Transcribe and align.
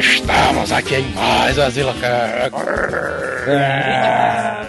Estamos 0.00 0.72
aqui 0.72 0.94
em 0.94 1.08
mais 1.12 1.58
um 1.58 1.62
Azila 1.62 1.94
Cast. 1.94 2.50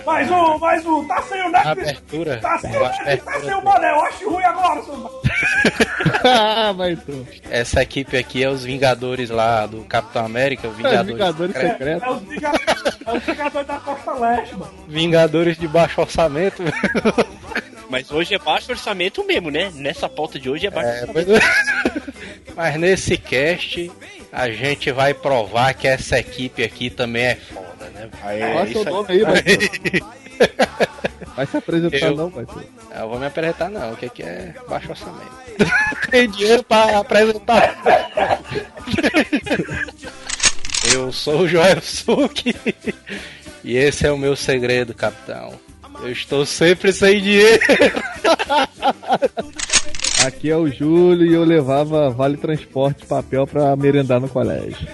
Mais 0.05 0.29
um, 0.29 0.57
mais 0.57 0.85
um. 0.85 1.07
Tá 1.07 1.21
sem 1.21 1.41
o 1.41 1.49
neto. 1.49 1.67
Abertura. 1.69 2.37
Tá 2.41 2.57
sem, 2.59 2.75
Abertura. 2.75 3.17
tá 3.17 3.39
sem 3.39 3.53
o 3.53 3.61
boné. 3.61 3.91
Eu 3.91 4.01
acho 4.01 4.29
ruim 4.29 4.43
agora, 4.43 4.83
seu... 4.83 5.21
ah, 6.29 6.73
vai 6.73 6.97
tu. 6.97 7.25
Essa 7.49 7.81
equipe 7.81 8.17
aqui 8.17 8.43
é 8.43 8.49
os 8.49 8.65
Vingadores 8.65 9.29
lá 9.29 9.65
do 9.65 9.85
Capitão 9.85 10.25
América, 10.25 10.67
os 10.67 10.75
Vingadores, 10.75 11.07
Vingadores 11.13 11.55
secretos. 11.55 11.77
Secretos. 11.79 12.03
É 12.03 12.11
os 12.11 12.21
Vingadores, 12.27 12.99
é 13.05 13.11
os 13.17 13.23
Vingadores 13.23 13.67
da 13.67 13.77
Costa 13.77 14.11
Leste, 14.13 14.55
mano. 14.55 14.73
Vingadores 14.87 15.57
de 15.57 15.67
baixo 15.67 16.01
orçamento. 16.01 16.61
Mas 17.89 18.11
hoje 18.11 18.33
é 18.35 18.39
baixo 18.39 18.71
orçamento 18.71 19.25
mesmo, 19.25 19.49
né? 19.49 19.71
Nessa 19.75 20.09
pauta 20.09 20.37
de 20.39 20.49
hoje 20.49 20.67
é 20.67 20.69
baixo 20.69 20.89
É, 20.89 21.01
orçamento. 21.03 21.13
pois 21.13 21.29
é. 21.29 22.20
Mas 22.55 22.75
nesse 22.79 23.17
cast 23.17 23.91
a 24.31 24.49
gente 24.49 24.91
vai 24.91 25.13
provar 25.13 25.73
que 25.73 25.87
essa 25.87 26.19
equipe 26.19 26.63
aqui 26.63 26.89
também 26.89 27.23
é 27.25 27.35
foda, 27.35 27.89
né? 27.93 28.09
Qual 28.19 28.31
é 28.31 28.63
o 28.63 28.71
seu 28.71 28.85
nome 28.85 29.07
aí, 29.09 29.23
vai 29.23 29.41
tu? 29.43 30.21
Vai 31.35 31.45
se 31.45 31.55
apresentar 31.57 31.97
Eu- 32.07 32.15
não, 32.15 32.29
vai 32.29 32.45
tu. 32.45 32.61
Eu 32.93 33.07
vou 33.07 33.17
me 33.17 33.25
apresentar 33.25 33.69
não, 33.69 33.93
o 33.93 33.95
que 33.95 34.09
que 34.09 34.21
é 34.23 34.53
baixo 34.67 34.89
orçamento? 34.89 35.31
Tem 36.11 36.29
dinheiro 36.29 36.61
pra 36.63 36.97
apresentar. 36.99 37.77
Eu 40.93 41.11
sou 41.13 41.41
o 41.41 41.47
Joel 41.47 41.79
Suki 41.81 42.53
e 43.63 43.77
esse 43.77 44.05
é 44.05 44.11
o 44.11 44.17
meu 44.17 44.35
segredo, 44.35 44.93
capitão. 44.93 45.53
Eu 46.01 46.11
estou 46.11 46.45
sempre 46.45 46.91
sem 46.91 47.21
dinheiro. 47.21 47.61
Aqui 50.25 50.49
é 50.49 50.55
o 50.57 50.69
Júlio 50.69 51.25
e 51.25 51.33
eu 51.33 51.43
levava 51.43 52.09
vale 52.09 52.37
transporte 52.37 53.05
papel 53.05 53.47
pra 53.47 53.75
merendar 53.75 54.19
no 54.19 54.29
colégio. 54.29 54.87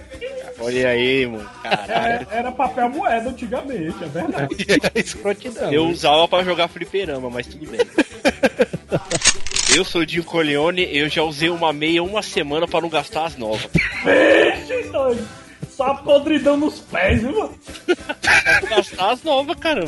Olha 0.59 0.89
aí, 0.89 1.27
mano. 1.27 1.49
Caralho. 1.61 2.27
É, 2.31 2.37
era 2.37 2.51
papel 2.51 2.89
moeda 2.89 3.29
antigamente, 3.29 4.03
é 4.03 4.07
verdade. 4.07 4.55
É 4.95 4.99
escrotidão. 4.99 5.71
Eu 5.71 5.87
usava 5.87 6.27
pra 6.27 6.43
jogar 6.43 6.67
fliperama, 6.67 7.29
mas 7.29 7.45
tudo 7.45 7.69
bem. 7.69 7.79
Eu 9.75 9.83
sou 9.83 10.01
o 10.01 10.05
Dinho 10.05 10.23
Corleone, 10.23 10.87
eu 10.97 11.09
já 11.09 11.21
usei 11.21 11.49
uma 11.49 11.73
meia 11.73 12.01
uma 12.01 12.23
semana 12.23 12.65
pra 12.65 12.79
não 12.81 12.89
gastar 12.89 13.25
as 13.25 13.37
novas. 13.37 13.69
Vixe, 13.73 14.89
doido. 14.91 15.27
Só 15.69 15.93
podridão 15.95 16.57
nos 16.57 16.79
pés, 16.79 17.21
viu, 17.21 17.37
mano? 17.37 17.53
Pra 17.85 18.61
não 18.61 18.69
gastar 18.69 19.11
as 19.11 19.23
novas, 19.23 19.55
caramba. 19.57 19.85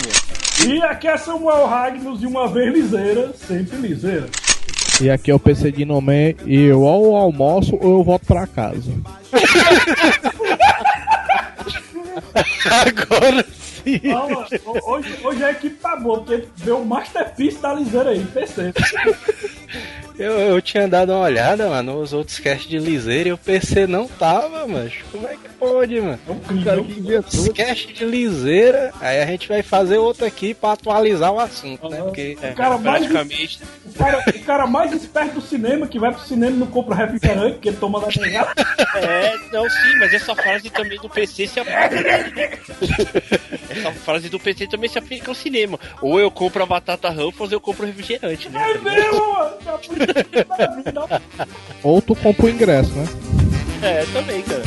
E 0.67 0.83
aqui 0.83 1.07
é 1.07 1.17
Samuel 1.17 1.65
Ragnos 1.65 2.21
e 2.21 2.27
uma 2.27 2.47
vez 2.47 2.71
liseira, 2.73 3.33
sempre 3.33 3.77
liseira. 3.77 4.29
E 5.01 5.09
aqui 5.09 5.31
é 5.31 5.35
o 5.35 5.39
PC 5.39 5.71
de 5.71 5.85
Nomé 5.85 6.35
e 6.45 6.61
eu 6.65 6.81
ou 6.81 7.05
eu 7.05 7.15
almoço 7.15 7.77
ou 7.81 7.99
eu 7.99 8.03
volto 8.03 8.25
pra 8.25 8.45
casa. 8.45 8.91
Agora 12.69 13.45
sim. 13.53 14.01
Não, 14.03 14.29
mano, 14.29 14.47
hoje, 14.85 15.19
hoje 15.23 15.43
a 15.43 15.51
equipe 15.51 15.75
tá 15.77 15.95
boa, 15.95 16.19
porque 16.21 16.45
veio 16.57 16.79
o 16.79 16.85
Masterpiece 16.85 17.59
da 17.59 17.73
liseira 17.73 18.09
aí, 18.09 18.25
PC. 18.25 18.73
Eu, 20.17 20.33
eu 20.33 20.61
tinha 20.61 20.85
dado 20.87 21.13
uma 21.13 21.21
olhada, 21.21 21.69
mano, 21.69 21.99
nos 21.99 22.11
outros 22.11 22.39
casts 22.39 22.67
de 22.67 22.77
liseira 22.77 23.29
e 23.29 23.31
o 23.33 23.37
PC 23.37 23.87
não 23.87 24.05
tava, 24.05 24.67
mas 24.67 24.93
como 25.11 25.25
é 25.25 25.35
que 25.35 25.48
pode, 25.59 25.99
mano? 26.01 26.19
É 26.27 26.31
um 26.31 26.35
O 26.35 26.63
cara 26.63 26.77
que 26.81 26.93
crime. 26.93 26.99
inventou. 27.07 27.53
Cast 27.53 27.93
de 27.93 28.05
liseira, 28.05 28.91
aí 29.01 29.21
a 29.21 29.25
gente 29.25 29.47
vai 29.47 29.61
fazer 29.61 29.97
outro 29.97 30.25
aqui 30.25 30.53
pra 30.53 30.71
atualizar 30.73 31.31
o 31.31 31.39
assunto, 31.39 31.89
né? 31.89 31.97
Aham. 31.97 32.05
Porque 32.05 32.37
O 32.41 32.55
cara 32.55 32.77
mais 32.77 32.99
Praticamente. 33.07 33.59
O 33.85 33.93
cara, 33.97 34.23
o 34.27 34.39
cara 34.43 34.67
mais 34.67 34.93
esperto 34.93 35.33
do 35.35 35.41
cinema, 35.41 35.87
que 35.87 35.99
vai 35.99 36.11
pro 36.13 36.21
cinema 36.23 36.51
e 36.55 36.59
não 36.59 36.67
compra 36.67 36.95
refrigerante, 36.95 37.53
porque 37.53 37.71
toma 37.73 37.99
da 37.99 38.07
negada. 38.21 38.53
É, 38.95 39.35
não, 39.51 39.69
sim, 39.69 39.95
mas 39.99 40.13
essa 40.13 40.35
frase 40.35 40.69
também 40.69 40.97
do 40.99 41.09
PC 41.09 41.47
se 41.47 41.59
aplica. 41.59 42.59
Essa 43.69 43.91
frase 43.91 44.29
do 44.29 44.39
PC 44.39 44.67
também 44.67 44.89
se 44.89 44.97
aplica 44.97 45.29
ao 45.29 45.35
cinema. 45.35 45.79
Ou 46.01 46.19
eu 46.19 46.31
compro 46.31 46.63
a 46.63 46.65
batata 46.65 47.09
Ruffles 47.09 47.51
ou 47.51 47.57
eu 47.57 47.61
compro 47.61 47.85
refrigerante, 47.85 48.49
né? 48.49 48.71
É 48.71 48.77
mesmo, 48.77 49.33
mano. 49.33 49.55
É 50.33 50.43
tá 50.43 50.65
vindo. 50.67 50.99
Ou 51.83 52.01
tu 52.01 52.15
compra 52.15 52.45
o 52.45 52.49
ingresso, 52.49 52.91
né? 52.91 53.05
É, 53.81 54.05
também, 54.11 54.41
cara. 54.41 54.58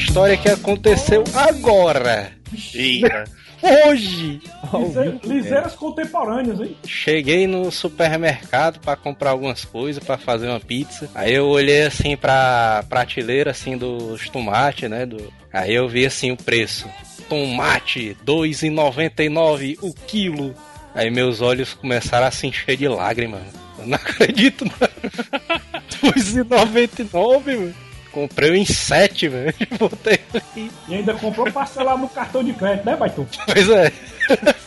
História 0.00 0.36
que 0.36 0.48
aconteceu 0.48 1.22
agora. 1.34 2.32
Eita. 2.74 3.24
Hoje! 3.62 4.40
Lise- 4.72 5.20
Liseiras 5.22 5.74
contemporâneas, 5.74 6.58
hein? 6.60 6.74
Cheguei 6.86 7.46
no 7.46 7.70
supermercado 7.70 8.80
pra 8.80 8.96
comprar 8.96 9.30
algumas 9.30 9.64
coisas 9.66 10.02
pra 10.02 10.16
fazer 10.16 10.48
uma 10.48 10.58
pizza. 10.60 11.10
Aí 11.14 11.34
eu 11.34 11.46
olhei 11.46 11.82
assim 11.82 12.16
pra 12.16 12.82
prateleira 12.88 13.50
assim 13.50 13.76
dos 13.76 14.26
tomates, 14.30 14.88
né? 14.88 15.04
Do... 15.04 15.30
Aí 15.52 15.74
eu 15.74 15.86
vi 15.88 16.06
assim 16.06 16.30
o 16.32 16.36
preço. 16.38 16.88
Tomate 17.28 18.16
2,99 18.26 19.76
o 19.82 19.92
quilo. 20.06 20.54
Aí 20.94 21.10
meus 21.10 21.42
olhos 21.42 21.74
começaram 21.74 22.26
a 22.26 22.30
se 22.30 22.46
encher 22.46 22.76
de 22.78 22.88
lágrimas. 22.88 23.42
Eu 23.78 23.86
não 23.86 23.94
acredito, 24.00 24.64
mano. 24.64 25.60
2,99, 26.02 27.56
mano. 27.58 27.74
Comprei 28.12 28.56
em 28.56 28.64
7, 28.64 29.28
velho. 29.28 29.54
Botei 29.78 30.18
ali. 30.34 30.70
E 30.88 30.94
ainda 30.96 31.14
comprou 31.14 31.50
parcelado 31.52 31.98
no 31.98 32.08
cartão 32.08 32.42
de 32.42 32.52
crédito, 32.52 32.84
né, 32.86 32.96
Baitão? 32.96 33.26
Pois 33.46 33.68
é. 33.70 33.92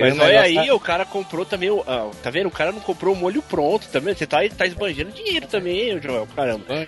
Mas 0.00 0.18
olha 0.18 0.40
aí, 0.40 0.70
o 0.72 0.80
cara 0.80 1.04
comprou 1.04 1.44
também 1.46 1.70
o. 1.70 1.84
ah, 1.86 2.10
tá 2.20 2.28
vendo? 2.28 2.46
O 2.48 2.50
cara 2.50 2.72
não 2.72 2.80
comprou 2.80 3.14
o 3.14 3.16
molho 3.16 3.40
pronto 3.40 3.86
também. 3.88 4.14
Você 4.14 4.26
tá, 4.26 4.38
tá 4.56 4.66
esbanjando 4.66 5.12
dinheiro 5.12 5.46
também, 5.46 6.00
Joel. 6.02 6.26
Caramba. 6.34 6.64
É, 6.68 6.86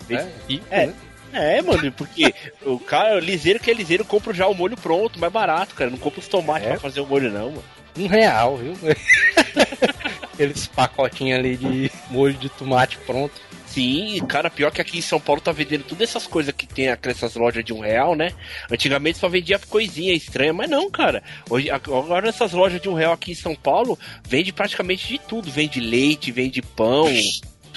rico, 0.48 0.66
É. 0.68 0.86
né? 0.86 0.94
É, 1.32 1.62
mano, 1.62 1.92
porque 1.92 2.34
o 2.64 2.78
cara, 2.80 3.16
o 3.16 3.20
liseiro 3.20 3.60
que 3.60 3.70
é 3.70 3.74
liseiro, 3.74 4.04
compra 4.04 4.32
já 4.34 4.46
o 4.48 4.54
molho 4.54 4.76
pronto, 4.76 5.18
mais 5.20 5.32
barato, 5.32 5.74
cara. 5.76 5.90
Não 5.90 5.98
compra 5.98 6.18
os 6.20 6.26
tomates 6.26 6.66
É. 6.66 6.70
pra 6.70 6.80
fazer 6.80 7.00
o 7.00 7.06
molho, 7.06 7.30
não, 7.30 7.50
mano. 7.50 7.64
Um 7.96 8.06
real, 8.06 8.56
viu? 8.56 8.74
Aqueles 10.34 10.66
pacotinhos 10.66 11.38
ali 11.38 11.56
de 11.56 11.90
molho 12.10 12.34
de 12.34 12.48
tomate 12.48 12.96
pronto. 13.06 13.34
Sim, 13.70 14.18
cara, 14.26 14.48
pior 14.48 14.70
que 14.70 14.80
aqui 14.80 14.98
em 14.98 15.02
São 15.02 15.20
Paulo 15.20 15.40
tá 15.40 15.52
vendendo 15.52 15.84
todas 15.84 16.08
essas 16.08 16.26
coisas 16.26 16.54
que 16.54 16.66
tem 16.66 16.88
aquelas 16.88 17.34
lojas 17.34 17.64
de 17.64 17.72
um 17.72 17.80
real, 17.80 18.14
né? 18.14 18.32
Antigamente 18.70 19.18
só 19.18 19.28
vendia 19.28 19.58
coisinha 19.58 20.14
estranha, 20.14 20.52
mas 20.52 20.70
não, 20.70 20.90
cara. 20.90 21.22
Hoje, 21.50 21.70
agora 21.70 22.26
nessas 22.26 22.52
lojas 22.52 22.80
de 22.80 22.88
um 22.88 22.94
real 22.94 23.12
aqui 23.12 23.32
em 23.32 23.34
São 23.34 23.54
Paulo, 23.54 23.98
vende 24.26 24.52
praticamente 24.52 25.06
de 25.06 25.18
tudo. 25.18 25.50
Vende 25.50 25.80
leite, 25.80 26.32
vende 26.32 26.62
pão. 26.62 27.08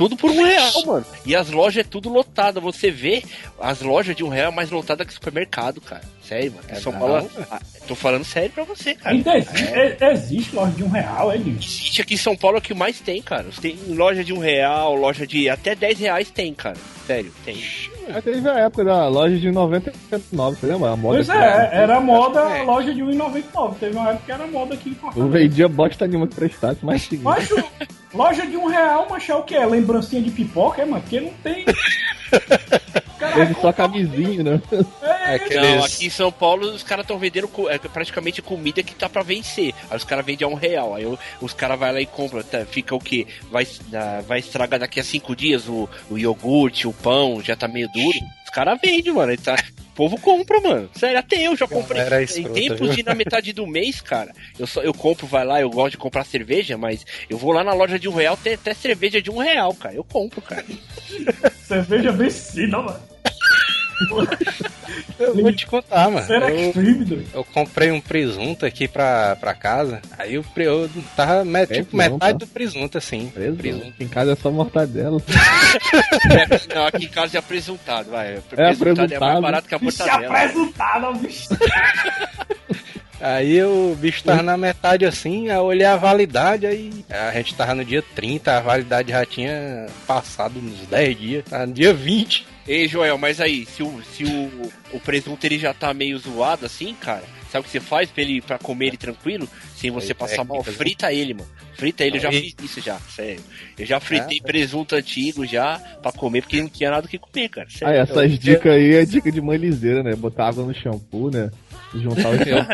Tudo 0.01 0.18
por 0.18 0.31
um 0.31 0.44
real, 0.44 0.86
mano. 0.86 1.06
E 1.25 1.36
as 1.36 1.50
lojas 1.51 1.86
é 1.86 1.88
tudo 1.88 2.09
lotada. 2.09 2.59
Você 2.59 2.89
vê 2.89 3.24
as 3.59 3.81
lojas 3.81 4.15
de 4.15 4.24
um 4.24 4.30
real 4.30 4.51
é 4.51 4.56
mais 4.56 4.71
lotada 4.71 5.06
que 5.06 5.13
supermercado, 5.13 5.80
cara. 5.80 6.01
Sério, 6.27 6.53
mano. 6.53 6.63
É 6.69 6.75
São 6.75 6.92
Paulo. 6.94 7.30
Ah, 7.51 7.62
tô 7.88 7.94
falando 7.94 8.24
sério 8.24 8.50
pra 8.51 8.63
você, 8.63 8.95
cara. 8.95 9.15
Ainda 9.15 9.38
existe, 9.38 9.63
é- 9.74 10.12
existe 10.12 10.56
loja 10.56 10.71
de 10.71 10.83
um 10.83 10.89
real, 10.89 11.31
é 11.31 11.38
isso. 11.38 11.50
Existe 11.81 12.01
aqui 12.01 12.13
em 12.15 12.18
São 12.18 12.36
Paulo 12.36 12.57
é 12.57 12.59
o 12.59 12.63
que 12.63 12.74
mais 12.74 13.00
tem, 13.00 13.21
cara. 13.21 13.45
Tem 13.62 13.77
loja 13.89 14.24
de 14.24 14.33
um 14.33 14.39
real, 14.39 14.95
loja 14.95 15.27
de 15.27 15.48
até 15.50 15.75
10 15.75 16.00
reais 16.00 16.31
tem, 16.31 16.53
cara. 16.53 16.77
Sério, 17.06 17.31
tem. 17.45 17.57
Mas 18.12 18.24
teve 18.24 18.50
a 18.50 18.59
época 18.59 18.83
da 18.83 19.07
loja 19.07 19.38
de 19.38 19.51
99, 19.51 20.57
você 20.57 20.65
lembra? 20.65 20.92
A 20.92 20.95
moda 20.95 21.15
Pois 21.18 21.30
é, 21.30 21.69
era 21.74 22.00
moda 22.01 22.39
É. 22.39 22.59
a 22.62 22.63
loja 22.63 22.94
de 22.94 23.01
1,99. 23.03 23.75
Teve 23.80 23.95
uma 23.95 24.09
época 24.09 24.24
que 24.25 24.31
era 24.31 24.48
moda 24.48 24.74
aqui 24.74 24.89
em 24.89 24.94
Eu 24.94 24.98
Fortaleza. 25.00 25.30
vendia 25.38 25.68
bosta 25.68 26.07
nenhuma 26.07 26.27
que 26.27 26.36
prestasse, 26.36 26.80
mas 26.83 27.03
seguinte. 27.03 27.24
Macho, 27.24 27.56
loja 28.13 28.46
de 28.46 28.58
um 28.58 28.68
real, 28.68 29.08
mas 29.10 29.28
é 29.30 29.36
o 29.36 29.44
que? 29.44 29.58
Lembrancinha 29.58 30.22
de 30.22 30.31
pipoca, 30.31 30.81
é, 30.81 30.86
mano? 30.86 31.02
Porque 31.02 31.19
não 31.19 31.31
tem. 31.44 31.66
Teve 33.36 33.54
só 33.62 33.72
camisinha, 33.72 34.44
né? 34.44 34.62
É, 35.02 35.36
É. 35.36 35.62
Não, 35.75 35.84
aqui 35.86 36.08
em 36.08 36.10
São 36.10 36.31
Paulo 36.31 36.68
os 36.72 36.81
caras 36.84 37.04
estão 37.04 37.18
vendendo 37.19 37.48
co- 37.48 37.69
é, 37.69 37.78
praticamente 37.78 38.42
comida 38.42 38.81
que 38.81 38.96
tá 38.96 39.08
pra 39.08 39.22
vencer. 39.22 39.74
Aí 39.90 39.96
os 39.98 40.04
caras 40.04 40.25
vendem 40.25 40.46
a 40.46 40.50
um 40.50 40.56
real. 40.56 40.96
Aí 40.96 41.06
o- 41.06 41.18
os 41.40 41.54
caras 41.54 41.80
vão 41.80 41.92
lá 41.92 42.02
e 42.02 42.06
compram. 42.06 42.42
tá, 42.44 42.66
fica 42.66 42.96
o 42.96 43.00
quê? 43.00 43.28
Vai, 43.52 43.66
ah, 43.94 44.22
vai 44.28 44.40
estragar 44.40 44.80
daqui 44.80 45.00
a 45.00 45.04
cinco 45.04 45.36
dias 45.36 45.68
o, 45.69 45.88
o 46.10 46.18
iogurte, 46.18 46.88
o 46.88 46.94
pão, 46.94 47.42
já 47.42 47.56
tá 47.56 47.68
meio 47.68 47.88
duro. 47.90 48.18
Os 48.51 48.56
caras 48.56 48.77
vendem, 48.83 49.13
mano. 49.13 49.36
Tá, 49.38 49.56
o 49.80 49.95
povo 49.95 50.19
compra, 50.19 50.59
mano. 50.59 50.89
Sério, 50.94 51.18
até 51.18 51.48
eu 51.48 51.56
já 51.56 51.65
comprei. 51.65 52.03
Galera 52.03 52.21
em 52.21 52.25
escrota, 52.25 52.53
tempos 52.53 52.88
viu? 52.88 52.95
de 52.98 53.03
na 53.03 53.15
metade 53.15 53.53
do 53.53 53.65
mês, 53.65 54.01
cara. 54.01 54.33
Eu, 54.59 54.68
só, 54.68 54.81
eu 54.81 54.94
compro, 54.94 55.25
vai 55.25 55.45
lá, 55.45 55.62
eu 55.62 55.69
gosto 55.69 55.92
de 55.92 55.98
comprar 55.98 56.25
cerveja, 56.25 56.77
mas 56.77 57.06
eu 57.30 57.38
vou 57.38 57.53
lá 57.53 57.63
na 57.63 57.74
loja 57.74 57.98
de 57.98 58.09
um 58.09 58.13
real, 58.13 58.36
tem 58.36 58.56
até 58.56 58.74
cerveja 58.74 59.21
de 59.21 59.31
um 59.31 59.38
real, 59.38 59.74
cara. 59.74 59.95
Eu 59.95 60.03
compro, 60.03 60.42
cara. 60.42 60.65
Cerveja 61.63 62.12
vencida, 62.12 62.77
mano. 62.77 63.01
Eu 65.19 65.36
vou 65.36 65.53
te 65.53 65.65
contar, 65.68 66.09
mano. 66.09 66.25
Será 66.25 66.50
Eu, 66.50 66.68
extreme, 66.69 67.06
doido. 67.06 67.25
eu 67.33 67.44
comprei 67.44 67.92
um 67.92 68.01
presunto 68.01 68.65
aqui 68.65 68.88
pra, 68.88 69.36
pra 69.36 69.53
casa. 69.53 70.01
Aí 70.18 70.33
eu, 70.36 70.44
eu 70.57 70.89
tava 71.15 71.45
me- 71.45 71.62
É, 71.62 71.65
tipo 71.65 71.95
metade 71.95 72.19
tá? 72.19 72.31
do 72.45 72.48
presunto, 72.48 72.98
assim. 72.98 73.31
Preso? 73.33 73.56
Presunto. 73.57 73.88
Aqui 73.89 74.03
em 74.03 74.07
casa 74.07 74.31
é 74.33 74.36
só 74.36 74.51
mortadela. 74.51 75.21
É, 76.31 76.75
não, 76.75 76.86
aqui 76.88 77.06
em 77.06 77.09
casa 77.09 77.38
é 77.38 77.39
apresentado, 77.39 78.09
vai. 78.12 78.36
Apresentado 78.38 78.62
é 78.62 78.65
mais 78.65 78.81
apresentado. 78.81 79.42
barato 79.42 79.68
que 79.68 79.75
a 79.75 79.80
mortadela. 79.80 80.27
apresentado, 80.38 81.13
bicho. 81.19 81.48
Aí 83.19 83.63
o 83.63 83.95
bicho 84.00 84.24
tava 84.24 84.42
na 84.42 84.57
metade 84.57 85.06
assim, 85.06 85.50
aí 85.50 85.56
eu 85.56 85.62
olhei 85.63 85.86
a 85.86 85.95
validade, 85.95 86.65
aí 86.65 86.92
a 87.07 87.31
gente 87.33 87.53
tava 87.53 87.75
no 87.75 87.86
dia 87.86 88.03
30, 88.15 88.57
a 88.57 88.59
validade 88.62 89.12
já 89.12 89.24
tinha 89.24 89.86
passado 90.07 90.57
uns 90.57 90.88
10 90.88 91.19
dias, 91.19 91.45
tava 91.48 91.68
no 91.68 91.74
dia 91.74 91.94
20. 91.94 92.48
Ei, 92.68 92.88
Joel, 92.88 93.18
mas 93.18 93.42
aí, 93.42 93.66
se 93.66 93.81
o, 93.81 94.02
se 94.04 94.24
o, 94.24 94.72
o 94.94 95.00
presunto 95.00 95.44
ele 95.46 95.58
já 95.58 95.74
tá 95.74 95.94
meio 95.94 96.18
zoado 96.18 96.66
assim, 96.66 96.94
cara, 96.94 97.24
sabe 97.52 97.62
o 97.62 97.63
que 97.63 97.72
você 97.72 97.80
faz 97.80 98.10
pra 98.12 98.22
ele 98.22 98.40
pra 98.42 98.58
comer 98.60 98.88
ele 98.88 98.98
tranquilo? 98.98 99.50
Sem 99.75 99.90
você 99.90 100.10
Aí, 100.12 100.13
passar 100.13 100.44
mal, 100.44 100.58
técnicas, 100.58 100.74
né? 100.74 100.78
frita 100.78 101.12
ele, 101.13 101.34
mano. 101.34 101.50
Frita 101.74 102.04
ele, 102.06 102.18
eu 102.18 102.22
já 102.22 102.30
Aí. 102.30 102.40
fiz 102.56 102.56
isso 102.72 102.81
já, 102.81 103.00
sério. 103.00 103.42
Eu 103.80 103.86
já 103.86 104.00
fritei 104.00 104.38
É? 104.38 104.46
presunto 104.46 104.96
antigo 104.96 105.44
já 105.46 105.80
pra 106.04 106.12
comer, 106.12 106.42
porque 106.42 106.62
não 106.62 106.69
tinha 106.69 106.92
nada 106.92 107.08
o 107.08 107.10
que 107.10 107.18
comer, 107.18 107.50
cara. 107.50 107.68
Ah, 107.68 107.78
Sério. 107.78 108.02
essas 108.02 108.38
dicas 108.40 108.72
aí 108.72 108.94
é 108.96 109.06
dica 109.06 109.31
de 109.31 109.42
mãe 109.42 109.58
liseira, 109.58 110.04
né? 110.04 110.13
Botar 110.16 110.50
água 110.50 110.63
no 110.63 110.74
shampoo, 110.74 111.31
né? 111.31 111.50
Juntar 111.96 112.30
os 112.30 112.38
temperos. 112.38 112.68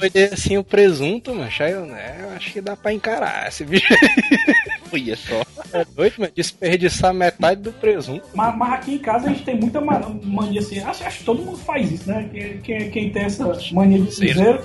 Olhei 0.00 0.24
assim 0.32 0.56
o 0.58 0.62
presunto, 0.64 1.32
aí 1.58 1.72
eu, 1.72 1.84
né, 1.86 2.18
eu 2.20 2.30
acho 2.30 2.52
que 2.52 2.60
dá 2.60 2.76
pra 2.76 2.92
encarar 2.92 3.48
esse 3.48 3.64
bicho. 3.64 3.92
Olha 4.92 5.16
só. 5.16 5.42
É 5.72 5.84
doido, 5.84 6.14
mano, 6.18 6.32
desperdiçar 6.34 7.14
metade 7.14 7.60
do 7.62 7.72
presunto. 7.72 8.26
Mas, 8.34 8.56
mas 8.56 8.72
aqui 8.72 8.94
em 8.94 8.98
casa 8.98 9.26
a 9.26 9.28
gente 9.30 9.44
tem 9.44 9.54
muita 9.58 9.80
ma- 9.80 10.00
mania 10.22 10.60
assim. 10.60 10.80
Acho, 10.80 11.04
acho 11.04 11.18
que 11.18 11.24
todo 11.24 11.42
mundo 11.42 11.58
faz 11.58 11.90
isso, 11.90 12.08
né? 12.08 12.28
Quem, 12.32 12.58
quem, 12.58 12.90
quem 12.90 13.10
tem 13.10 13.22
essa 13.24 13.44
mania 13.72 14.00
de 14.00 14.12
cinzeiro. 14.12 14.64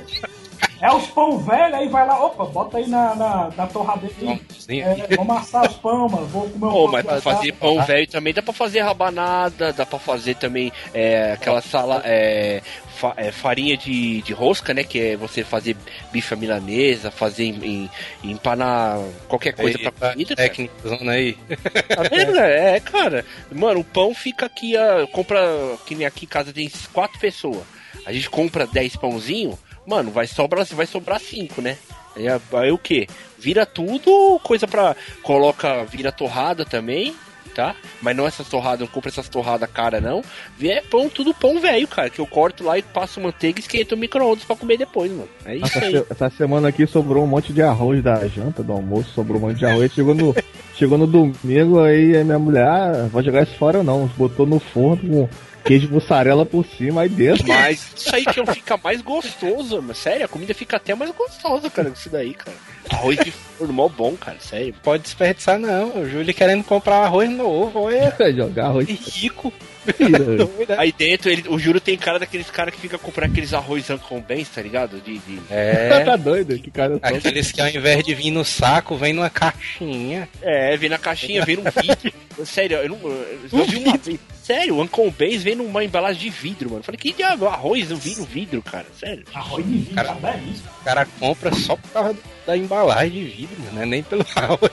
É 0.81 0.91
os 0.93 1.07
pão 1.07 1.37
velho, 1.39 1.75
aí 1.75 1.87
vai 1.87 2.05
lá, 2.05 2.23
opa, 2.23 2.45
bota 2.45 2.77
aí 2.77 2.87
na, 2.87 3.15
na, 3.15 3.49
na 3.55 3.67
torradeira. 3.67 4.13
aí. 4.67 4.81
É, 4.81 5.15
vamos 5.15 5.37
assar 5.37 5.69
os 5.69 5.75
pão, 5.77 6.09
mano. 6.09 6.25
Vou 6.27 6.49
comer 6.49 6.65
um 6.65 6.69
Pô, 6.71 6.87
mas 6.87 7.05
pra 7.05 7.21
fazer 7.21 7.53
pão 7.53 7.81
velho 7.83 8.07
também 8.07 8.33
dá 8.33 8.41
pra 8.41 8.53
fazer 8.53 8.81
rabanada, 8.81 9.71
dá 9.71 9.85
pra 9.85 9.97
fazer 9.99 10.35
também 10.35 10.71
é, 10.93 11.31
aquela 11.33 11.61
sala, 11.61 12.01
é, 12.03 12.61
fa- 12.95 13.13
é, 13.17 13.31
farinha 13.31 13.77
de, 13.77 14.21
de 14.23 14.33
rosca, 14.33 14.73
né? 14.73 14.83
Que 14.83 14.99
é 14.99 15.15
você 15.17 15.43
fazer 15.43 15.75
bife 16.11 16.33
à 16.33 16.37
milanesa, 16.37 17.11
fazer 17.11 17.43
em, 17.45 17.89
em- 18.23 18.31
empanar 18.31 18.97
qualquer 19.27 19.53
coisa 19.53 19.77
pra 19.77 19.91
comida. 20.11 20.35
cara. 20.35 20.49
Técnica 20.49 20.73
zona 20.87 21.11
aí. 21.11 21.33
Tá 21.33 22.03
vendo? 22.09 22.35
É, 22.39 22.79
cara. 22.79 23.25
Mano, 23.51 23.81
o 23.81 23.83
pão 23.83 24.13
fica 24.15 24.45
aqui, 24.45 24.75
a, 24.77 25.05
compra, 25.11 25.39
que 25.85 25.93
nem 25.95 26.05
aqui 26.07 26.25
em 26.25 26.29
casa 26.29 26.51
tem 26.53 26.69
quatro 26.93 27.19
pessoas. 27.19 27.63
A 28.05 28.11
gente 28.13 28.29
compra 28.29 28.67
10 28.67 28.95
pãozinho, 28.97 29.57
mano, 29.85 30.11
vai 30.11 30.27
sobrar, 30.27 30.65
vai 30.65 30.85
sobrar 30.85 31.19
cinco, 31.19 31.61
né? 31.61 31.77
Aí, 32.15 32.25
aí 32.27 32.71
o 32.71 32.77
que? 32.77 33.07
Vira 33.37 33.65
tudo, 33.65 34.39
coisa 34.43 34.67
pra. 34.67 34.95
Coloca, 35.21 35.83
vira 35.85 36.11
torrada 36.11 36.63
também, 36.65 37.15
tá? 37.55 37.75
Mas 38.01 38.15
não 38.15 38.27
essas 38.27 38.47
torradas, 38.49 38.81
não 38.81 38.87
compra 38.87 39.09
essas 39.09 39.29
torradas 39.29 39.67
cara, 39.71 39.99
não. 40.01 40.21
É 40.61 40.81
pão, 40.81 41.09
tudo 41.09 41.33
pão 41.33 41.59
velho, 41.59 41.87
cara. 41.87 42.09
Que 42.09 42.19
eu 42.19 42.27
corto 42.27 42.63
lá 42.63 42.77
e 42.77 42.83
passo 42.83 43.19
manteiga 43.21 43.59
e 43.59 43.61
esquento 43.61 43.95
o 43.95 43.97
micro-ondas 43.97 44.43
pra 44.43 44.55
comer 44.55 44.77
depois, 44.77 45.09
mano. 45.11 45.29
É 45.45 45.55
isso 45.55 45.65
Essa, 45.65 45.79
aí. 45.85 45.91
se- 45.91 46.05
essa 46.09 46.29
semana 46.31 46.67
aqui 46.67 46.85
sobrou 46.85 47.23
um 47.23 47.27
monte 47.27 47.53
de 47.53 47.61
arroz 47.61 48.03
da 48.03 48.27
janta, 48.27 48.61
do 48.61 48.73
almoço, 48.73 49.09
sobrou 49.13 49.37
um 49.39 49.47
monte 49.47 49.57
de 49.59 49.65
arroz. 49.65 49.91
Chegou 49.93 50.13
no, 50.13 50.35
chegou 50.75 50.97
no 50.97 51.07
domingo, 51.07 51.79
aí 51.81 52.17
a 52.17 52.23
minha 52.23 52.37
mulher, 52.39 52.67
ah, 52.67 53.07
vou 53.11 53.23
jogar 53.23 53.43
isso 53.43 53.55
fora 53.57 53.81
não. 53.81 54.05
Botou 54.17 54.45
no 54.45 54.59
forno 54.59 55.27
com 55.27 55.54
queijo 55.65 55.89
mussarela 55.89 56.45
por 56.45 56.65
cima, 56.65 57.01
aí 57.01 57.09
dentro. 57.09 57.47
Mas 57.47 57.91
isso 57.95 58.15
aí 58.15 58.23
que 58.23 58.45
fica 58.53 58.77
mais 58.77 59.01
gostoso, 59.01 59.81
mano. 59.81 59.95
Sério, 59.95 60.25
a 60.25 60.29
comida 60.29 60.53
fica 60.53 60.77
até 60.77 60.93
mais 60.93 61.11
gostosa, 61.11 61.69
cara, 61.69 61.89
com 61.89 61.95
isso 61.95 62.09
daí, 62.09 62.33
cara. 62.33 62.55
Arroz 62.91 63.17
de 63.17 63.31
forno, 63.31 63.73
mó 63.73 63.89
bom, 63.89 64.15
cara, 64.15 64.37
sério. 64.39 64.75
Pode 64.83 65.03
desperdiçar 65.03 65.57
não, 65.57 65.97
o 65.97 66.09
Júlio 66.09 66.33
querendo 66.33 66.63
comprar 66.63 66.97
arroz 66.97 67.29
novo, 67.29 67.81
olha. 67.81 68.15
jogar 68.35 68.67
arroz. 68.67 68.87
Rico. 68.87 69.51
Aí 70.77 70.91
dentro, 70.91 71.29
ele, 71.29 71.43
o 71.47 71.57
Juro 71.59 71.79
tem 71.79 71.97
cara 71.97 72.19
daqueles 72.19 72.49
caras 72.49 72.73
que 72.73 72.79
fica 72.81 72.97
comprando 72.97 73.31
aqueles 73.31 73.53
arroz 73.53 73.89
Uncle 73.89 74.21
Ben's, 74.21 74.49
tá 74.49 74.61
ligado? 74.61 74.99
De, 75.01 75.17
de- 75.19 75.39
É. 75.49 76.01
tá 76.05 76.15
doido? 76.15 76.57
Que 76.59 76.71
cara. 76.71 76.99
Aqueles 77.01 77.51
que 77.51 77.61
ao 77.61 77.67
invés 77.67 78.03
de 78.03 78.13
vir 78.13 78.31
no 78.31 78.43
saco, 78.45 78.95
vem 78.97 79.13
numa 79.13 79.29
caixinha. 79.29 80.27
É, 80.41 80.75
vem 80.77 80.89
na 80.89 80.97
caixinha, 80.97 81.43
vem 81.45 81.57
num 81.57 81.63
vidro. 81.63 82.13
Sério, 82.45 82.77
eu 82.77 82.89
não, 82.89 82.97
eu 83.07 83.39
não 83.51 83.65
vi 83.65 83.77
uma 83.77 83.97
vez. 83.97 84.19
Sério, 84.43 84.77
o 84.77 85.11
Ben's 85.11 85.41
vem 85.41 85.55
numa 85.55 85.83
embalagem 85.83 86.21
de 86.21 86.29
vidro, 86.29 86.69
mano. 86.69 86.83
Falei, 86.83 86.99
que 86.99 87.13
diabo, 87.13 87.47
arroz 87.47 87.89
não 87.89 87.97
vem 87.97 88.15
no 88.17 88.25
vidro, 88.25 88.61
cara, 88.61 88.85
sério. 88.99 89.23
Arroz 89.33 89.65
de 89.65 89.71
vinho, 89.71 89.95
Cara. 89.95 90.13
belíssimo. 90.13 90.69
O 90.81 90.83
cara 90.83 91.07
compra 91.19 91.51
só 91.55 91.75
por 91.75 91.89
causa 91.89 92.15
da 92.45 92.55
embalagem 92.55 93.11
de 93.11 93.23
vidro, 93.25 93.55
não 93.73 93.81
é 93.81 93.85
nem 93.87 94.03
pelo 94.03 94.23
arroz. 94.35 94.69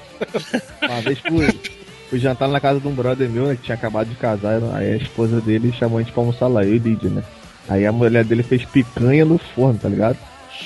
Uma 0.83 1.01
vez 1.01 1.19
fui, 1.21 1.47
fui 2.13 2.19
jantar 2.19 2.47
na 2.47 2.61
casa 2.61 2.79
de 2.79 2.87
um 2.87 2.93
brother 2.93 3.27
meu, 3.31 3.47
né, 3.47 3.57
que 3.57 3.63
tinha 3.63 3.75
acabado 3.75 4.07
de 4.07 4.17
casar, 4.17 4.61
aí 4.75 4.93
a 4.93 4.97
esposa 4.97 5.41
dele 5.41 5.73
chamou 5.73 5.97
a 5.97 6.03
gente 6.03 6.13
pra 6.13 6.21
almoçar 6.21 6.47
lá, 6.47 6.63
eu 6.63 6.75
e 6.75 6.79
Lídia, 6.79 7.09
né? 7.09 7.23
Aí 7.67 7.87
a 7.87 7.91
mulher 7.91 8.23
dele 8.23 8.43
fez 8.43 8.67
picanha 8.67 9.25
no 9.25 9.39
forno, 9.39 9.79
tá 9.79 9.89
ligado? 9.89 10.19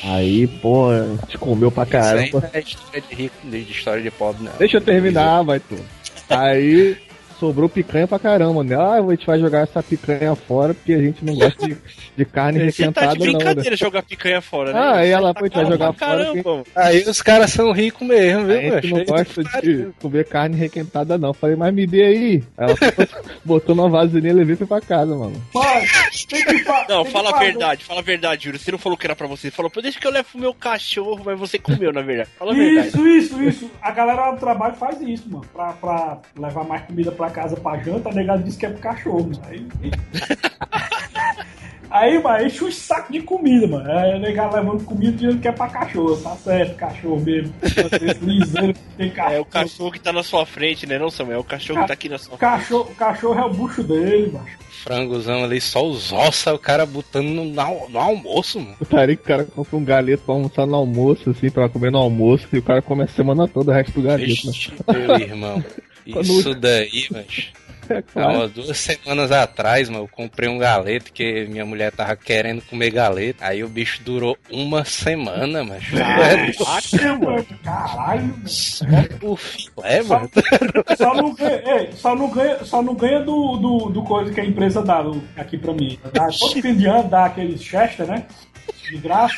Aí, 0.03 0.49
pô, 0.49 0.91
a 0.91 1.07
gente 1.07 1.39
comeu 1.39 1.71
pra 1.71 1.85
Isso 1.85 1.95
aí 1.95 2.03
caramba. 2.03 2.41
não 2.41 2.51
é 2.53 2.59
história 2.59 3.01
de 3.01 3.15
rico, 3.15 3.35
de 3.45 3.59
história 3.59 4.03
de 4.03 4.11
pobre, 4.11 4.43
não. 4.43 4.51
Deixa 4.59 4.79
eu 4.79 4.81
terminar, 4.81 5.43
vai 5.45 5.61
tu. 5.61 5.77
Aí 6.29 6.97
sobrou 7.39 7.69
picanha 7.69 8.07
pra 8.09 8.19
caramba, 8.19 8.63
né? 8.65 8.75
Ah, 8.77 8.95
a 8.95 9.11
gente 9.11 9.27
vai 9.27 9.39
jogar 9.39 9.61
essa 9.61 9.83
picanha 9.83 10.35
fora 10.35 10.75
porque 10.75 10.93
a 10.93 10.99
gente 11.01 11.25
não 11.25 11.35
gosta 11.35 11.67
de, 11.69 11.77
de 12.17 12.25
carne 12.25 12.59
Você 12.71 12.91
tá 12.91 13.03
requentada, 13.03 13.13
de 13.15 13.19
não, 13.19 13.27
né? 13.27 13.33
brincadeira 13.39 13.77
jogar 13.77 14.03
picanha 14.03 14.41
fora, 14.41 14.73
né? 14.73 14.79
Ah, 14.79 14.97
aí 14.97 15.11
ela 15.11 15.33
Tá 15.35 15.41
foi, 15.41 15.51
vai 15.51 15.67
jogar 15.67 15.93
pra 15.93 16.07
fora 16.09 16.25
Caramba, 16.25 16.51
mano. 16.51 16.65
Aí 16.75 17.03
os 17.09 17.23
caras 17.23 17.51
são 17.53 17.73
ricos 17.73 18.07
mesmo, 18.07 18.47
viu, 18.47 18.75
A 18.77 18.81
gente 18.81 18.95
não 18.95 19.05
gosta 19.05 19.43
pariu. 19.45 19.87
de 19.89 19.93
comer 20.01 20.25
carne 20.27 20.57
requentada, 20.57 21.19
não. 21.19 21.33
Falei, 21.35 21.57
mas 21.57 21.75
me 21.75 21.87
dê 21.87 22.03
aí. 22.05 22.43
Ela 22.57 22.75
botou 23.45 23.75
numa 23.77 23.89
vasilhinha 23.89 24.33
e 24.33 24.37
levei 24.37 24.57
e 24.61 24.67
pra 24.67 24.81
casa, 24.81 25.15
mano. 25.15 25.41
Mano, 25.55 25.81
tem 26.29 26.45
que 26.45 26.59
fa- 26.65 26.87
Não, 26.89 27.05
fala 27.05 27.31
a 27.35 27.39
verdade, 27.39 27.85
fala 27.85 28.01
a 28.01 28.03
verdade, 28.03 28.45
Juro. 28.45 28.59
Você 28.59 28.71
não 28.73 28.79
falou 28.79 28.97
que 28.97 29.07
era 29.07 29.15
pra 29.17 29.27
você. 29.27 29.37
Você 29.37 29.51
falou, 29.51 29.71
pô, 29.71 29.83
deixa 29.83 30.01
que 30.01 30.07
eu 30.07 30.11
levo 30.11 30.29
pro 30.33 30.41
meu 30.41 30.55
cachorro, 30.55 31.21
mas 31.25 31.39
você 31.39 31.59
comeu, 31.59 31.93
na 31.93 32.01
verdade. 32.03 32.31
Fala 32.39 32.53
a 32.53 32.55
verdade. 32.55 32.89
Isso, 32.89 33.07
isso, 33.07 33.43
isso. 33.43 33.71
A 33.83 33.91
galera 33.91 34.31
do 34.33 34.39
trabalho 34.41 34.75
faz 34.77 35.01
isso, 35.03 35.29
mano. 35.31 35.45
Pra, 35.53 35.73
pra 35.75 36.19
levar 36.39 36.65
mais 36.65 36.83
comida 36.87 37.13
pra 37.13 37.26
casa 37.31 37.57
pra 37.57 37.77
janta, 37.79 38.09
a 38.09 38.13
negada 38.13 38.43
diz 38.43 38.57
que 38.57 38.67
é 38.67 38.71
pro 38.71 38.79
cachorro. 38.81 39.21
mano. 39.31 39.41
Aí, 39.49 39.67
aí 41.91 42.23
mano, 42.23 42.45
enche 42.47 42.65
um 42.65 42.71
saco 42.73 43.13
de 43.13 43.21
comida, 43.21 43.67
mano. 43.67 43.91
Aí 43.91 44.13
a 44.13 44.19
negada 44.19 44.57
levando 44.61 44.85
comida 44.85 45.13
dizendo 45.13 45.41
que 45.41 45.49
é 45.49 45.53
pra 45.53 45.69
cachorro. 45.69 46.17
Tá 46.17 46.35
certo, 46.37 46.77
cachorro 46.77 47.21
mesmo. 47.21 47.53
Que 47.61 48.75
tem 48.97 49.11
cachorro. 49.11 49.35
É 49.37 49.41
o 49.41 49.45
cachorro 49.45 49.93
que 49.93 50.01
tá 50.01 50.13
na 50.13 50.23
sua 50.23 50.45
frente, 50.45 50.87
né, 50.87 50.99
não, 50.99 51.11
Samuel? 51.11 51.39
É 51.39 51.41
o 51.41 51.45
cachorro 51.45 51.81
que 51.83 51.87
tá 51.89 51.95
aqui 51.95 52.09
na 52.09 52.19
sua 52.19 52.37
cachorro, 52.39 52.91
o 52.91 52.95
cachorro 52.95 53.39
é 53.41 53.45
o 53.45 53.51
bucho 53.53 53.83
dele, 53.83 54.33
mano. 54.33 54.47
Frangozão 54.83 55.43
ali, 55.43 55.61
só 55.61 55.85
os 55.85 56.13
ossos, 56.13 56.47
o 56.53 56.59
cara 56.59 56.87
botando 56.87 57.27
no, 57.27 57.45
no- 57.47 57.89
no 57.89 57.99
almoço, 57.99 58.61
mano. 58.61 58.77
O 58.81 58.85
Tarico, 58.85 59.23
o 59.23 59.27
cara 59.27 59.45
compra 59.45 59.77
um 59.77 59.85
galeto 59.85 60.23
pra 60.25 60.35
almoçar 60.35 60.65
no 60.67 60.77
almoço, 60.77 61.31
assim, 61.31 61.51
pra 61.51 61.69
comer 61.69 61.91
no 61.91 61.99
almoço, 61.99 62.47
e 62.53 62.59
o 62.59 62.63
cara 62.63 62.81
come 62.81 63.03
a 63.03 63.09
semana 63.09 63.49
toda 63.49 63.73
o 63.73 63.75
resto 63.75 63.93
do 64.01 64.03
galeto, 64.03 64.29
né? 64.47 64.53
Vixe, 64.53 64.73
meu 64.89 65.17
irmão. 65.19 65.65
Isso 66.07 66.55
daí, 66.55 67.07
mas. 67.11 67.53
É 67.89 68.03
claro. 68.03 68.41
Ó, 68.41 68.47
duas 68.49 68.77
semanas 68.79 69.31
atrás, 69.31 69.89
mano, 69.89 70.05
eu 70.05 70.09
comprei 70.09 70.49
um 70.49 70.59
galeto 70.59 71.13
que 71.13 71.47
minha 71.47 71.65
mulher 71.65 71.93
tava 71.93 72.17
querendo 72.17 72.61
comer 72.63 72.91
galeto. 72.91 73.45
Aí 73.45 73.63
o 73.63 73.69
bicho 73.69 74.03
durou 74.03 74.37
uma 74.51 74.85
semana, 74.85 75.63
mas. 75.63 75.85
Caraca, 75.89 77.15
mano. 77.25 77.47
Caralho, 77.63 78.23
mano. 78.27 78.49
Só 78.49 78.85
o 79.23 79.37
filé, 79.37 80.03
Só, 80.03 80.15
mano. 80.19 80.31
só 80.97 81.15
não 81.15 81.35
ganha, 81.35 81.63
ei, 81.65 81.93
só 81.93 82.15
não 82.17 82.31
ganha, 82.31 82.65
só 82.65 82.83
não 82.83 82.95
ganha 82.95 83.21
do, 83.21 83.57
do, 83.57 83.79
do 83.91 84.03
coisa 84.03 84.33
que 84.33 84.41
a 84.41 84.45
empresa 84.45 84.83
dá 84.83 85.05
aqui 85.37 85.57
pra 85.57 85.73
mim. 85.73 85.99
Dá, 86.13 86.27
todo 86.29 86.61
fim 86.61 86.75
de 86.75 86.87
ano 86.87 87.09
dá 87.09 87.27
aqueles 87.27 87.63
Chester, 87.63 88.07
né? 88.07 88.27
De 88.91 88.97
graça. 88.99 89.37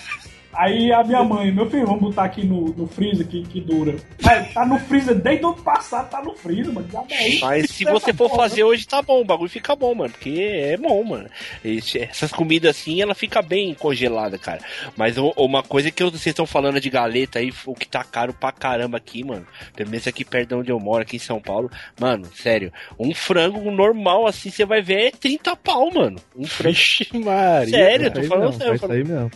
Aí 0.53 0.91
a 0.93 1.05
minha 1.05 1.23
mãe, 1.23 1.53
meu 1.53 1.69
filho, 1.71 1.87
vamos 1.87 2.01
botar 2.01 2.25
aqui 2.25 2.45
no, 2.45 2.69
no 2.75 2.87
freezer 2.87 3.27
que, 3.27 3.43
que 3.45 3.61
dura. 3.61 3.95
Mas 4.23 4.53
tá 4.53 4.65
no 4.67 4.79
freezer 4.81 5.15
desde 5.15 5.45
o 5.45 5.49
ano 5.51 5.63
passado, 5.63 6.09
tá 6.11 6.23
no 6.23 6.35
freezer, 6.35 6.73
mano. 6.73 6.89
Já 6.91 7.03
daí, 7.09 7.39
Mas 7.41 7.71
se 7.71 7.85
você 7.85 8.13
for 8.13 8.31
fazer 8.35 8.65
hoje, 8.65 8.87
tá 8.87 9.03
bom, 9.03 9.21
o 9.21 9.25
bagulho 9.25 9.51
fica 9.51 9.77
bom, 9.77 9.95
mano. 9.95 10.11
Porque 10.13 10.31
é 10.41 10.77
bom, 10.77 11.05
mano. 11.05 11.29
Esse- 11.65 11.99
Essas 12.01 12.33
comidas 12.33 12.77
assim, 12.77 13.01
ela 13.01 13.15
fica 13.15 13.43
bem 13.43 13.75
congelada, 13.75 14.39
cara. 14.39 14.61
Mas 14.97 15.17
o- 15.19 15.33
uma 15.37 15.63
coisa 15.63 15.91
que 15.91 16.03
vocês 16.03 16.27
estão 16.27 16.47
falando 16.47 16.81
de 16.81 16.91
galeta 16.91 17.39
aí, 17.39 17.53
o 17.67 17.75
que 17.75 17.87
tá 17.87 18.03
caro 18.03 18.33
pra 18.33 18.51
caramba 18.51 18.97
aqui, 18.97 19.23
mano. 19.23 19.47
Pelo 19.77 19.91
menos 19.91 20.07
aqui 20.09 20.25
perto 20.25 20.49
de 20.49 20.55
onde 20.55 20.73
eu 20.73 20.81
moro, 20.81 21.03
aqui 21.03 21.17
em 21.17 21.21
São 21.21 21.41
Paulo. 21.41 21.71
Mano, 22.01 22.27
sério, 22.35 22.73
um 22.99 23.15
frango 23.15 23.71
normal 23.71 24.27
assim, 24.27 24.51
você 24.51 24.65
vai 24.65 24.81
ver 24.83 25.09
é 25.09 25.11
30 25.11 25.55
pau, 25.55 25.91
mano. 25.93 26.19
Um 26.37 26.45
frango. 26.47 26.75
Vixe, 26.75 27.07
Maria. 27.13 27.71
Sério, 27.71 28.11
tô 28.13 28.23
falando 28.25 28.55
sério. 28.55 28.79
vai 28.79 28.89
sair 28.89 29.05
mesmo. 29.05 29.31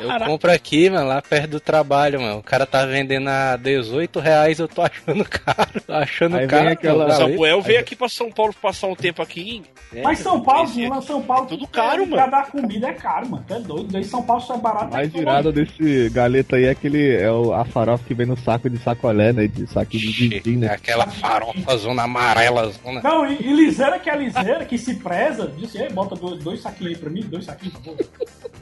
Eu 0.00 0.08
Cara, 0.08 0.26
compro 0.26 0.50
aqui, 0.52 0.88
mano, 0.90 1.06
lá 1.08 1.20
perto 1.22 1.50
do 1.50 1.60
trabalho, 1.60 2.20
mano. 2.20 2.38
O 2.38 2.42
cara 2.42 2.66
tá 2.66 2.84
vendendo 2.86 3.28
a 3.28 3.56
18 3.56 4.18
reais, 4.20 4.58
eu 4.58 4.68
tô 4.68 4.82
achando 4.82 5.24
caro. 5.24 5.80
Tô 5.86 5.92
achando 5.92 6.36
Aí 6.36 6.46
caro. 6.46 6.68
aquela-. 6.70 7.10
Samuel 7.14 7.60
veio 7.62 7.80
aqui 7.80 7.94
pra 7.96 8.08
São 8.08 8.30
Paulo 8.30 8.54
passar 8.60 8.86
um 8.88 8.94
tempo 8.94 9.22
aqui. 9.22 9.62
né? 9.92 10.02
Mas 10.02 10.18
São 10.20 10.40
Paulo, 10.40 10.68
em 10.78 11.02
São 11.02 11.22
Paulo, 11.22 11.46
É 11.46 11.48
tudo 11.48 11.66
caro, 11.68 12.06
pra 12.06 12.16
mano. 12.22 12.30
dar 12.30 12.50
comida 12.50 12.88
é 12.88 12.92
caro, 12.92 13.28
mano. 13.30 13.44
É 13.48 13.60
doido. 13.60 13.88
Daí 13.92 14.04
São 14.04 14.22
Paulo 14.22 14.42
só 14.42 14.54
é 14.54 14.58
barato. 14.58 14.92
Mais 14.92 15.14
é 15.14 15.18
virada 15.18 15.52
desse 15.52 16.08
galeta 16.10 16.56
aí 16.56 16.64
é 16.64 16.70
aquele. 16.70 17.14
É 17.16 17.30
o, 17.30 17.52
a 17.52 17.64
farofa 17.64 18.04
que 18.04 18.14
vem 18.14 18.26
no 18.26 18.36
saco 18.38 18.68
de 18.70 18.78
sacolé, 18.78 19.32
né? 19.32 19.46
De 19.46 19.66
saco 19.66 19.90
de 19.92 20.12
din-din, 20.12 20.54
É 20.56 20.56
né? 20.58 20.66
aquela 20.72 21.06
farofa 21.06 21.76
zona 21.76 22.02
amarela, 22.04 22.70
zona. 22.70 23.00
Não, 23.02 23.26
e, 23.30 23.36
e 23.40 23.52
liseira 23.52 23.98
que 23.98 24.10
é 24.10 24.16
liseira, 24.16 24.64
que 24.64 24.76
se 24.78 24.94
preza, 24.96 25.52
disse, 25.56 25.78
"Ei, 25.78 25.88
bota 25.90 26.14
dois, 26.14 26.42
dois 26.42 26.60
saquinhos 26.60 26.94
aí 26.94 26.98
pra 26.98 27.10
mim, 27.10 27.20
dois 27.22 27.44
saquinhos, 27.44 27.74
por 27.78 27.84
favor. 27.96 28.06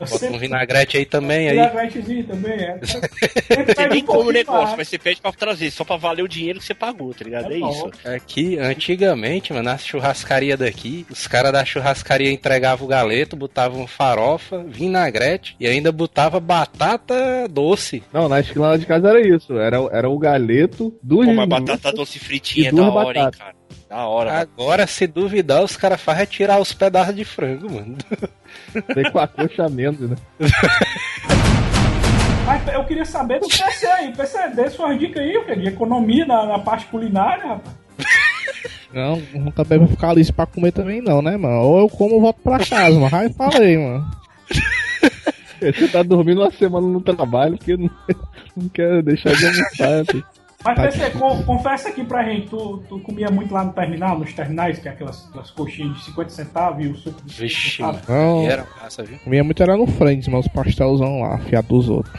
Eu 0.01 0.07
Bota 0.09 0.27
um 0.27 0.39
vinagrete 0.39 0.97
aí 0.97 1.07
também 1.13 1.49
aí. 1.51 2.23
também, 2.25 2.53
é. 2.55 2.79
Você 2.83 3.87
nem 3.89 4.03
um 4.03 4.07
come 4.07 4.31
o 4.31 4.33
negócio, 4.33 4.77
mas 4.77 4.89
você 4.89 4.99
pede 4.99 5.21
pra 5.21 5.31
trazer, 5.33 5.71
só 5.71 5.85
pra 5.85 5.97
valer 5.97 6.23
o 6.23 6.29
dinheiro 6.29 6.59
que 6.59 6.65
você 6.65 6.75
pagou, 6.75 7.13
tá 7.13 7.25
ligado? 7.25 7.53
É 7.53 7.57
É, 7.57 7.59
isso. 7.71 7.91
Aqui, 8.05 8.59
antigamente, 8.59 9.53
mano, 9.53 9.65
na 9.65 9.77
churrascaria 9.79 10.57
daqui, 10.57 11.07
os 11.11 11.27
caras 11.27 11.53
da 11.53 11.65
churrascaria 11.65 12.31
entregavam 12.33 12.87
o 12.87 12.89
galeto, 12.89 13.37
botavam 13.37 13.87
farofa, 13.87 14.65
vinagrete 14.67 15.55
e 15.61 15.67
ainda 15.67 15.93
botava 15.93 16.41
batata 16.41 17.47
doce. 17.49 18.03
Não, 18.13 18.29
na 18.29 18.41
esquina 18.41 18.69
lá 18.69 18.77
de 18.77 18.87
casa 18.87 19.09
era 19.09 19.21
isso. 19.21 19.59
Era, 19.59 19.77
era 19.93 20.09
o 20.09 20.19
galeto 20.19 20.95
do 21.03 21.17
Pô, 21.17 21.33
mas 21.33 21.49
batata 21.49 21.93
doce 21.93 22.19
fritinha 22.19 22.67
e 22.67 22.69
é 22.69 22.73
da 22.73 22.77
duas 22.83 22.95
hora, 22.95 23.19
hein, 23.19 23.25
batatas. 23.25 23.39
cara. 23.41 23.62
Da 23.89 24.07
hora. 24.07 24.31
mano. 24.33 24.43
Agora, 24.43 24.87
se 24.87 25.07
duvidar, 25.07 25.63
os 25.63 25.77
caras 25.77 26.01
fazem 26.01 26.23
é 26.23 26.27
tirar 26.27 26.61
os 26.61 26.73
pedaços 26.73 27.15
de 27.15 27.25
frango, 27.25 27.71
mano. 27.71 27.97
Vem 28.95 29.11
com 29.11 29.19
a 29.19 29.27
coxa 29.27 29.69
menos, 29.69 30.01
né? 30.01 30.17
Mas 32.47 32.67
eu 32.75 32.85
queria 32.85 33.05
saber 33.05 33.41
do 33.41 33.49
PC 33.49 33.87
aí. 33.87 34.13
PC, 34.13 34.49
dê 34.49 34.69
suas 34.69 34.99
dicas 34.99 35.23
aí, 35.23 35.33
eu 35.33 35.45
queria 35.45 35.69
economia 35.69 36.27
na, 36.27 36.45
na 36.45 36.59
parte 36.59 36.87
culinária, 36.87 37.47
rapaz. 37.47 37.77
Não, 38.93 39.23
não 39.33 39.51
também 39.51 39.79
vai 39.79 39.89
ficar 39.89 40.13
liso 40.13 40.35
pra 40.35 40.45
comer 40.45 40.71
também 40.71 41.01
não, 41.01 41.23
né, 41.23 41.35
mano? 41.35 41.63
Ou 41.63 41.79
eu 41.81 41.89
como 41.89 42.17
ou 42.17 42.21
volto 42.21 42.43
pra 42.43 42.59
casa, 42.59 43.01
mano. 43.01 43.17
Aí 43.17 43.33
falei, 43.33 43.79
mano. 43.79 44.07
Você 45.59 45.89
tá 45.89 46.03
dormindo 46.03 46.43
uma 46.43 46.51
semana 46.51 46.87
no 46.87 47.01
trabalho 47.01 47.57
porque 47.57 47.75
não, 47.75 47.89
não 48.55 48.69
quer 48.69 49.03
deixar 49.03 49.33
de 49.35 49.47
almoçar. 49.47 50.05
Mas 50.65 50.77
Tá 50.77 50.83
PC, 50.83 51.11
co- 51.19 51.43
confessa 51.45 51.89
aqui 51.89 52.05
pra 52.05 52.23
gente, 52.25 52.49
tu, 52.49 52.83
tu 52.89 52.99
comia 53.01 53.29
muito 53.31 53.53
lá 53.53 53.65
no 53.65 53.73
terminal, 53.73 54.19
nos 54.19 54.33
terminais, 54.33 54.79
que 54.79 54.89
é 54.89 54.93
aquelas, 54.93 55.27
aquelas 55.29 55.51
coxinhas 55.51 55.97
de 55.97 56.05
50 56.05 56.31
centavos 56.31 56.85
e 56.85 56.89
o 56.89 56.97
suco 56.97 57.21
de 57.23 57.33
50 57.33 57.43
Vixe, 57.43 57.71
centavos. 57.77 58.09
mano. 58.09 58.21
Não, 58.21 58.43
E 58.43 58.47
era 58.47 58.67
massa, 58.81 59.03
viu? 59.03 59.19
comia 59.19 59.45
muito 59.45 59.63
era 59.63 59.77
no 59.77 59.87
Friends, 59.87 60.29
mas 60.29 60.47
os 60.47 60.53
pastelzão 60.53 61.21
lá, 61.23 61.39
fiado 61.39 61.69
dos 61.69 61.89
outros. 61.89 62.15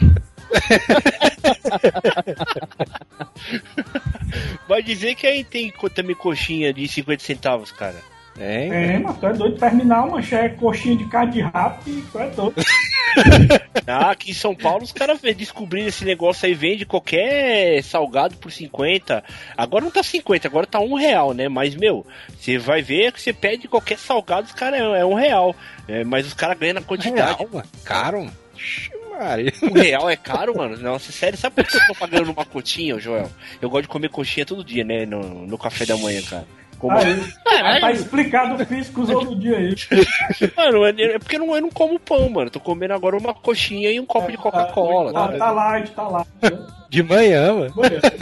Vai 4.68 4.82
dizer 4.82 5.14
que 5.14 5.26
aí 5.26 5.44
tem 5.44 5.72
também 5.94 6.14
coxinha 6.16 6.72
de 6.72 6.86
50 6.88 7.22
centavos, 7.22 7.70
cara. 7.72 7.96
Tem, 8.36 8.72
É, 8.72 8.98
mas 8.98 9.16
tu 9.18 9.26
é 9.26 9.32
doido, 9.32 9.58
terminal, 9.58 10.10
mancha, 10.10 10.36
é 10.36 10.48
coxinha 10.48 10.96
de 10.96 11.06
carne 11.06 11.32
de 11.32 11.40
rato 11.40 11.88
e 11.88 12.02
tu 12.02 12.18
é 12.18 12.30
doido. 12.30 12.54
Ah, 13.86 14.10
aqui 14.10 14.32
em 14.32 14.34
São 14.34 14.54
Paulo 14.56 14.82
os 14.82 14.90
caras 14.90 15.20
descobriram 15.20 15.86
esse 15.86 16.04
negócio 16.04 16.46
aí, 16.46 16.54
vende 16.54 16.84
qualquer 16.84 17.82
salgado 17.82 18.36
por 18.36 18.50
50. 18.50 19.22
Agora 19.56 19.84
não 19.84 19.90
tá 19.90 20.02
50, 20.02 20.48
agora 20.48 20.66
tá 20.66 20.80
um 20.80 20.94
real, 20.94 21.32
né? 21.32 21.48
Mas, 21.48 21.76
meu, 21.76 22.04
você 22.36 22.58
vai 22.58 22.82
ver 22.82 23.12
que 23.12 23.20
você 23.20 23.32
pede 23.32 23.68
qualquer 23.68 23.98
salgado, 23.98 24.46
os 24.46 24.52
caras 24.52 24.80
é, 24.80 25.00
é 25.00 25.04
um 25.04 25.14
real. 25.14 25.54
É, 25.86 26.02
mas 26.02 26.26
os 26.26 26.34
caras 26.34 26.58
ganham 26.58 26.74
na 26.74 26.82
quantidade. 26.82 27.38
Real, 27.38 27.48
mano. 27.52 27.68
Caro. 27.84 28.26
Um 29.62 29.72
real 29.72 30.10
é 30.10 30.16
caro, 30.16 30.56
mano. 30.56 30.76
Nossa, 30.78 31.12
sério, 31.12 31.38
sabe 31.38 31.54
por 31.54 31.64
que 31.66 31.76
eu 31.76 31.86
tô 31.86 31.94
pagando 31.94 32.26
numa 32.26 32.44
coxinha, 32.44 32.98
Joel? 32.98 33.30
Eu 33.62 33.70
gosto 33.70 33.82
de 33.82 33.88
comer 33.88 34.08
coxinha 34.08 34.44
todo 34.44 34.64
dia, 34.64 34.82
né? 34.82 35.06
No, 35.06 35.46
no 35.46 35.56
café 35.56 35.86
da 35.86 35.96
manhã, 35.96 36.20
cara. 36.22 36.46
Como... 36.84 36.98
Aí, 36.98 37.32
aí 37.62 37.80
tá 37.80 37.92
explicado 37.92 38.62
o 38.62 38.66
físico 38.66 39.00
os 39.02 39.08
outros 39.10 39.40
dias 39.40 39.56
aí. 39.58 40.50
Mano, 40.56 40.84
é 40.84 40.90
é 41.14 41.18
porque 41.18 41.36
eu 41.36 41.40
não, 41.40 41.54
eu 41.54 41.62
não 41.62 41.70
como 41.70 41.98
pão, 41.98 42.28
mano. 42.28 42.50
Tô 42.50 42.60
comendo 42.60 42.92
agora 42.92 43.16
uma 43.16 43.32
coxinha 43.32 43.90
e 43.90 43.98
um 43.98 44.04
copo 44.04 44.30
de 44.30 44.36
Coca-Cola. 44.36 45.12
Tá, 45.12 45.28
tá? 45.28 45.38
tá 45.38 45.50
light, 45.50 45.90
tá 45.92 46.08
lá. 46.08 46.26
De 46.90 47.02
manhã, 47.02 47.54
mano. 47.54 47.74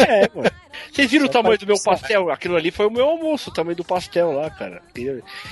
É, 0.06 0.28
mano. 0.34 0.50
Vocês 0.92 1.10
viram 1.10 1.26
o 1.26 1.28
tamanho 1.28 1.58
do 1.58 1.66
meu 1.66 1.76
pastel? 1.82 2.30
Aquilo 2.30 2.56
ali 2.56 2.70
foi 2.70 2.86
o 2.86 2.90
meu 2.90 3.06
almoço, 3.06 3.50
o 3.50 3.52
tamanho 3.52 3.76
do 3.76 3.84
pastel 3.84 4.32
lá, 4.32 4.48
cara. 4.50 4.80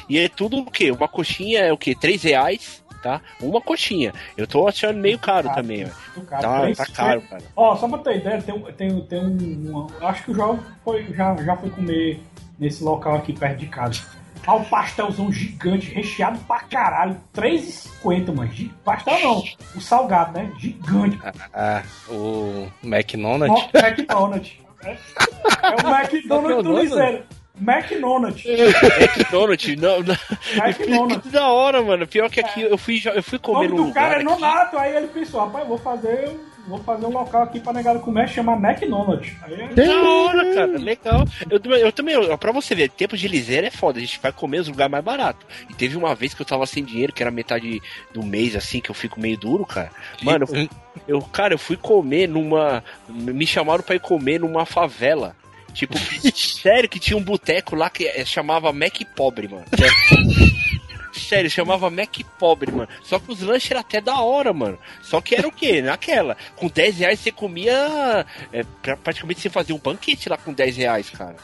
E 0.08 0.18
é 0.18 0.28
tudo 0.28 0.58
o 0.58 0.70
quê? 0.70 0.90
Uma 0.90 1.08
coxinha 1.08 1.60
é 1.60 1.72
o 1.72 1.76
quê? 1.78 1.94
Três 1.98 2.22
reais, 2.22 2.82
tá? 3.02 3.20
Uma 3.40 3.60
coxinha. 3.60 4.12
Eu 4.36 4.46
tô 4.46 4.66
achando 4.68 4.98
meio 4.98 5.18
caro 5.18 5.50
também, 5.54 5.84
velho. 5.84 5.96
Tá, 6.28 6.72
tá 6.74 6.86
caro, 6.86 7.22
cara. 7.22 7.42
Ó, 7.56 7.76
só 7.76 7.88
pra 7.88 7.98
ter 7.98 8.16
ideia, 8.16 8.42
tem, 8.42 8.54
um- 8.54 8.62
tem, 8.72 9.00
tem 9.02 9.18
um. 9.20 9.76
um- 10.00 10.06
Acho 10.06 10.24
que 10.24 10.30
o 10.30 10.34
João 10.34 10.58
foi, 10.84 11.06
já, 11.14 11.34
já 11.36 11.56
foi 11.56 11.70
comer 11.70 12.20
nesse 12.60 12.84
local 12.84 13.16
aqui 13.16 13.32
perto 13.32 13.58
de 13.58 13.66
casa. 13.66 14.02
Ah, 14.46 14.54
um 14.54 14.64
pastelzão 14.64 15.30
gigante, 15.32 15.92
recheado 15.92 16.38
pra 16.40 16.60
caralho. 16.60 17.16
3,50, 17.34 18.34
mano. 18.34 18.50
Gi- 18.52 18.72
Pastel 18.84 19.18
não, 19.22 19.42
o 19.76 19.80
salgado, 19.80 20.32
né? 20.32 20.50
Gigante. 20.58 21.18
Ah, 21.52 21.82
o 22.08 22.66
McDonald's. 22.82 23.48
Mo- 23.62 23.70
McDonald's. 23.74 24.52
É, 24.82 24.90
é 24.92 24.96
o 25.84 25.94
McDonald's 25.94 26.62
do 26.64 26.70
nome? 26.70 26.82
Liseiro. 26.84 27.24
McDonald's. 27.60 28.42
McDonald's, 28.46 29.76
não, 29.76 30.02
não. 30.02 30.16
McDonald's. 30.64 31.22
Que 31.22 31.28
da 31.28 31.48
hora, 31.48 31.82
mano. 31.82 32.06
Pior 32.06 32.30
que 32.30 32.40
aqui 32.40 32.62
eu 32.62 32.78
fui, 32.78 32.96
já- 32.96 33.12
eu 33.12 33.22
fui 33.22 33.36
O 33.36 33.40
comer 33.42 33.68
do 33.68 33.76
lugar. 33.76 33.92
cara 33.94 34.14
é 34.14 34.16
aqui. 34.16 34.24
Nonato. 34.24 34.78
Aí 34.78 34.96
ele 34.96 35.08
pensou, 35.08 35.40
rapaz, 35.40 35.68
vou 35.68 35.76
fazer, 35.78 36.34
vou 36.70 36.78
fazer 36.84 37.04
um 37.06 37.10
local 37.10 37.42
aqui 37.42 37.60
pra 37.60 37.72
negada 37.72 37.98
comer, 37.98 38.28
chama 38.28 38.54
McDonald's. 38.54 39.32
Aí 39.42 39.60
é- 39.60 39.68
Da 39.74 40.02
hora, 40.02 40.54
cara, 40.54 40.78
legal. 40.78 41.24
Eu, 41.50 41.60
também- 41.60 41.80
eu 41.80 41.92
também, 41.92 42.14
eu- 42.14 42.38
pra 42.38 42.52
você 42.52 42.74
ver, 42.74 42.88
tempo 42.90 43.16
de 43.16 43.28
liseira 43.28 43.66
é 43.66 43.70
foda, 43.70 43.98
a 43.98 44.00
gente 44.00 44.18
vai 44.22 44.32
comer 44.32 44.60
os 44.60 44.68
lugares 44.68 44.90
mais 44.90 45.04
baratos. 45.04 45.46
E 45.68 45.74
teve 45.74 45.96
uma 45.96 46.14
vez 46.14 46.32
que 46.32 46.40
eu 46.42 46.46
tava 46.46 46.64
sem 46.66 46.84
dinheiro, 46.84 47.12
que 47.12 47.22
era 47.22 47.30
metade 47.30 47.80
do 48.14 48.22
mês, 48.24 48.56
assim, 48.56 48.80
que 48.80 48.90
eu 48.90 48.94
fico 48.94 49.20
meio 49.20 49.36
duro, 49.36 49.66
cara. 49.66 49.90
Mano, 50.22 50.46
eu, 50.52 50.68
eu- 51.16 51.22
cara, 51.22 51.54
eu 51.54 51.58
fui 51.58 51.76
comer 51.76 52.28
numa. 52.28 52.82
Me 53.08 53.46
chamaram 53.46 53.82
pra 53.82 53.96
ir 53.96 54.00
comer 54.00 54.40
numa 54.40 54.64
favela. 54.64 55.34
Tipo, 55.72 55.94
sério 56.34 56.88
que 56.88 56.98
tinha 56.98 57.16
um 57.16 57.22
boteco 57.22 57.76
lá 57.76 57.88
que 57.90 58.04
eh, 58.04 58.24
chamava 58.24 58.72
Mac 58.72 59.00
Pobre, 59.14 59.46
mano. 59.48 59.64
Sério, 61.28 61.50
chamava 61.50 61.90
Mac 61.90 62.16
Pobre, 62.38 62.70
mano. 62.72 62.88
Só 63.02 63.18
que 63.18 63.30
os 63.32 63.40
lanches 63.40 63.70
eram 63.70 63.80
até 63.80 64.00
da 64.00 64.20
hora, 64.20 64.52
mano. 64.52 64.78
Só 65.02 65.20
que 65.20 65.34
era 65.34 65.46
o 65.46 65.52
quê? 65.52 65.80
Naquela. 65.82 66.36
Com 66.56 66.68
10 66.68 66.98
reais 66.98 67.20
você 67.20 67.30
comia. 67.30 68.26
É, 68.52 68.64
pra- 68.82 68.96
praticamente 68.96 69.40
você 69.40 69.50
fazia 69.50 69.74
um 69.74 69.78
banquete 69.78 70.28
lá 70.28 70.36
com 70.36 70.52
10 70.52 70.76
reais, 70.76 71.10
cara. 71.10 71.36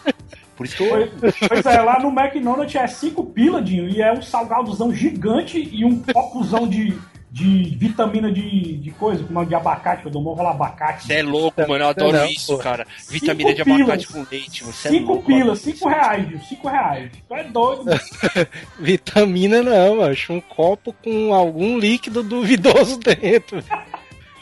Por 0.56 0.64
isso 0.66 0.76
que 0.76 0.82
eu. 0.82 1.10
Pois, 1.20 1.34
pois 1.48 1.66
é, 1.66 1.80
lá 1.82 2.00
no 2.00 2.08
McDonald's 2.08 2.74
é 2.74 2.86
5 2.86 3.24
pila, 3.26 3.60
Dinho, 3.60 3.88
e 3.88 4.00
é 4.00 4.12
um 4.12 4.22
salgadozão 4.22 4.92
gigante 4.94 5.58
e 5.72 5.84
um 5.84 6.00
copozão 6.02 6.66
de, 6.66 6.98
de 7.30 7.76
vitamina 7.76 8.30
de, 8.32 8.76
de 8.78 8.90
coisa, 8.92 9.22
como 9.24 9.42
é 9.42 9.44
de 9.44 9.54
abacate, 9.54 10.02
que 10.02 10.08
eu 10.08 10.12
dou 10.12 10.22
uma 10.22 10.34
rola 10.34 10.50
abacate. 10.52 11.06
Você 11.06 11.14
é 11.14 11.22
louco, 11.22 11.60
mano. 11.68 11.84
Eu 11.84 11.88
adoro 11.88 12.16
Não, 12.16 12.26
isso, 12.26 12.56
pô. 12.56 12.58
cara. 12.62 12.86
Vitamina 13.10 13.52
de 13.52 13.62
Cinco 13.64 13.74
abacate 13.82 14.06
pilas. 14.06 14.26
com 14.26 14.30
leite, 14.34 14.62
mano. 14.62 14.74
Cê 14.74 14.88
é 14.88 14.90
5 14.92 15.12
louco, 15.12 15.30
mano. 15.30 15.42
pila, 15.42 15.56
5 15.56 15.88
reais, 15.88 16.28
Dinho, 16.28 16.40
5 16.44 16.68
reais. 16.68 17.10
Tu 17.28 17.34
é 17.34 17.44
doido, 17.44 17.84
mano. 17.84 18.00
Vitamina 18.78 19.62
não, 19.62 20.02
acho 20.02 20.32
um 20.32 20.40
copo 20.40 20.94
com 21.04 21.34
algum 21.34 21.78
líquido 21.78 22.22
duvidoso 22.22 22.98
dentro. 22.98 23.62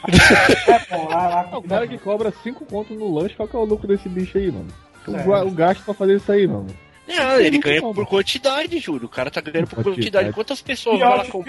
É 0.07 0.95
bom, 0.95 1.07
lá, 1.09 1.27
lá, 1.49 1.57
O 1.57 1.63
cara 1.63 1.87
que 1.87 1.97
cobra 1.97 2.31
5 2.43 2.63
contos 2.65 2.95
no 2.95 3.11
lanche, 3.11 3.33
qual 3.33 3.47
que 3.47 3.55
é 3.55 3.59
o 3.59 3.65
lucro 3.65 3.87
desse 3.87 4.07
bicho 4.07 4.37
aí, 4.37 4.51
mano? 4.51 4.67
O, 5.07 5.33
É. 5.33 5.43
o 5.43 5.49
gasto 5.49 5.83
pra 5.83 5.95
fazer 5.95 6.17
isso 6.17 6.31
aí, 6.31 6.45
mano. 6.45 6.67
Não, 7.07 7.39
ele 7.39 7.59
ganha 7.59 7.81
bom, 7.81 7.93
por 7.93 8.05
quantidade, 8.05 8.79
Júlio. 8.79 9.05
O 9.05 9.09
cara 9.09 9.29
tá 9.29 9.39
ganhando 9.39 9.67
por 9.67 9.75
Quantidade. 9.75 9.95
quantidade. 9.95 10.33
Quantas 10.33 10.61
pessoas 10.61 10.97
Miote, 10.97 11.31
lá. 11.31 11.43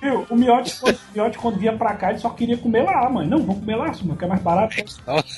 Viu? 0.00 0.26
O 0.28 0.36
Miote, 0.36 0.76
quando, 0.80 1.34
o 1.34 1.38
quando 1.38 1.58
vinha 1.58 1.72
pra 1.72 1.94
cá, 1.94 2.10
ele 2.10 2.18
só 2.18 2.30
queria 2.30 2.56
comer 2.58 2.82
lá, 2.82 3.08
mano. 3.08 3.28
Não, 3.28 3.38
vamos 3.38 3.60
comer 3.60 3.76
lá, 3.76 3.86
mano, 3.86 4.16
que 4.16 4.24
é 4.24 4.28
mais 4.28 4.42
barato. 4.42 4.76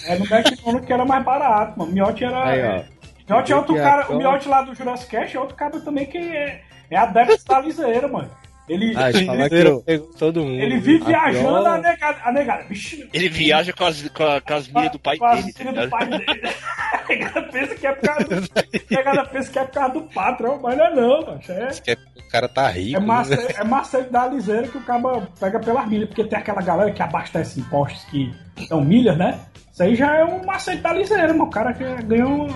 É 0.06 0.18
no 0.18 0.24
McDonald's 0.24 0.86
que 0.86 0.92
era 0.92 1.04
mais 1.04 1.24
barato, 1.24 1.78
mano. 1.78 1.92
Miote 1.92 2.24
era. 2.24 2.48
Aí, 2.48 2.62
ó. 2.62 3.00
Miote 3.32 3.52
é 3.52 3.56
outro 3.56 3.76
é 3.76 3.80
cara. 3.80 4.12
O 4.12 4.18
Miote 4.18 4.48
lá 4.48 4.62
do 4.62 4.74
Jurassic 4.74 5.10
Cast 5.10 5.36
é 5.36 5.40
outro 5.40 5.54
cara 5.54 5.78
também 5.80 6.06
que 6.06 6.18
é, 6.18 6.62
é 6.90 6.96
adepto 6.96 7.44
da 7.44 7.60
liseira, 7.60 8.08
mano. 8.08 8.30
Ele, 8.68 8.94
Ah, 8.96 9.10
ele 9.10 9.80
Pegou 9.84 10.10
todo 10.16 10.40
mundo. 10.44 10.60
ele 10.62 10.78
vive 10.78 11.02
a 11.02 11.06
viajando, 11.06 11.48
pior- 11.48 11.66
a 11.66 11.78
negada, 11.78 12.18
a 12.24 12.32
negada, 12.32 12.62
vixe, 12.68 13.08
Ele 13.12 13.28
viaja 13.28 13.72
com 13.72 13.84
as, 13.84 14.08
com 14.10 14.22
a- 14.24 14.40
com 14.40 14.54
as 14.54 14.68
milhas 14.68 14.92
do 14.92 14.98
pai 15.00 15.16
com 15.16 15.24
as 15.26 15.44
dele. 15.44 15.72
tá 15.74 15.84
do 15.84 15.90
pai 15.90 16.06
dele. 16.06 16.24
A 16.92 17.08
negada 17.12 17.42
pensa 17.42 17.74
que 17.74 17.86
é 17.88 17.92
por 17.92 18.06
causa 18.08 18.24
do, 18.24 18.34
a 18.34 18.94
negada 18.96 19.24
pensa 19.26 19.50
que 19.50 19.58
é 19.58 19.64
por 19.64 19.72
causa 19.72 19.94
do 19.94 20.00
patrão, 20.02 20.60
mas 20.62 20.78
não 20.78 20.84
é 20.86 20.94
não, 20.94 21.26
macho. 21.34 21.50
É, 21.50 21.68
é- 21.88 21.94
o 22.20 22.30
cara 22.30 22.48
tá 22.48 22.68
rico. 22.68 22.96
é, 22.96 23.00
né? 23.00 23.06
massa, 23.06 23.34
é 23.34 23.64
macete 23.64 24.10
da 24.12 24.28
liseira 24.28 24.68
que 24.68 24.78
o 24.78 24.82
cara 24.84 25.26
pega 25.40 25.58
pelas 25.58 25.88
milhas, 25.88 26.06
porque 26.08 26.22
tem 26.22 26.38
aquela 26.38 26.62
galera 26.62 26.92
que 26.92 27.02
abastece 27.02 27.58
impostos 27.58 28.04
que 28.04 28.32
são 28.68 28.80
milhas, 28.84 29.18
né? 29.18 29.40
Isso 29.72 29.82
aí 29.82 29.96
já 29.96 30.14
é 30.14 30.24
um 30.24 30.44
macete 30.44 30.80
da 30.82 30.92
liseira, 30.92 31.28
mano. 31.32 31.44
O 31.44 31.50
cara 31.50 31.72
que 31.72 31.82
ganhou 32.04 32.46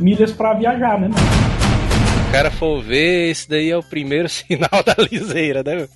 milhas 0.00 0.32
pra 0.32 0.54
viajar, 0.54 0.98
né? 0.98 1.08
mano? 1.08 1.14
Cara 2.36 2.50
for 2.50 2.82
ver, 2.82 3.30
esse 3.30 3.48
daí 3.48 3.70
é 3.70 3.76
o 3.76 3.82
primeiro 3.82 4.28
sinal 4.28 4.82
da 4.84 4.94
liseira, 5.10 5.62
né? 5.62 5.74
meu? 5.74 5.88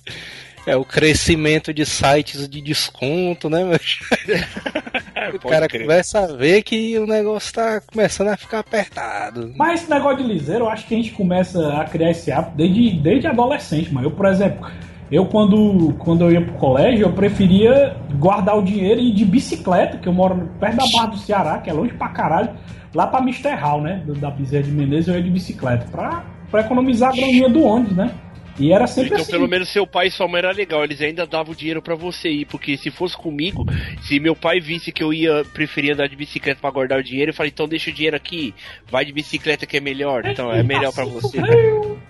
É 0.65 0.75
o 0.75 0.83
crescimento 0.83 1.73
de 1.73 1.85
sites 1.85 2.47
de 2.47 2.61
desconto, 2.61 3.49
né? 3.49 3.63
meu? 3.63 3.79
O 5.35 5.47
cara 5.47 5.67
crer. 5.67 5.83
começa 5.83 6.19
a 6.19 6.27
ver 6.27 6.63
que 6.63 6.97
o 6.97 7.05
negócio 7.05 7.53
tá 7.53 7.79
começando 7.79 8.29
a 8.29 8.37
ficar 8.37 8.59
apertado. 8.59 9.53
Mas 9.55 9.81
esse 9.81 9.89
negócio 9.89 10.17
de 10.17 10.23
liseiro, 10.23 10.65
eu 10.65 10.69
acho 10.69 10.87
que 10.87 10.95
a 10.95 10.97
gente 10.97 11.11
começa 11.11 11.79
a 11.79 11.85
criar 11.85 12.09
esse 12.09 12.31
hábito 12.31 12.57
desde, 12.57 12.99
desde 12.99 13.27
adolescente, 13.27 13.93
mano. 13.93 14.07
Eu, 14.07 14.11
por 14.11 14.25
exemplo, 14.25 14.67
eu 15.11 15.25
quando, 15.27 15.93
quando 15.99 16.21
eu 16.23 16.31
ia 16.31 16.41
pro 16.41 16.53
colégio, 16.55 17.05
eu 17.05 17.13
preferia 17.13 17.95
guardar 18.15 18.57
o 18.57 18.63
dinheiro 18.63 18.99
e 18.99 19.09
ir 19.09 19.13
de 19.13 19.23
bicicleta, 19.23 19.99
que 19.99 20.09
eu 20.09 20.13
moro 20.13 20.49
perto 20.59 20.77
da 20.77 20.85
Barra 20.91 21.07
do 21.07 21.17
Ceará, 21.19 21.59
que 21.59 21.69
é 21.69 21.73
longe 21.73 21.93
pra 21.93 22.09
caralho, 22.09 22.49
lá 22.93 23.05
pra. 23.05 23.21
Hall, 23.55 23.81
né? 23.81 24.03
Da 24.17 24.31
Bezerra 24.31 24.63
de 24.63 24.71
Menezes, 24.71 25.07
eu 25.07 25.15
ia 25.15 25.23
de 25.23 25.29
bicicleta, 25.29 25.85
pra, 25.91 26.25
pra 26.51 26.61
economizar 26.61 27.09
a 27.11 27.15
graninha 27.15 27.49
do 27.49 27.63
ônibus, 27.63 27.95
né? 27.95 28.13
E 28.59 28.71
era 28.73 28.85
sempre 28.85 29.11
Então, 29.11 29.21
assim. 29.21 29.31
pelo 29.31 29.47
menos 29.47 29.69
seu 29.69 29.87
pai 29.87 30.07
e 30.07 30.11
sua 30.11 30.27
mãe 30.27 30.39
era 30.39 30.51
legal, 30.51 30.83
eles 30.83 31.01
ainda 31.01 31.25
davam 31.25 31.55
dinheiro 31.55 31.81
pra 31.81 31.95
você 31.95 32.29
ir, 32.29 32.45
porque 32.45 32.75
se 32.77 32.91
fosse 32.91 33.17
comigo, 33.17 33.65
se 34.01 34.19
meu 34.19 34.35
pai 34.35 34.59
visse 34.59 34.91
que 34.91 35.01
eu 35.01 35.13
ia 35.13 35.43
preferir 35.53 35.93
andar 35.93 36.07
de 36.07 36.15
bicicleta 36.17 36.59
pra 36.59 36.69
guardar 36.69 36.99
o 36.99 37.03
dinheiro, 37.03 37.31
eu 37.31 37.33
falei, 37.33 37.51
então 37.51 37.67
deixa 37.67 37.89
o 37.89 37.93
dinheiro 37.93 38.15
aqui, 38.15 38.53
vai 38.89 39.05
de 39.05 39.13
bicicleta 39.13 39.65
que 39.65 39.77
é 39.77 39.79
melhor, 39.79 40.25
então 40.25 40.51
é 40.51 40.61
melhor 40.61 40.93
pra 40.93 41.05
você. 41.05 41.39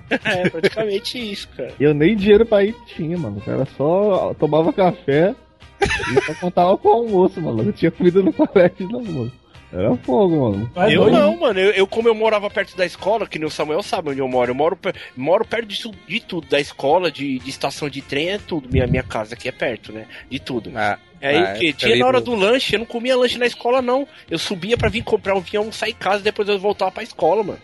É 0.10 0.50
praticamente 0.50 1.18
isso, 1.20 1.48
cara. 1.56 1.72
eu 1.80 1.94
nem 1.94 2.16
dinheiro 2.16 2.46
pra 2.46 2.64
ir 2.66 2.76
tinha, 2.88 3.18
mano. 3.18 3.38
O 3.38 3.42
cara 3.42 3.66
só 3.78 4.34
tomava 4.38 4.74
café 4.74 5.34
e 5.82 6.22
só 6.26 6.34
contava 6.34 6.78
com 6.78 6.90
o 6.90 6.92
almoço, 6.92 7.40
mano. 7.40 7.64
Não 7.64 7.72
tinha 7.72 7.92
comida 7.92 8.22
no 8.22 8.34
colégio, 8.34 8.90
não, 8.90 9.02
mano. 9.04 9.32
Era 9.74 9.96
fogo, 9.98 10.52
mano. 10.52 10.72
É 10.76 10.96
eu 10.96 11.10
não, 11.10 11.40
mano. 11.40 11.60
Eu, 11.60 11.72
eu, 11.72 11.88
como 11.88 12.08
eu 12.10 12.16
morava 12.16 12.50
perto 12.50 12.76
da 12.76 12.86
escola, 12.86 13.26
que 13.26 13.40
nem 13.40 13.48
o 13.48 13.52
Samuel 13.52 13.82
sabe 13.82 14.10
onde 14.10 14.20
eu 14.20 14.28
moro, 14.28 14.52
eu 14.52 14.56
moro, 14.56 14.78
moro 15.16 15.46
perto 15.46 15.68
de, 15.68 15.82
de 16.08 16.20
tudo, 16.20 16.48
da 16.48 16.60
escola, 16.60 17.10
de, 17.10 17.40
de 17.40 17.50
estação 17.50 17.90
de 17.90 18.02
trem, 18.02 18.32
é 18.32 18.38
tudo. 18.38 18.68
Minha, 18.70 18.86
minha 18.86 19.04
casa 19.04 19.34
aqui 19.34 19.48
é 19.48 19.52
perto, 19.52 19.94
né? 19.94 20.06
De 20.30 20.40
tudo. 20.40 20.72
Ah, 20.76 21.00
Aí 21.22 21.38
ah, 21.38 21.54
o 21.56 21.60
quê? 21.60 21.68
época 21.70 21.86
Tinha 21.86 21.96
na 21.96 22.06
hora 22.06 22.20
do- 22.20 22.36
lanche, 22.36 22.76
eu 22.76 22.80
não 22.80 22.86
comia 22.86 23.16
lanche 23.16 23.38
na 23.38 23.46
escola, 23.46 23.82
não. 23.82 24.08
Eu 24.30 24.38
subia 24.38 24.78
pra 24.78 24.90
vir 24.90 25.04
comprar 25.04 25.36
um 25.36 25.40
vinho, 25.40 25.60
almoçar 25.62 25.88
em 25.90 25.94
casa, 25.94 26.22
depois 26.24 26.50
eu 26.50 26.60
voltava 26.60 26.92
pra 26.92 27.04
escola, 27.04 27.44
mano. 27.44 27.60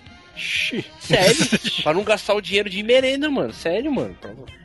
Sério, 1.00 1.36
pra 1.84 1.94
não 1.94 2.04
gastar 2.04 2.36
o 2.36 2.42
dinheiro 2.42 2.70
de 2.70 2.82
merenda, 2.84 3.30
mano. 3.30 3.52
Sério, 3.52 3.92
mano. 3.92 4.16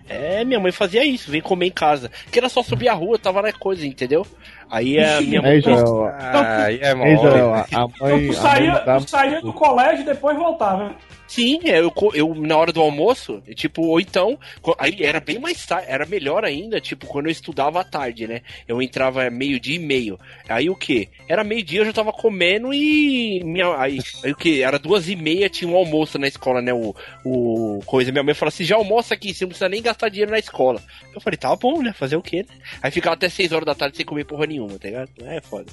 É, 0.09 0.45
minha 0.45 0.61
mãe 0.61 0.71
fazia 0.71 1.05
isso, 1.05 1.31
vem 1.31 1.41
comer 1.41 1.67
em 1.67 1.71
casa. 1.71 2.11
Que 2.31 2.39
era 2.39 2.49
só 2.51 2.63
subir 2.63 2.89
a 2.89 2.93
rua, 2.93 3.19
tava 3.19 3.41
na 3.41 3.53
coisa, 3.53 3.87
entendeu? 3.87 4.27
Aí 4.73 4.99
a 4.99 5.21
minha 5.21 5.43
mãe. 5.43 5.51
Aí, 5.53 5.61
Joel, 5.61 6.07
aí 6.07 6.79
é 6.81 6.89
aí, 6.89 6.95
mole. 6.95 7.17
Joel, 7.19 7.55
a 7.55 7.61
a 7.61 7.65
Então 7.67 7.93
mãe. 8.01 8.27
tu 8.29 8.33
a 8.33 8.41
saía, 8.41 8.73
mãe 8.73 8.85
dava- 8.87 9.05
tu 9.05 9.11
saía 9.11 9.41
do 9.43 9.53
colégio 9.53 10.01
e 10.01 10.05
depois 10.07 10.37
voltava. 10.37 10.95
Sim, 11.29 11.61
é, 11.65 11.79
eu, 11.81 11.91
eu 12.13 12.35
na 12.35 12.59
hora 12.59 12.73
do 12.75 12.81
almoço, 12.83 13.43
é, 13.49 13.55
tipo, 13.55 13.81
ou 13.87 13.99
então, 13.99 14.39
aí 14.79 14.99
era 15.03 15.19
bem 15.19 15.39
mais 15.39 15.65
tarde, 15.65 15.87
era 15.89 16.05
melhor 16.05 16.45
ainda, 16.45 16.79
tipo, 16.79 17.07
quando 17.07 17.25
eu 17.27 17.33
estudava 17.33 17.81
à 17.81 17.85
tarde, 17.85 18.27
né? 18.29 18.43
Eu 18.69 18.83
entrava 18.83 19.31
meio-dia 19.31 19.77
e 19.77 19.79
meio. 19.79 20.19
Aí 20.47 20.69
o 20.69 20.77
que? 20.77 21.09
Era 21.27 21.43
meio-dia, 21.43 21.81
eu 21.81 21.85
já 21.87 21.93
tava 21.95 22.13
comendo 22.13 22.75
e. 22.75 23.41
Minha, 23.45 23.75
aí, 23.79 23.99
aí 24.23 24.33
o 24.33 24.37
que? 24.37 24.63
Era 24.63 24.79
duas 24.79 25.09
e 25.09 25.17
meia, 25.17 25.49
tinha 25.49 25.71
um 25.71 25.77
almoço 25.77 26.19
na 26.19 26.29
escola, 26.29 26.61
né? 26.61 26.75
O, 26.75 26.95
o 27.25 27.81
coisa. 27.87 28.13
Minha 28.13 28.25
mãe 28.25 28.35
falou 28.35 28.49
assim: 28.51 28.65
já 28.65 28.77
almoça 28.77 29.15
aqui, 29.15 29.33
você 29.33 29.45
não 29.45 29.49
precisa 29.51 29.71
nem 29.71 29.81
gastar 29.81 30.11
dinheiro 30.11 30.33
na 30.33 30.39
escola. 30.39 30.83
Eu 31.15 31.21
falei, 31.23 31.39
tá 31.39 31.55
bom, 31.57 31.81
né? 31.81 31.95
Fazer 31.95 32.17
o 32.17 32.23
quê, 32.23 32.45
né? 32.47 32.55
Aí 32.83 32.91
ficava 32.91 33.15
até 33.15 33.31
seis 33.31 33.53
horas 33.53 33.65
da 33.65 33.75
tarde 33.75 33.97
sem 33.97 34.05
comer 34.05 34.25
porra 34.27 34.45
nenhuma, 34.47 34.62
tá 34.69 34.89
ligado? 34.89 35.09
É 35.25 35.41
foda. 35.41 35.67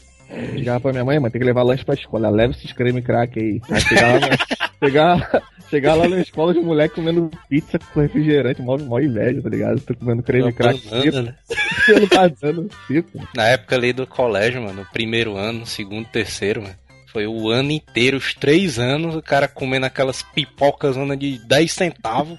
Ligava 0.53 0.79
pra 0.79 0.91
minha 0.91 1.03
mãe, 1.05 1.17
mano, 1.19 1.31
tem 1.31 1.39
que 1.41 1.45
levar 1.45 1.63
lanche 1.63 1.83
pra 1.83 1.95
escola. 1.95 2.29
Leva 2.29 2.53
esses 2.53 2.71
creme 2.71 3.01
crack 3.01 3.39
aí. 3.39 3.61
Aí 3.69 3.81
chegar 3.81 4.13
lá, 4.13 4.19
na- 4.19 4.37
chegar, 4.87 5.43
chegar 5.71 5.95
lá 5.95 6.07
na 6.07 6.19
escola 6.19 6.53
de 6.53 6.59
moleque 6.59 6.95
comendo 6.95 7.31
pizza 7.49 7.79
com 7.79 8.01
refrigerante, 8.01 8.61
mó, 8.61 8.77
mó 8.77 8.99
inveja, 8.99 9.41
tá 9.41 9.49
ligado? 9.49 9.79
Tô 9.81 9.95
comendo 9.95 10.21
creme 10.21 10.53
crack. 10.53 10.87
banana, 10.87 11.21
né? 11.23 11.35
Pelo 11.85 12.07
tá 12.07 12.27
dando 12.27 12.69
cico. 12.85 13.27
Na 13.35 13.47
época 13.47 13.75
ali 13.75 13.91
do 13.91 14.05
colégio, 14.05 14.61
mano, 14.61 14.85
primeiro 14.93 15.35
ano, 15.35 15.65
segundo, 15.65 16.05
terceiro, 16.07 16.61
mano. 16.61 16.75
Foi 17.11 17.25
o 17.25 17.49
ano 17.49 17.71
inteiro, 17.71 18.17
os 18.17 18.35
três 18.35 18.77
anos, 18.77 19.15
o 19.15 19.21
cara 19.23 19.47
comendo 19.47 19.87
aquelas 19.87 20.21
pipocas 20.21 20.95
de 21.17 21.39
10 21.47 21.71
centavos, 21.71 22.37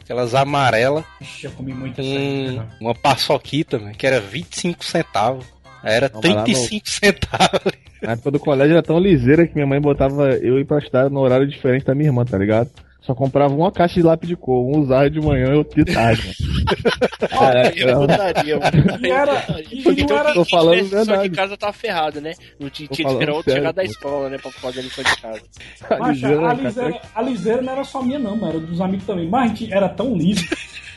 aquelas 0.00 0.32
amarelas, 0.32 1.04
Ixi, 1.20 1.46
eu 1.46 1.50
comi 1.50 1.74
muito 1.74 1.96
com 1.96 2.02
aí, 2.02 2.60
uma 2.80 2.94
paçoquita, 2.94 3.80
mano, 3.80 3.92
que 3.96 4.06
era 4.06 4.20
25 4.20 4.84
centavos. 4.84 5.44
Era 5.82 6.08
Não, 6.12 6.16
lá 6.16 6.42
35 6.44 6.88
centavos. 6.88 7.72
Na 8.02 8.12
época 8.12 8.30
do 8.30 8.38
colégio 8.40 8.72
era 8.72 8.82
tão 8.82 8.98
liseira 8.98 9.46
que 9.46 9.54
minha 9.54 9.66
mãe 9.66 9.80
botava 9.80 10.30
eu 10.36 10.58
ir 10.58 10.64
pra 10.64 10.78
estudar 10.78 11.08
no 11.10 11.20
horário 11.20 11.46
diferente 11.46 11.84
da 11.86 11.94
minha 11.94 12.08
irmã, 12.08 12.24
tá 12.24 12.36
ligado? 12.38 12.68
Só 13.00 13.14
comprava 13.14 13.54
uma 13.54 13.70
caixa 13.70 13.94
de 13.94 14.02
lápis 14.02 14.28
de 14.28 14.34
cor, 14.34 14.66
um 14.66 14.80
usava 14.80 15.08
de 15.08 15.20
manhã 15.20 15.52
e 15.52 15.54
outro 15.54 15.84
de 15.84 15.92
tarde. 15.94 16.28
mano. 17.40 17.58
É, 17.58 17.72
Eu 17.76 17.88
era- 17.88 17.98
botaria, 18.06 18.58
mano. 18.58 19.06
Era- 19.06 19.44
não 19.48 19.92
Então, 19.92 20.16
era- 20.18 20.24
quem 20.32 20.34
Tô 20.34 20.44
falando 20.44 20.80
lição 20.80 21.22
de 21.22 21.30
casa 21.30 21.56
tá 21.56 21.72
ferrado, 21.72 22.20
né? 22.20 22.32
Não 22.58 22.68
tinha 22.68 22.88
que 22.88 23.02
esperar 23.02 23.32
outro 23.32 23.52
chegar 23.52 23.72
sério, 23.72 23.76
da 23.76 23.82
pô. 23.84 23.88
escola, 23.88 24.28
né? 24.28 24.38
Pra 24.38 24.50
fazer 24.50 24.80
a 24.80 24.82
lição 24.82 25.04
de 25.04 25.16
casa. 25.20 25.42
a 25.88 26.08
liseira, 26.10 26.36
a, 26.36 26.40
cara, 26.40 26.54
liseira, 26.62 27.00
a 27.14 27.22
liseira 27.22 27.62
não 27.62 27.72
era 27.72 27.84
só 27.84 28.02
minha, 28.02 28.18
não, 28.18 28.36
mano, 28.36 28.48
era 28.58 28.60
dos 28.60 28.80
amigos 28.80 29.06
também. 29.06 29.28
Mas 29.28 29.44
a 29.44 29.54
gente 29.54 29.72
era 29.72 29.88
tão 29.88 30.14
liso 30.16 30.44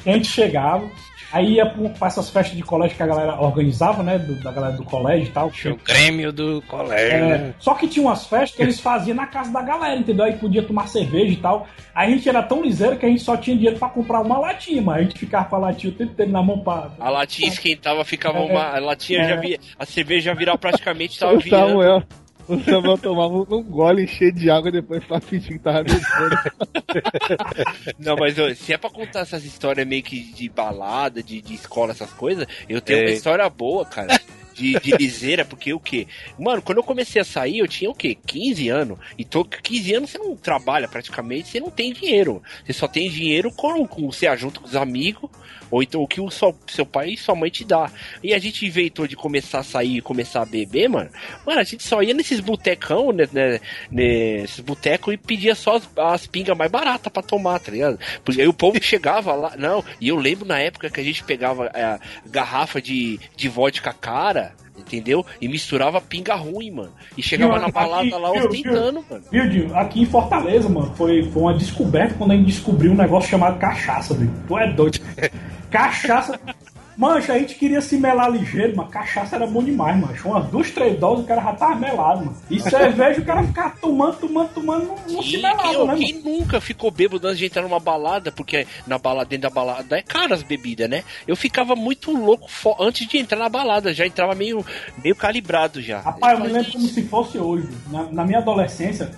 que 0.04 0.10
a 0.10 0.13
gente 0.13 0.28
chegava, 0.30 0.89
aí 1.32 1.54
ia 1.56 1.65
pra 1.65 2.08
essas 2.08 2.30
festas 2.30 2.56
de 2.56 2.63
colégio 2.63 2.96
que 2.98 3.04
a 3.04 3.08
galera 3.08 3.39
organizava, 3.42 4.04
né? 4.04 4.18
do- 4.20 4.36
da 4.36 4.52
galera 4.52 4.74
do 4.76 4.84
colégio 4.84 5.28
e 5.28 5.32
tal. 5.32 5.48
O 5.48 5.76
Grêmio 5.86 6.32
do 6.32 6.62
colégio, 6.68 7.18
É, 7.18 7.38
né? 7.38 7.54
só 7.60 7.74
que 7.74 7.88
tinha 7.88 8.06
umas 8.06 8.26
festas 8.26 8.56
que 8.56 8.62
eles 8.62 8.80
faziam 8.80 9.15
na 9.15 9.28
casa 9.28 9.52
da 9.52 9.62
galera, 9.62 9.96
entendeu? 10.00 10.26
Aí 10.26 10.34
podia 10.34 10.63
tomar 10.63 10.88
cerveja 10.88 11.34
e 11.34 11.38
tal. 11.38 11.68
Aí 11.94 12.12
a 12.12 12.15
gente 12.15 12.28
era 12.30 12.42
tão 12.44 12.62
liseiro 12.62 12.98
que 12.98 13.06
a 13.06 13.10
gente 13.10 13.22
só 13.22 13.36
tinha 13.38 13.56
dinheiro 13.56 13.78
pra 13.80 13.89
comprar 13.89 14.22
uma 14.22 14.38
latinha, 14.39 14.82
mas 14.82 14.98
a 14.98 15.02
gente 15.04 15.18
ficava 15.20 15.46
com 15.46 15.56
a 15.56 15.60
latinha 15.60 15.92
o 15.94 15.96
tempo 15.96 16.12
inteiro 16.13 16.32
na 16.32 16.42
mão 16.42 16.60
pra. 16.60 16.89
A 17.00 17.10
latinha 17.10 17.48
esquentava, 17.50 18.04
ficava 18.06 18.39
É. 18.39 18.42
uma. 18.42 18.63
A 18.76 18.80
latinha 18.80 19.24
já 19.26 19.36
É. 19.36 19.38
via. 19.38 19.60
A 19.78 19.86
cerveja 19.86 20.32
já 20.32 20.34
virava 20.34 20.58
praticamente, 20.58 21.18
tava 21.20 21.38
virando. 21.39 22.04
O 22.50 22.60
Samuel 22.64 22.98
tomava 22.98 23.34
um 23.34 23.64
gole 23.64 24.08
cheio 24.08 24.32
de 24.34 24.50
água 24.50 24.70
e 24.70 24.74
depois 24.74 25.04
pra 25.06 25.20
fingir 25.22 25.54
que 25.54 25.60
tava 25.60 25.84
bebendo. 25.84 26.04
Não, 28.00 28.16
mas 28.16 28.38
ó, 28.40 28.54
se 28.54 28.74
é 28.74 28.78
pra 28.78 28.90
contar 28.90 29.22
essas 29.22 29.46
histórias 29.46 29.88
meio 29.88 30.04
que 30.04 30.20
de 30.34 30.50
balada, 30.50 31.22
de, 31.22 31.42
de 31.42 31.54
escola, 31.54 31.92
essas 31.92 32.12
coisas, 32.12 32.48
eu 32.68 32.82
tenho 32.82 33.00
uma 33.00 33.10
É. 33.10 33.14
história 33.14 33.48
boa, 33.50 33.86
cara. 33.86 34.20
De, 34.56 34.78
de 34.78 34.92
liseira, 34.98 35.46
porque 35.46 35.74
o 35.74 35.80
quê? 35.80 36.06
Mano, 36.38 36.62
quando 36.62 36.80
eu 36.80 36.84
comecei 36.84 37.22
a 37.22 37.24
sair, 37.26 37.60
eu 37.60 37.68
tinha 37.68 37.90
o 37.90 37.96
quê? 37.96 38.18
15 38.26 38.68
anos. 38.68 39.00
E 39.18 39.24
tô 39.24 39.46
15 39.46 39.94
anos 39.94 40.10
você 40.10 40.18
não 40.18 40.36
trabalha 40.36 40.86
praticamente, 40.86 41.48
você 41.48 41.62
não 41.62 41.70
tem 41.70 41.94
dinheiro. 41.94 42.44
Você 42.66 42.74
só 42.74 42.86
tem 42.86 43.10
dinheiro 43.10 43.52
com, 43.54 43.88
com 43.88 44.12
você 44.12 44.36
junto 44.36 44.60
com 44.60 44.68
os 44.68 44.76
amigos, 44.76 45.30
ou 45.71 45.84
então 45.84 46.01
o 46.01 46.08
que 46.08 46.21
o 46.21 46.29
seu, 46.29 46.55
seu 46.67 46.86
pai 46.86 47.12
e 47.12 47.17
sua 47.17 47.36
mãe 47.36 47.49
te 47.49 47.63
dá. 47.63 47.91
E 48.23 48.34
a 48.34 48.39
gente 48.39 48.65
inventou 48.65 49.08
de 49.08 49.15
começar 49.15 49.60
a 49.60 49.63
sair 49.63 49.97
e 49.97 50.01
começar 50.01 50.41
a 50.41 50.45
beber, 50.45 50.89
mano. 50.89 51.10
Mano, 51.45 51.60
a 51.60 51.63
gente 51.63 51.84
só 51.84 52.01
ia 52.01 52.13
nesses 52.13 52.39
botecão, 52.39 53.12
né, 53.12 53.27
né, 53.32 53.60
nesses 53.91 54.60
botecos 54.60 55.13
e 55.13 55.17
pedia 55.17 55.55
só 55.55 55.77
as, 55.77 55.89
as 55.97 56.27
pingas 56.27 56.58
mais 56.58 56.71
baratas 56.71 57.12
pra 57.12 57.23
tomar, 57.23 57.60
tá 57.60 57.71
ligado? 57.71 57.99
Porque 58.23 58.41
aí 58.41 58.47
o 58.47 58.53
povo 58.53 58.79
chegava 58.84 59.34
lá, 59.34 59.55
não, 59.58 59.84
e 59.99 60.10
eu 60.10 60.15
lembro 60.15 60.45
na 60.45 60.60
época 60.60 60.89
que 60.89 60.99
a 60.99 61.03
gente 61.03 61.23
pegava 61.23 61.71
é, 61.73 61.99
garrafa 62.25 62.82
de, 62.82 63.19
de 63.36 63.49
vodka 63.49 63.93
cara, 63.93 64.53
entendeu? 64.89 65.25
E 65.39 65.47
misturava 65.47 66.02
pinga 66.02 66.36
ruim, 66.36 66.71
mano. 66.71 66.91
E 67.17 67.21
chegava 67.21 67.54
Viu, 67.54 67.62
na 67.62 67.69
balada 67.69 68.02
aqui, 68.02 68.12
lá 68.12 68.32
viu, 68.32 68.45
ostentando, 68.45 69.06
mano. 69.10 69.23
Viu, 69.32 69.49
Dinho? 69.49 69.75
Aqui 69.78 70.02
em 70.02 70.06
Fortaleza, 70.06 70.67
mano, 70.67 70.93
foi, 70.95 71.23
foi 71.32 71.41
uma 71.43 71.54
descoberta 71.54 72.15
quando 72.15 72.32
a 72.32 72.36
gente 72.36 72.47
descobriu 72.47 72.91
um 72.91 72.95
negócio 72.95 73.30
chamado 73.30 73.60
cachaça, 73.60 74.13
velho. 74.13 74.32
Tu 74.47 74.58
é 74.58 74.71
doido. 74.73 74.99
Cachaça. 75.69 76.39
Mancha, 77.00 77.32
a 77.32 77.40
gente 77.40 77.56
queria 77.56 77.80
se 77.80 77.96
melar 77.98 78.30
ligeiro, 78.30 78.74
mas 78.76 78.90
cachaça 78.90 79.38
era 79.38 79.48
bom 79.48 79.64
demais, 79.64 79.98
mano. 79.98 80.14
Umas 80.26 80.50
duas, 80.50 80.70
três 80.70 81.00
doses, 81.00 81.24
o 81.24 81.28
cara 81.28 81.42
já 81.42 81.54
tava 81.54 81.76
melado, 81.76 82.26
mano. 82.26 82.38
E 82.52 82.60
cerveja, 82.60 83.22
o 83.22 83.26
cara 83.26 83.42
ficava 83.42 83.74
tomando, 83.80 84.18
tomando, 84.18 84.50
tomando, 84.50 84.86
não, 84.86 84.98
não 85.16 85.24
se 85.24 85.38
melava, 85.38 85.62
quem- 85.62 85.72
né, 85.72 85.86
mano? 85.86 85.98
quem 85.98 86.14
nunca 86.22 86.60
ficou 86.60 86.92
bêbado 86.92 87.26
antes 87.26 87.40
de 87.40 87.46
entrar 87.46 87.62
numa 87.62 87.80
balada? 87.80 88.34
Porque 88.34 88.68
na 88.86 88.98
balada, 88.98 89.30
dentro 89.30 89.44
da 89.50 89.56
balada 89.56 89.98
é 89.98 90.02
caro 90.02 90.34
as 90.34 90.44
bebidas, 90.44 90.90
né? 90.90 91.06
Eu 91.26 91.38
ficava 91.38 91.74
muito 91.74 92.12
louco 92.12 92.50
antes 92.78 93.08
de 93.08 93.18
entrar 93.18 93.40
na 93.40 93.48
balada, 93.48 93.94
já 93.94 94.06
entrava 94.06 94.36
meio, 94.36 94.66
meio 95.02 95.16
calibrado 95.16 95.82
já. 95.82 96.02
Rapaz, 96.02 96.38
eu 96.38 96.46
me 96.46 96.52
lembro 96.52 96.72
como 96.74 96.86
se 96.86 97.04
fosse 97.04 97.38
hoje. 97.40 97.70
Na, 97.90 98.04
na 98.12 98.26
minha 98.26 98.40
adolescência, 98.40 99.10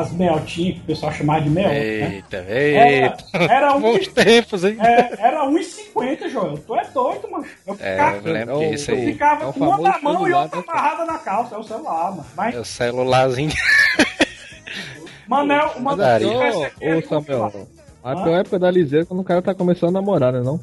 as 0.00 0.12
meiotinhas, 0.12 0.74
que 0.76 0.80
o 0.82 0.84
pessoal 0.84 1.12
chamava 1.12 1.40
de 1.42 1.50
né? 1.50 2.14
Eita, 2.16 2.36
Era, 2.38 2.90
eita. 2.90 3.24
era, 3.52 3.74
um, 3.76 3.80
Bons 3.80 4.08
tempos, 4.08 4.64
hein? 4.64 4.76
é, 4.80 5.14
era 5.26 5.44
1,50, 5.46 6.28
Joel. 6.30 6.58
Tu 6.58 6.74
é 6.74 6.84
doido, 6.84 7.30
mano. 7.30 7.44
Eu 7.66 7.74
É, 7.74 7.90
ficava, 7.92 8.16
eu 8.28 8.32
lembro 8.32 8.50
É 8.50 8.56
o- 8.66 8.70
disso 8.70 8.90
eu 8.90 8.96
aí. 8.96 9.04
ficava 9.12 9.48
É 9.48 9.52
com 9.52 9.60
uma 9.60 9.78
na 9.78 9.98
mão 10.00 10.28
e 10.28 10.32
outra 10.32 10.58
né, 10.58 10.64
amarrada 10.68 11.04
na 11.04 11.18
calça. 11.18 11.54
É 11.54 11.58
o 11.58 11.62
celular, 11.62 12.10
mano. 12.10 12.26
Mas, 12.36 12.54
É 12.54 12.58
o 12.60 12.64
celularzinho. 12.64 13.52
Manel, 15.26 15.72
o 15.76 15.80
Manel 15.80 16.28
Ô, 16.28 16.98
ô 16.98 17.02
Samuel, 17.08 17.68
a 18.02 18.16
pior 18.16 18.40
época 18.40 18.58
da 18.58 18.70
liseira 18.70 19.04
é 19.04 19.06
quando 19.06 19.20
o 19.20 19.24
cara 19.24 19.40
tá 19.42 19.54
começando 19.54 19.90
a 19.90 19.92
namorar, 20.00 20.32
né 20.32 20.40
não? 20.42 20.60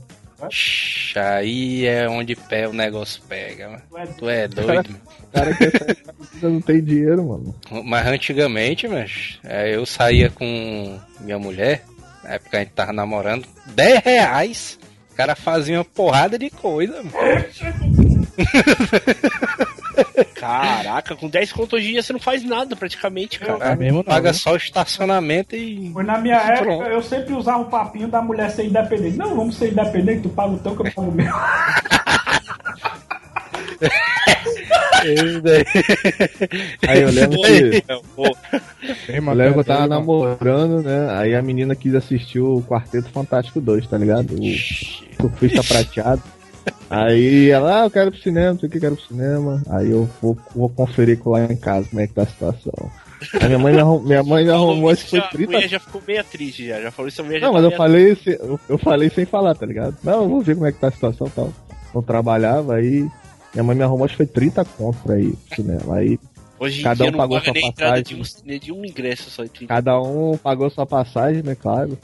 Aí 1.15 1.85
é 1.85 2.07
onde 2.07 2.35
pé 2.35 2.67
o 2.67 2.73
negócio 2.73 3.21
pega, 3.27 3.69
mano. 3.69 3.83
Tu 4.17 4.29
é 4.29 4.43
é 4.43 4.47
doido. 4.47 4.95
O 5.23 5.27
cara 5.31 5.53
quer 5.55 5.71
sair 5.71 5.95
com 5.95 6.11
a 6.11 6.13
menina, 6.13 6.49
não 6.49 6.61
tem 6.61 6.83
dinheiro, 6.83 7.27
mano. 7.27 7.55
Mas 7.83 8.07
antigamente, 8.07 8.87
mas 8.87 9.39
é, 9.43 9.75
eu 9.75 9.85
saía 9.85 10.29
com 10.29 10.99
minha 11.19 11.39
mulher, 11.39 11.83
na 12.23 12.31
época 12.31 12.57
a 12.57 12.59
gente 12.61 12.73
tava 12.73 12.93
namorando, 12.93 13.47
10 13.67 14.03
reais. 14.03 14.79
O 15.11 15.15
cara 15.15 15.35
fazia 15.35 15.77
uma 15.77 15.85
porrada 15.85 16.39
de 16.39 16.49
coisa, 16.49 17.03
mano. 17.03 17.11
Caraca, 20.41 21.15
com 21.15 21.29
10 21.29 21.53
conto 21.53 21.75
hoje 21.75 21.89
em 21.89 21.91
dia 21.91 22.01
você 22.01 22.13
não 22.13 22.19
faz 22.19 22.43
nada 22.43 22.75
praticamente, 22.75 23.39
cara. 23.39 23.63
É 23.63 23.75
mesmo 23.75 23.97
não, 23.97 24.03
Paga 24.03 24.29
né? 24.29 24.33
só 24.33 24.53
o 24.53 24.55
estacionamento 24.55 25.55
e. 25.55 25.91
Foi 25.93 26.03
na 26.03 26.17
minha 26.17 26.37
época, 26.41 26.63
Pronto. 26.63 26.85
eu 26.85 27.03
sempre 27.03 27.33
usava 27.35 27.61
o 27.61 27.69
papinho 27.69 28.07
da 28.07 28.23
mulher 28.23 28.49
ser 28.49 28.65
independente. 28.65 29.17
Não, 29.17 29.35
vamos 29.35 29.55
ser 29.55 29.71
independente, 29.71 30.23
tu 30.23 30.29
paga 30.29 30.53
o 30.53 30.57
teu 30.57 30.75
que 30.75 30.81
eu 30.87 30.91
pago 30.93 31.09
o 31.09 31.11
meu. 31.11 31.31
Aí 36.87 37.01
eu 37.01 37.09
lembro 37.11 37.41
que. 37.41 37.83
Eu 39.07 39.33
lembro 39.33 39.53
que 39.53 39.59
eu 39.59 39.63
tava 39.63 39.87
namorando, 39.87 40.81
né? 40.81 41.09
Aí 41.17 41.35
a 41.35 41.41
menina 41.41 41.75
quis 41.75 41.93
assistir 41.93 42.39
o 42.39 42.61
Quarteto 42.63 43.09
Fantástico 43.09 43.61
2, 43.61 43.87
tá 43.87 43.97
ligado? 43.97 44.33
O 44.33 45.21
surfista 45.21 45.63
prateado. 45.63 46.21
Aí 46.89 47.49
ela, 47.49 47.81
ah, 47.81 47.85
eu 47.85 47.91
quero 47.91 48.09
ir 48.09 48.11
pro 48.11 48.21
cinema, 48.21 48.51
não 48.53 48.59
sei 48.59 48.67
o 48.67 48.71
que, 48.71 48.79
quero 48.79 48.93
ir 48.95 48.97
pro 48.97 49.07
cinema. 49.07 49.63
Aí 49.69 49.89
eu 49.91 50.09
vou, 50.21 50.37
vou 50.55 50.69
conferir 50.69 51.17
com 51.19 51.29
lá 51.31 51.45
em 51.45 51.55
casa 51.55 51.87
como 51.89 52.01
é 52.01 52.07
que 52.07 52.13
tá 52.13 52.23
a 52.23 52.27
situação. 52.27 52.91
Aí 53.39 53.47
minha 53.47 53.59
mãe 53.59 53.73
me 53.73 53.79
arrumou, 53.79 54.01
minha 54.03 54.23
mãe 54.23 54.43
me 54.43 54.49
arrumou 54.51 54.89
acho 54.89 55.03
que 55.05 55.09
foi 55.11 55.19
já, 55.19 55.25
a 55.25 55.29
30 55.29 55.51
mulher 55.51 55.69
já 55.69 55.79
ficou 55.79 56.01
meio 56.07 56.23
triste 56.25 56.67
já. 56.67 56.81
Já 56.81 56.91
falou 56.91 57.07
isso 57.07 57.21
a 57.21 57.25
já 57.25 57.39
Não, 57.39 57.53
tá 57.53 57.61
mas 57.61 57.63
eu 57.63 57.77
falei, 57.77 58.15
se- 58.15 58.37
eu, 58.41 58.59
eu 58.67 58.77
falei 58.77 59.09
sem 59.09 59.25
falar, 59.25 59.55
tá 59.55 59.65
ligado? 59.65 59.95
Não, 60.03 60.23
eu 60.23 60.29
vou 60.29 60.41
ver 60.41 60.55
como 60.55 60.67
é 60.67 60.71
que 60.71 60.79
tá 60.79 60.87
a 60.87 60.91
situação 60.91 61.27
e 61.27 61.29
tal. 61.29 61.53
Não 61.93 62.01
trabalhava, 62.01 62.75
aí 62.75 63.07
minha 63.53 63.63
mãe 63.63 63.75
me 63.75 63.83
arrumou, 63.83 64.05
acho 64.05 64.13
que 64.13 64.17
foi 64.17 64.25
30 64.27 64.65
conto 64.65 64.97
pra 65.03 65.19
ir 65.19 65.33
pro 65.47 65.55
cinema. 65.55 65.95
Aí 65.95 66.19
Hoje 66.59 66.83
cada 66.83 67.05
um 67.05 67.11
pagou 67.13 67.39
sua 67.41 67.57
entrada 67.57 68.03
de 68.03 68.15
passagem. 68.15 68.55
um, 68.55 68.59
de 68.59 68.71
um 68.71 68.85
ingresso 68.85 69.29
só. 69.29 69.43
entre- 69.43 69.65
cada 69.65 69.99
um 70.01 70.37
pagou 70.37 70.69
sua 70.69 70.85
passagem, 70.85 71.41
né, 71.41 71.55
claro. 71.55 71.97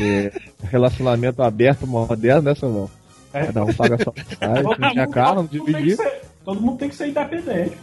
É, 0.00 0.32
relacionamento 0.70 1.42
aberto, 1.42 1.86
moderno, 1.86 2.42
né, 2.42 2.54
Samuel? 2.54 2.90
É. 3.34 3.46
Cada 3.46 3.64
um 3.64 3.74
paga 3.74 3.98
sua 4.02 4.12
passagem, 4.38 4.62
não 4.62 4.90
tinha 4.90 5.06
carro, 5.08 5.42
não 5.42 5.96
ser, 5.96 6.22
todo 6.44 6.60
mundo 6.60 6.78
tem 6.78 6.88
que 6.88 6.94
ser 6.94 7.08
independente. 7.08 7.76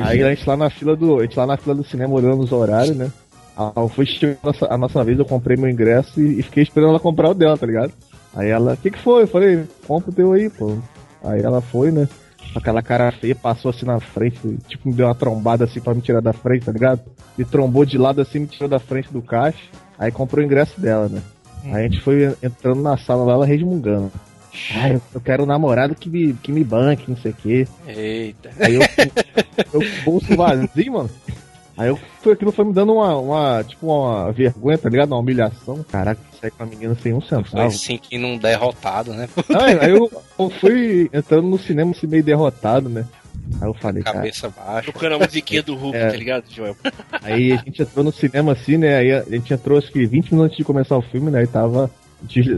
Aí 0.00 0.22
a 0.22 0.34
gente 0.34 0.48
lá 0.48 0.56
na 0.56 0.70
fila 0.70 0.96
do. 0.96 1.18
A 1.18 1.22
gente 1.22 1.36
lá 1.36 1.46
na 1.46 1.56
fila 1.56 1.74
do 1.74 1.84
cinema 1.84 2.14
olhando 2.14 2.40
os 2.40 2.52
horários, 2.52 2.96
né? 2.96 3.10
Ah, 3.56 3.72
eu 3.76 3.88
fui 3.88 4.06
chegando 4.06 4.38
a 4.42 4.46
nossa, 4.46 4.74
a 4.74 4.78
nossa 4.78 5.04
vez, 5.04 5.18
eu 5.18 5.24
comprei 5.24 5.56
meu 5.56 5.68
ingresso 5.68 6.20
e, 6.20 6.38
e 6.38 6.42
fiquei 6.42 6.62
esperando 6.62 6.90
ela 6.90 7.00
comprar 7.00 7.30
o 7.30 7.34
dela, 7.34 7.58
tá 7.58 7.66
ligado? 7.66 7.92
Aí 8.34 8.48
ela, 8.48 8.74
o 8.74 8.76
que 8.76 8.90
que 8.90 8.98
foi? 8.98 9.24
Eu 9.24 9.28
falei, 9.28 9.64
compra 9.86 10.10
o 10.10 10.14
teu 10.14 10.32
aí, 10.32 10.48
pô. 10.48 10.78
Aí 11.22 11.42
ela 11.42 11.60
foi, 11.60 11.90
né? 11.90 12.08
Com 12.52 12.58
aquela 12.58 12.80
cara 12.80 13.12
feia, 13.12 13.34
passou 13.34 13.70
assim 13.70 13.84
na 13.84 14.00
frente, 14.00 14.38
tipo, 14.68 14.88
me 14.88 14.94
deu 14.94 15.06
uma 15.06 15.14
trombada 15.14 15.64
assim 15.64 15.80
pra 15.80 15.94
me 15.94 16.00
tirar 16.00 16.22
da 16.22 16.32
frente, 16.32 16.64
tá 16.64 16.72
ligado? 16.72 17.00
Me 17.36 17.44
trombou 17.44 17.84
de 17.84 17.98
lado 17.98 18.20
assim, 18.20 18.40
me 18.40 18.46
tirou 18.46 18.68
da 18.68 18.78
frente 18.78 19.12
do 19.12 19.20
caixa. 19.20 19.58
Aí 19.98 20.10
comprou 20.10 20.42
o 20.42 20.46
ingresso 20.46 20.80
dela, 20.80 21.08
né? 21.08 21.22
Aí 21.64 21.84
a 21.84 21.88
gente 21.88 22.00
foi 22.00 22.34
entrando 22.42 22.82
na 22.82 22.96
sala 22.96 23.24
lá, 23.24 23.34
ela 23.34 23.46
resmungando. 23.46 24.10
Ai, 24.74 25.00
eu 25.14 25.20
quero 25.20 25.42
um 25.44 25.46
namorado 25.46 25.94
que 25.94 26.08
me, 26.08 26.34
que 26.34 26.52
me 26.52 26.62
banque, 26.62 27.10
não 27.10 27.16
sei 27.16 27.30
o 27.32 27.34
quê. 27.34 27.66
Eita. 27.86 28.50
Aí 28.60 28.74
eu, 28.74 28.82
eu 29.72 29.80
com 29.80 29.86
o 30.00 30.04
bolso 30.04 30.36
vazio, 30.36 30.92
mano. 30.92 31.10
Aí 31.76 31.88
eu, 31.88 31.98
foi, 32.20 32.34
aquilo 32.34 32.52
foi 32.52 32.66
me 32.66 32.72
dando 32.72 32.92
uma, 32.92 33.16
uma, 33.16 33.64
tipo, 33.64 33.86
uma 33.86 34.30
vergonha, 34.30 34.76
tá 34.76 34.90
ligado? 34.90 35.12
Uma 35.12 35.18
humilhação. 35.20 35.82
Caraca, 35.90 36.20
sair 36.38 36.50
com 36.50 36.62
a 36.62 36.66
menina 36.66 36.94
sem 37.02 37.14
um 37.14 37.20
Foi 37.20 37.38
centavo. 37.42 37.66
assim 37.66 37.96
que 37.96 38.18
não 38.18 38.36
derrotado, 38.36 39.14
né? 39.14 39.26
Aí, 39.58 39.78
aí 39.80 39.90
eu, 39.90 40.10
eu 40.38 40.50
fui 40.50 41.08
entrando 41.12 41.48
no 41.48 41.58
cinema 41.58 41.92
assim, 41.92 42.06
meio 42.06 42.22
derrotado, 42.22 42.90
né? 42.90 43.06
Aí 43.60 43.66
eu 43.66 43.74
falei, 43.74 44.02
cara. 44.02 44.18
Cabeça 44.18 44.50
baixa. 44.50 44.92
Tocando 44.92 45.14
a 45.14 45.18
musiquinha 45.18 45.62
do 45.62 45.74
Hulk, 45.74 45.96
É. 45.96 46.10
tá 46.10 46.16
ligado, 46.16 46.44
Joel? 46.50 46.76
Aí 47.22 47.52
a 47.52 47.56
gente 47.56 47.82
entrou 47.82 48.04
no 48.04 48.12
cinema 48.12 48.52
assim, 48.52 48.76
né? 48.76 48.96
Aí 48.98 49.12
a 49.12 49.22
gente 49.22 49.52
entrou 49.54 49.78
acho 49.78 49.90
que 49.90 50.04
20 50.06 50.30
minutos 50.30 50.44
antes 50.46 50.56
de 50.58 50.64
começar 50.64 50.96
o 50.96 51.02
filme, 51.02 51.30
né? 51.30 51.40
Aí 51.40 51.46
tava 51.46 51.90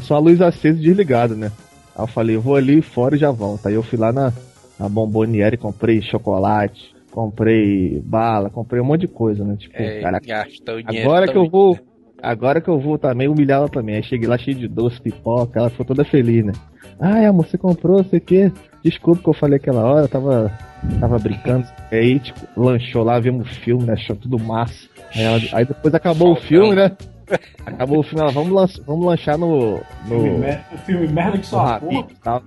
só 0.02 0.16
a 0.16 0.18
luz 0.18 0.40
acesa 0.40 0.76
e 0.78 0.82
desligado, 0.82 1.36
né? 1.36 1.52
Aí 1.96 2.02
eu 2.02 2.06
falei, 2.06 2.36
eu 2.36 2.40
vou 2.40 2.56
ali 2.56 2.82
fora 2.82 3.14
e 3.14 3.18
já 3.18 3.30
volto. 3.30 3.66
Aí 3.66 3.74
eu 3.74 3.82
fui 3.82 3.98
lá 3.98 4.12
na, 4.12 4.32
na 4.78 4.88
Bomboniere, 4.88 5.56
comprei 5.56 6.02
chocolate, 6.02 6.94
comprei 7.10 8.00
bala, 8.04 8.50
comprei 8.50 8.80
um 8.80 8.84
monte 8.84 9.02
de 9.02 9.08
coisa, 9.08 9.44
né? 9.44 9.56
Tipo, 9.56 9.76
É, 9.82 10.00
gastou 10.20 10.82
dinheiro. 10.82 11.08
agora 11.08 11.28
que 11.28 11.36
eu 11.38 11.48
vou. 11.48 11.78
Agora 12.22 12.60
que 12.60 12.68
eu 12.68 12.80
vou 12.80 12.96
também 12.98 13.28
humilhar 13.28 13.58
ela 13.58 13.68
também. 13.68 13.96
Aí 13.96 14.02
cheguei 14.02 14.26
lá 14.26 14.38
cheio 14.38 14.56
de 14.56 14.66
doce, 14.66 15.00
pipoca, 15.00 15.60
ela 15.60 15.70
ficou 15.70 15.84
toda 15.84 16.04
feliz, 16.04 16.44
né? 16.44 16.52
Ai, 16.98 17.26
amor, 17.26 17.46
você 17.46 17.58
comprou, 17.58 18.02
sei 18.04 18.18
o 18.18 18.22
quê. 18.22 18.52
Desculpa 18.82 19.22
que 19.22 19.28
eu 19.28 19.34
falei 19.34 19.56
aquela 19.56 19.82
hora, 19.84 20.04
eu 20.04 20.08
tava, 20.08 20.50
tava 21.00 21.18
brincando. 21.18 21.66
Aí, 21.92 22.18
tipo, 22.18 22.40
lanchou 22.56 23.02
lá, 23.04 23.18
vimos 23.20 23.46
o 23.50 23.54
filme, 23.60 23.84
né? 23.84 23.92
Achou 23.92 24.16
tudo 24.16 24.38
massa. 24.38 24.88
Aí, 25.14 25.22
ela- 25.22 25.40
aí 25.52 25.64
depois 25.64 25.94
acabou 25.94 26.32
o 26.32 26.36
filme, 26.36 26.74
né? 26.74 26.92
Acabou 27.66 28.00
o 28.00 28.02
filme, 28.02 28.20
ela, 28.20 28.30
vamos, 28.32 28.52
lan- 28.52 28.82
vamos 28.86 29.06
lanchar 29.06 29.38
no. 29.38 29.80
Filme, 30.06 30.30
no 30.30 30.38
mer- 30.38 30.64
o 30.72 30.78
filme 30.78 31.08
merda 31.08 31.38
que 31.38 31.46
só 31.46 31.80
tal. 32.22 32.42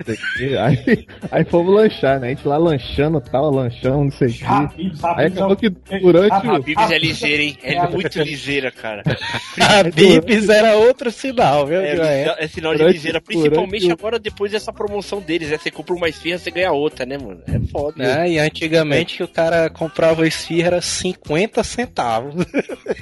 Aí, 0.63 1.07
aí 1.31 1.43
fomos 1.45 1.73
lanchar, 1.73 2.19
né? 2.19 2.27
A 2.27 2.29
gente 2.31 2.47
lá 2.47 2.57
lanchando 2.57 3.19
tal, 3.21 3.49
lanchando, 3.51 4.03
não 4.05 4.11
sei 4.11 4.27
o. 4.29 4.45
Habibs, 4.47 5.03
Aí 5.03 5.25
é 5.25 5.27
acabou 5.27 5.55
que 5.55 5.69
durante 5.69 6.33
Ah, 6.33 6.53
o. 6.53 6.55
A 6.55 6.59
Bibis 6.59 6.91
é 6.91 6.97
ligeira, 6.99 7.43
hein? 7.43 7.57
É 7.63 7.87
muito 7.87 8.21
ligeira, 8.21 8.71
cara. 8.71 9.03
A 9.59 9.83
Bibis 9.83 10.49
era 10.49 10.75
outro 10.75 11.11
sinal, 11.11 11.65
viu? 11.65 11.79
É, 11.81 12.35
é 12.39 12.47
sinal 12.47 12.73
de 12.73 12.79
Durante- 12.79 12.95
ligeira, 12.95 13.21
principalmente 13.21 13.81
durante 13.83 13.99
agora 13.99 14.19
depois 14.19 14.51
dessa 14.51 14.71
promoção 14.71 15.19
deles. 15.19 15.51
É, 15.51 15.57
você 15.57 15.71
compra 15.71 15.95
uma 15.95 16.07
esfirra, 16.09 16.37
você 16.37 16.51
ganha 16.51 16.71
outra, 16.71 17.05
né, 17.05 17.17
mano? 17.17 17.41
É 17.47 17.59
foda. 17.71 17.95
Né? 17.97 18.29
E 18.31 18.39
antigamente 18.39 19.23
o 19.23 19.27
cara 19.27 19.69
comprava 19.69 20.27
esfirra 20.27 20.67
era 20.67 20.81
50 20.81 21.63
centavos. 21.63 22.35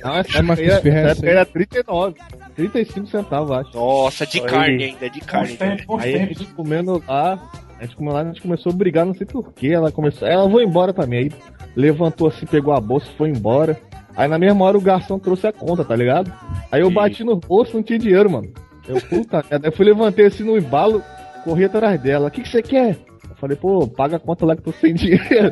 Não, 0.04 0.16
essa 0.18 0.38
É, 0.38 0.40
época, 0.42 0.54
esfirra 0.64 0.98
era, 1.00 1.08
é 1.08 1.12
essa 1.12 1.12
época 1.12 1.30
era 1.30 1.46
39. 1.68 2.16
35 2.56 3.08
centavos, 3.08 3.52
acho. 3.52 3.76
Nossa, 3.78 4.26
de 4.26 4.40
Aí- 4.40 4.46
carne 4.46 4.84
ainda, 4.84 5.10
de 5.10 5.20
Bons 5.20 5.26
carne. 5.26 5.58
Aí 6.00 6.16
a 6.16 6.26
gente 6.26 6.46
comendo 6.48 7.04
lá, 7.08 7.40
a 7.80 7.84
gente 7.84 7.96
comeu 7.96 8.14
lá, 8.14 8.22
a 8.22 8.26
gente 8.26 8.42
começou 8.42 8.72
a 8.72 8.76
brigar, 8.76 9.06
não 9.06 9.14
sei 9.14 9.26
porquê. 9.28 9.68
Ela 9.70 9.92
começou. 9.92 10.28
Ela 10.28 10.48
vou 10.48 10.62
embora 10.62 10.94
também. 10.94 11.20
Aí 11.26 11.32
levantou 11.76 12.28
assim, 12.28 12.46
pegou 12.46 12.74
a 12.74 12.80
bolsa 12.80 13.08
foi 13.18 13.30
embora. 13.30 13.80
Aí 14.16 14.28
na 14.30 14.38
mesma 14.40 14.64
hora 14.64 14.78
o 14.78 14.82
garçom 14.82 15.20
trouxe 15.20 15.46
a 15.48 15.52
conta, 15.52 15.84
tá 15.84 15.96
ligado? 15.96 16.32
Aí 16.72 16.80
eu 16.82 16.88
Sim. 16.88 16.94
bati 16.94 17.24
no 17.24 17.36
bolso, 17.36 17.76
não 17.76 17.84
tinha 17.84 18.00
dinheiro, 18.00 18.30
mano. 18.32 18.48
Eu, 18.88 19.02
puta 19.02 19.44
merda. 19.52 19.68
Aí 19.68 19.72
eu 19.72 19.76
fui 19.76 19.86
levantei 19.86 20.26
assim 20.28 20.44
no 20.44 20.58
embalo, 20.58 21.04
corri 21.44 21.66
atrás 21.66 22.00
dela. 22.02 22.28
O 22.30 22.32
que, 22.32 22.42
que 22.42 22.48
você 22.50 22.62
quer? 22.62 22.98
Eu 23.36 23.40
falei, 23.40 23.58
pô, 23.58 23.86
paga 23.86 24.16
a 24.16 24.20
conta 24.20 24.46
lá 24.46 24.56
que 24.56 24.62
eu 24.62 24.72
tô 24.72 24.80
sem 24.80 24.94
dinheiro. 24.94 25.20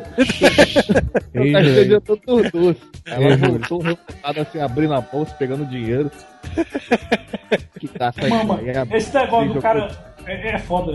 eu 1.34 1.44
Ei, 1.44 1.52
gastei 1.52 1.74
dinheiro 1.82 2.00
todo 2.00 2.50
doce. 2.50 2.80
Ela 3.04 3.36
voltou 3.36 3.82
revoltada 3.82 4.40
assim, 4.40 4.58
abrindo 4.58 4.94
a 4.94 5.02
bolsa, 5.02 5.34
pegando 5.34 5.66
dinheiro. 5.66 6.10
que 7.78 7.86
caça 7.88 8.24
aí, 8.24 8.30
Mama, 8.30 8.58
aí 8.58 8.68
é- 8.70 8.96
esse 8.96 9.14
negócio 9.14 9.52
do 9.52 9.60
cara. 9.60 10.13
É, 10.26 10.54
é 10.54 10.58
foda? 10.58 10.92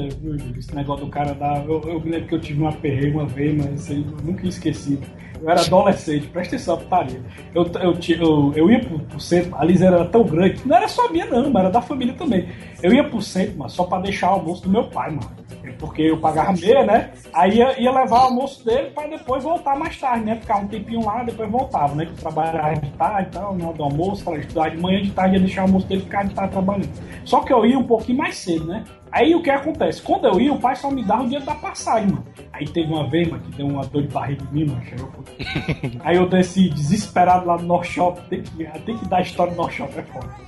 Esse 0.57 0.75
negócio 0.75 1.05
do 1.05 1.11
cara 1.11 1.33
dar. 1.33 1.65
Eu, 1.65 1.81
eu 1.81 1.99
me 1.99 2.11
lembro 2.11 2.27
que 2.27 2.35
eu 2.35 2.41
tive 2.41 2.61
uma 2.61 2.73
perreio 2.73 3.13
uma 3.13 3.25
vez, 3.25 3.55
mas 3.55 3.89
eu 3.89 3.97
nunca 4.23 4.47
esqueci. 4.47 4.99
Eu 5.41 5.49
era 5.49 5.61
adolescente, 5.61 6.27
presta 6.27 6.55
atenção, 6.55 6.77
putaria. 6.77 7.21
Eu, 7.55 7.63
eu, 7.63 7.97
eu, 8.19 8.53
eu 8.55 8.71
ia 8.71 8.79
pro, 8.79 8.99
pro 8.99 9.19
centro, 9.19 9.55
a 9.55 9.63
Lisa 9.63 9.85
era 9.85 10.03
tão 10.05 10.23
grande, 10.23 10.61
não 10.65 10.75
era 10.75 10.87
só 10.87 11.09
minha, 11.09 11.25
não, 11.25 11.49
mas 11.49 11.63
era 11.63 11.71
da 11.71 11.81
família 11.81 12.13
também. 12.13 12.49
Eu 12.83 12.93
ia 12.93 13.03
pro 13.05 13.21
centro, 13.21 13.57
mano, 13.57 13.69
só 13.69 13.85
pra 13.85 13.99
deixar 13.99 14.31
o 14.31 14.33
almoço 14.33 14.63
do 14.63 14.69
meu 14.69 14.83
pai, 14.85 15.11
mano. 15.11 15.39
Porque 15.77 16.01
eu 16.01 16.17
pagava 16.17 16.51
meia, 16.53 16.83
né? 16.85 17.11
Aí 17.33 17.57
ia, 17.57 17.79
ia 17.79 17.91
levar 17.91 18.23
o 18.23 18.25
almoço 18.25 18.65
dele 18.65 18.89
pra 18.89 19.07
depois 19.07 19.43
voltar 19.43 19.77
mais 19.77 19.97
tarde, 19.97 20.25
né? 20.25 20.35
Ficar 20.35 20.57
um 20.57 20.67
tempinho 20.67 21.05
lá, 21.05 21.23
depois 21.23 21.49
voltava, 21.49 21.95
né? 21.95 22.05
Que 22.05 22.13
trabalhava 22.13 22.75
de 22.75 22.89
tarde 22.91 23.29
e 23.29 23.31
tal, 23.31 23.53
hora 23.53 23.73
do 23.73 23.83
almoço, 23.83 24.23
pra 24.23 24.37
estudar 24.37 24.69
de 24.69 24.77
manhã, 24.77 25.01
de 25.01 25.11
tarde 25.11 25.35
ia 25.35 25.39
deixar 25.39 25.61
o 25.61 25.65
almoço 25.65 25.87
dele 25.87 26.01
ficar 26.01 26.23
de 26.23 26.33
tarde 26.33 26.51
trabalhando. 26.51 26.89
Só 27.23 27.39
que 27.41 27.53
eu 27.53 27.65
ia 27.65 27.79
um 27.79 27.83
pouquinho 27.83 28.17
mais 28.17 28.35
cedo, 28.35 28.65
né? 28.65 28.83
Aí 29.11 29.33
o 29.35 29.41
que 29.41 29.49
acontece? 29.49 30.01
Quando 30.01 30.27
eu 30.27 30.39
ia, 30.39 30.53
o 30.53 30.59
pai 30.59 30.75
só 30.75 30.91
me 30.91 31.03
dava 31.03 31.21
o 31.21 31.25
dinheiro 31.25 31.45
da 31.45 31.55
passagem, 31.55 32.09
mano. 32.09 32.25
Aí 32.53 32.65
teve 32.67 32.91
uma 32.93 33.09
vez, 33.09 33.27
mano, 33.27 33.41
que 33.43 33.51
deu 33.57 33.65
uma 33.67 33.83
dor 33.85 34.03
de 34.03 34.07
barriga 34.09 34.45
em 34.51 34.53
mim, 34.53 34.65
mano. 34.65 34.83
chegou- 34.85 35.09
Aí 36.03 36.15
eu 36.17 36.27
desci 36.29 36.69
desesperado 36.69 37.45
lá 37.47 37.57
no 37.57 37.63
North 37.63 37.85
Shop. 37.87 38.21
Tem 38.29 38.43
que, 38.43 38.65
tem 38.81 38.97
que 38.97 39.07
dar 39.07 39.17
a 39.17 39.21
história 39.21 39.51
do 39.53 39.57
North 39.57 39.73
Shop, 39.73 39.91
é 39.97 40.03
foda. 40.03 40.29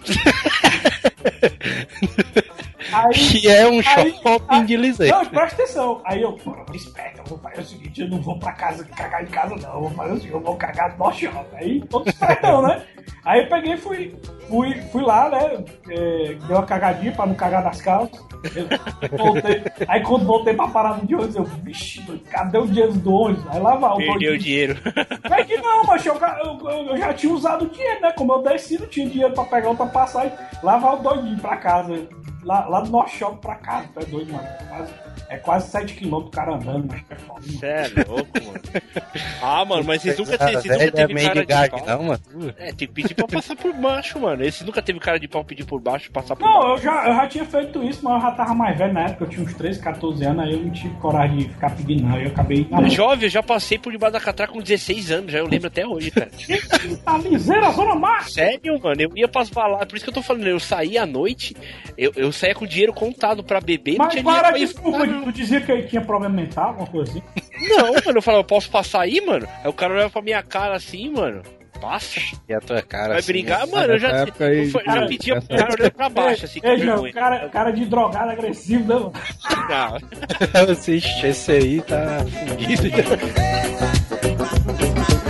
Aí, 2.93 3.13
Que 3.13 3.47
é 3.47 3.65
um 3.67 3.79
Aí- 3.79 3.83
shopping 3.83 4.45
aí- 4.49 4.65
de 4.65 4.75
Liseiro. 4.75 5.15
Não, 5.15 5.25
presta 5.25 5.63
atenção. 5.63 6.01
Aí 6.03 6.21
eu, 6.21 6.33
pô, 6.33 6.53
esperto, 6.73 7.19
eu 7.19 7.23
vou 7.25 7.37
fazer 7.39 7.61
o 7.61 7.63
seguinte, 7.63 8.01
eu 8.01 8.09
não 8.09 8.21
vou 8.21 8.37
pra 8.37 8.51
casa 8.51 8.83
cagar 8.83 9.23
em 9.23 9.27
casa, 9.27 9.55
não. 9.55 9.73
Eu 9.75 9.79
vou 9.81 9.89
fazer 9.91 10.11
o 10.11 10.15
seguinte, 10.17 10.33
eu 10.33 10.41
vou 10.41 10.55
cagar 10.57 10.97
no 10.97 11.11
shopping. 11.13 11.55
Aí, 11.55 11.81
todo 11.89 12.07
espertão, 12.09 12.61
né? 12.63 12.81
Aí 13.23 13.41
eu 13.41 13.47
peguei 13.47 13.73
e 13.73 13.77
fui, 13.77 14.15
fui, 14.47 14.81
fui 14.91 15.01
lá, 15.03 15.29
né? 15.29 15.63
É, 15.89 16.35
dei 16.35 16.55
uma 16.55 16.65
cagadinha 16.65 17.11
pra 17.11 17.25
não 17.25 17.35
cagar 17.35 17.63
nas 17.63 17.81
calças. 17.81 18.19
Voltei. 19.17 19.63
Aí 19.87 20.01
quando 20.01 20.25
voltei 20.25 20.53
pra 20.53 20.67
parada 20.67 21.05
de 21.05 21.13
ônibus, 21.13 21.35
eu, 21.35 21.43
vixe, 21.43 22.01
cadê 22.29 22.57
o 22.57 22.65
dinheiro 22.65 22.93
do 22.93 23.13
ônibus? 23.13 23.45
Aí 23.49 23.59
lá 23.59 23.75
vai 23.75 23.91
o 23.91 23.97
Perdeu 23.97 24.33
o 24.33 24.37
dinheiro. 24.37 24.77
É 25.23 25.43
que 25.43 25.57
não, 25.57 25.83
mas 25.83 26.05
eu, 26.05 26.15
eu, 26.15 26.87
eu 26.87 26.97
já 26.97 27.13
tinha 27.13 27.33
usado 27.33 27.65
o 27.65 27.69
dinheiro, 27.69 28.01
né? 28.01 28.11
Como 28.11 28.33
eu 28.33 28.41
desci, 28.43 28.79
não 28.79 28.87
tinha 28.87 29.07
dinheiro 29.07 29.33
pra 29.33 29.43
pegar 29.45 29.69
outra 29.69 29.85
passagem. 29.85 30.33
Lá 30.63 30.77
vai 30.77 30.95
o 30.95 30.97
doidinho 30.97 31.39
pra 31.39 31.57
casa. 31.57 32.07
Lá, 32.43 32.67
lá 32.67 32.81
do 32.81 32.89
Norte 32.89 33.17
Shopping 33.17 33.37
pra 33.37 33.55
casa, 33.55 33.87
tu 33.93 33.99
é 33.99 34.05
doido, 34.05 34.33
mano. 34.33 34.47
É 34.47 34.65
quase, 34.65 34.93
é 35.29 35.37
quase 35.37 35.71
7km 35.71 36.25
o 36.25 36.29
cara 36.31 36.55
andando, 36.55 36.87
mas 36.87 37.03
é 37.07 37.15
foda. 37.15 37.39
mano. 37.39 37.59
Cê 37.59 37.65
é 37.67 37.87
louco, 38.07 38.31
mano. 38.33 38.61
Ah, 39.43 39.63
mano, 39.65 39.83
mas 39.83 40.01
vocês 40.01 40.17
nunca, 40.17 40.37
vocês 40.37 40.65
nunca 40.65 40.83
é 40.83 40.91
teve 40.91 41.13
cara 41.21 41.45
de 41.45 41.45
de 41.45 41.69
pau? 41.69 41.85
não, 41.85 42.03
mano. 42.03 42.21
É, 42.57 42.73
tem 42.73 42.87
que 42.87 42.90
pedir 42.91 43.13
pra 43.15 43.27
passar 43.27 43.55
por 43.55 43.73
baixo, 43.73 44.19
mano. 44.19 44.43
Esse 44.43 44.63
nunca 44.63 44.81
teve 44.81 44.99
cara 44.99 45.19
de 45.19 45.27
pau 45.27 45.43
pedir 45.43 45.65
por 45.65 45.79
baixo, 45.81 46.11
passar 46.11 46.35
por 46.35 46.45
Não, 46.45 46.53
baixo. 46.59 46.71
eu 46.73 46.77
já, 46.77 47.07
eu 47.07 47.15
já 47.15 47.27
tinha 47.27 47.45
feito 47.45 47.83
isso, 47.83 48.03
mas 48.03 48.15
eu 48.15 48.21
já 48.29 48.31
tava 48.35 48.53
mais 48.53 48.77
velho 48.77 48.93
na 48.93 49.01
época, 49.01 49.23
eu 49.25 49.29
tinha 49.29 49.43
uns 49.45 49.53
13, 49.53 49.79
14 49.79 50.23
anos, 50.25 50.45
aí 50.45 50.53
eu 50.53 50.59
não 50.59 50.69
tive 50.71 50.93
coragem 50.95 51.37
de 51.37 51.49
ficar 51.49 51.71
pedindo, 51.75 52.03
não. 52.03 52.15
Aí 52.15 52.23
eu 52.25 52.29
acabei. 52.29 52.67
Jovem, 52.89 53.23
eu 53.25 53.29
já 53.29 53.41
passei 53.41 53.79
por 53.79 53.91
debaixo 53.91 54.13
da 54.13 54.19
catraca 54.19 54.53
com 54.53 54.61
16 54.61 55.11
anos, 55.11 55.31
já 55.31 55.39
eu 55.39 55.47
lembro 55.47 55.67
até 55.67 55.85
hoje, 55.87 56.11
cara. 56.11 56.29
Tá 57.03 57.17
liseira, 57.17 57.71
zona 57.71 57.95
massa! 57.95 58.31
Sério, 58.31 58.79
mano, 58.81 59.01
eu 59.01 59.11
ia 59.15 59.27
pras 59.27 59.49
baladas, 59.49 59.87
por 59.87 59.95
isso 59.95 60.05
que 60.05 60.09
eu 60.09 60.13
tô 60.15 60.21
falando, 60.21 60.47
eu 60.47 60.59
saía 60.59 61.03
à 61.03 61.05
noite, 61.05 61.55
eu, 61.97 62.11
eu 62.15 62.31
saía 62.31 62.53
com 62.53 62.65
dinheiro 62.65 62.93
contado 62.93 63.43
pra 63.43 63.59
beber, 63.61 63.97
não 63.97 64.05
Mas 64.05 64.13
tinha 64.13 64.23
para, 64.23 64.51
dinheiro 64.51 64.73
pra 64.73 64.81
desculpa, 64.81 65.23
tu 65.25 65.31
dizia 65.31 65.61
que 65.61 65.71
ele 65.71 65.83
tinha 65.83 66.01
problema 66.01 66.35
mental, 66.35 66.69
alguma 66.69 66.87
coisa 66.87 67.11
assim? 67.11 67.21
Não, 67.69 67.93
mano, 67.93 68.17
eu 68.17 68.21
falava, 68.21 68.41
eu 68.41 68.47
posso 68.47 68.69
passar 68.69 69.01
aí, 69.01 69.21
mano? 69.25 69.47
Aí 69.63 69.69
o 69.69 69.73
cara 69.73 69.93
olhava 69.93 70.09
pra 70.09 70.21
minha 70.21 70.41
cara 70.43 70.75
assim, 70.75 71.09
mano. 71.11 71.41
Passa. 71.81 72.19
E 72.47 72.53
a 72.53 72.59
tua 72.61 72.81
cara 72.81 73.09
Vai 73.09 73.19
assim, 73.19 73.31
brigar, 73.31 73.67
mano. 73.67 73.93
Eu 73.93 73.99
já, 73.99 74.23
aí, 74.39 74.69
já 74.69 74.83
cara, 74.83 75.07
pedia 75.07 75.41
pro 75.41 75.55
essa- 75.55 75.63
cara 75.65 75.73
olhando 75.79 75.91
pra 75.93 76.09
baixo, 76.09 76.45
assim, 76.45 76.59
João, 76.63 76.77
vergonha. 76.77 77.13
cara, 77.13 77.49
cara 77.49 77.71
de 77.71 77.85
drogado 77.85 78.31
agressivo, 78.31 78.87
né, 78.87 78.95
mano? 78.95 79.13
Não. 79.69 79.97
Esse, 80.71 80.97
esse 81.27 81.51
aí 81.51 81.81
tá 81.81 82.19
fudido. 82.47 82.91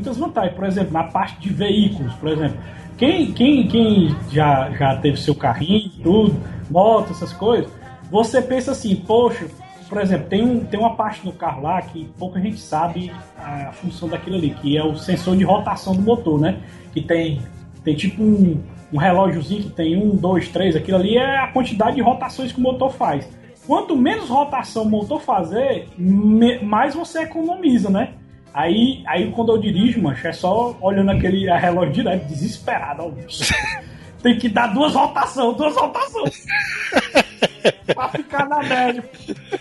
muitas 0.00 0.16
vantagens. 0.16 0.54
Por 0.54 0.64
exemplo, 0.64 0.92
na 0.92 1.04
parte 1.04 1.40
de 1.40 1.52
veículos, 1.52 2.12
por 2.14 2.30
exemplo. 2.30 2.58
Quem, 2.96 3.32
quem, 3.32 3.66
quem 3.66 4.16
já, 4.30 4.70
já 4.72 4.96
teve 4.96 5.16
seu 5.18 5.34
carrinho, 5.34 5.90
tudo, 6.02 6.38
moto, 6.70 7.12
essas 7.12 7.32
coisas, 7.32 7.70
você 8.10 8.42
pensa 8.42 8.72
assim, 8.72 8.94
poxa, 8.94 9.46
por 9.88 10.00
exemplo, 10.00 10.28
tem, 10.28 10.42
um, 10.42 10.64
tem 10.64 10.78
uma 10.78 10.94
parte 10.94 11.24
no 11.24 11.32
carro 11.32 11.62
lá 11.62 11.80
que 11.80 12.04
pouca 12.18 12.38
gente 12.38 12.58
sabe 12.58 13.10
a 13.38 13.72
função 13.72 14.06
daquilo 14.06 14.36
ali, 14.36 14.50
que 14.50 14.76
é 14.76 14.84
o 14.84 14.96
sensor 14.96 15.34
de 15.34 15.44
rotação 15.44 15.94
do 15.94 16.02
motor, 16.02 16.38
né? 16.38 16.58
Que 16.92 17.00
tem, 17.00 17.40
tem 17.82 17.96
tipo 17.96 18.22
um, 18.22 18.62
um 18.92 18.98
relógiozinho 18.98 19.62
que 19.62 19.70
tem 19.70 19.96
um, 19.96 20.14
dois, 20.14 20.48
três, 20.48 20.76
aquilo 20.76 20.98
ali 20.98 21.16
é 21.16 21.38
a 21.38 21.48
quantidade 21.48 21.96
de 21.96 22.02
rotações 22.02 22.52
que 22.52 22.58
o 22.58 22.62
motor 22.62 22.92
faz. 22.92 23.26
Quanto 23.66 23.96
menos 23.96 24.28
rotação 24.28 24.82
o 24.82 24.90
motor 24.90 25.22
fazer, 25.22 25.88
mais 25.96 26.94
você 26.94 27.20
economiza, 27.20 27.88
né? 27.88 28.14
Aí, 28.52 29.02
aí 29.06 29.30
quando 29.30 29.52
eu 29.52 29.58
dirijo, 29.58 30.02
mancho, 30.02 30.26
é 30.26 30.32
só 30.32 30.76
olhando 30.80 31.10
aquele 31.10 31.46
relógio 31.50 31.92
direto, 31.92 32.26
desesperado. 32.26 33.02
ó. 33.04 33.10
Tem 34.22 34.38
que 34.38 34.50
dar 34.50 34.66
duas 34.74 34.94
rotações, 34.94 35.56
duas 35.56 35.74
rotações. 35.74 36.46
pra 37.94 38.08
ficar 38.08 38.46
na 38.46 38.62
média. 38.62 39.02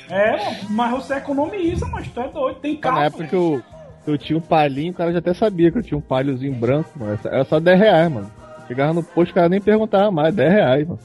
É, 0.10 0.63
mas 0.69 0.91
você 0.91 1.13
economiza, 1.15 1.86
mas 1.88 2.08
tu 2.10 2.19
é 2.19 2.28
doido. 2.28 2.60
Tem 2.60 2.75
carro. 2.75 2.97
Na 2.97 3.06
época 3.06 3.28
que 3.28 3.36
eu, 3.36 3.63
que 4.04 4.12
eu 4.12 4.17
tinha 4.17 4.38
um 4.38 4.41
palhinho, 4.41 4.91
o 4.91 4.95
cara 4.95 5.13
já 5.13 5.19
até 5.19 5.34
sabia 5.34 5.71
que 5.71 5.78
eu 5.78 5.84
tinha 5.84 5.97
um 5.97 6.02
palhozinho 6.02 6.54
branco, 6.54 6.89
mano. 6.95 7.17
Era 7.23 7.45
só 7.45 7.58
10 7.58 7.80
reais, 7.80 8.12
mano. 8.12 8.30
Chegava 8.69 8.93
no 8.93 9.01
posto, 9.01 9.32
o 9.32 9.34
cara 9.34 9.49
nem 9.49 9.60
perguntava 9.60 10.12
mais, 10.12 10.34
10 10.36 10.51
reais, 10.51 10.88
mano. 10.88 10.99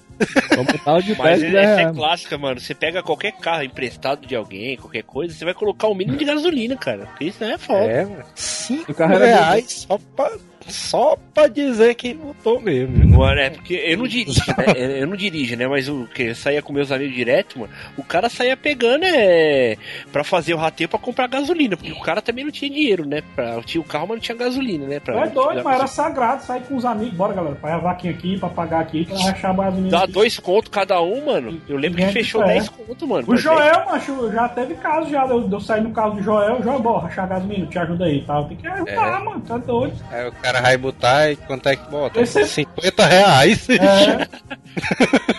Vamos 0.55 1.05
de 1.05 1.14
10 1.14 1.18
Mas 1.18 1.40
de 1.40 1.50
10 1.50 1.57
essa 1.57 1.81
é 1.81 1.92
clássica, 1.92 2.38
mano. 2.38 2.61
Você 2.61 2.74
pega 2.74 3.03
qualquer 3.03 3.33
carro 3.33 3.64
emprestado 3.64 4.27
de 4.27 4.37
alguém, 4.37 4.77
qualquer 4.77 5.03
coisa, 5.03 5.35
você 5.35 5.46
vai 5.46 5.55
colocar 5.55 5.88
o 5.88 5.94
mínimo 5.94 6.18
de 6.18 6.27
gasolina, 6.27 6.77
cara. 6.77 7.07
Porque 7.07 7.24
isso 7.24 7.42
é 7.42 7.57
foda. 7.57 7.87
É, 7.87 8.05
mano. 8.05 8.24
Cinco 8.35 8.92
O 8.92 8.94
carro 8.94 9.14
era 9.14 9.24
reais 9.24 9.87
só 9.88 9.98
pra, 10.14 10.31
só 10.68 11.16
pra 11.33 11.48
dizer 11.48 11.94
que 11.94 12.14
botou 12.14 12.61
mesmo. 12.61 13.18
Mano, 13.18 13.40
é 13.40 13.50
porque 13.50 13.74
eu 13.74 13.98
não 13.98 14.07
dirijo, 14.07 14.40
né? 14.57 14.64
Eu 15.05 15.07
não 15.07 15.16
dirijo, 15.16 15.57
né? 15.57 15.66
Mas 15.66 15.88
o 15.88 16.07
que? 16.07 16.22
Eu 16.24 16.35
saía 16.35 16.62
com 16.62 16.72
meus 16.72 16.90
amigos 16.90 17.14
direto, 17.14 17.59
mano. 17.59 17.72
O 17.96 18.03
cara 18.03 18.29
saía 18.29 18.57
pegando 18.57 19.05
é. 19.05 19.77
pra 20.12 20.24
fazer 20.24 20.55
o 20.55 20.57
rateio 20.57 20.88
pra 20.88 20.98
comprar 20.98 21.27
gasolina. 21.27 21.77
Porque 21.77 21.92
o 21.92 22.00
cara 22.00 22.22
também 22.22 22.44
não 22.44 22.53
tinha 22.53 22.70
dinheiro, 22.70 23.07
né? 23.07 23.22
Pra, 23.35 23.61
tinha 23.62 23.81
o 23.81 23.85
carro, 23.85 24.07
mas 24.09 24.16
não 24.16 24.22
tinha 24.22 24.37
gasolina, 24.37 24.87
né? 24.87 25.00
Pra, 25.00 25.24
é 25.24 25.29
doido, 25.29 25.62
mas 25.64 25.77
era 25.77 25.87
sagrado 25.87 26.42
sair 26.42 26.62
com 26.62 26.77
os 26.77 26.85
amigos. 26.85 27.14
Bora, 27.14 27.33
galera, 27.33 27.57
pra 27.57 27.74
a 27.74 27.79
vaquinha 27.79 28.12
aqui, 28.12 28.38
pra 28.38 28.48
pagar 28.48 28.81
aqui, 28.81 29.05
pra 29.05 29.18
rachar 29.18 29.50
a 29.50 29.55
gasolina. 29.55 29.90
Dá 29.90 30.05
aqui. 30.05 30.12
dois 30.12 30.38
contos 30.38 30.70
cada 30.70 31.00
um, 31.03 31.27
mano. 31.27 31.61
Eu 31.68 31.77
lembro 31.77 31.98
que 31.98 32.12
fechou 32.12 32.42
é. 32.44 32.55
10 32.55 32.68
contos, 32.68 33.09
mano. 33.09 33.24
O 33.27 33.37
Joel, 33.37 33.85
macho, 33.87 34.33
já 34.33 34.48
teve 34.48 34.74
caso 34.74 35.11
já. 35.11 35.27
Eu, 35.27 35.48
eu 35.50 35.61
saí 35.61 35.83
no 35.83 35.90
carro 35.90 36.14
do 36.14 36.22
Joel, 36.22 36.62
Joel, 36.62 36.81
bora, 36.81 37.05
rachar 37.05 37.24
a 37.24 37.29
gasolina, 37.29 37.66
te 37.66 37.79
ajuda 37.79 38.05
aí, 38.05 38.22
tá? 38.22 38.42
Tem 38.44 38.57
que 38.57 38.66
ajudar, 38.66 39.20
É. 39.20 39.24
mano, 39.24 39.40
tá 39.40 39.59
doido. 39.59 39.94
Aí 40.11 40.29
o 40.29 40.33
cara 40.33 40.53
vai 40.62 40.76
botar 40.76 41.30
e 41.30 41.36
quanto 41.36 41.68
é 41.68 41.76
que 41.76 41.90
bota? 41.90 42.20
Esse- 42.20 42.44
50 42.46 43.06
reais. 43.06 43.68
É, 43.70 44.28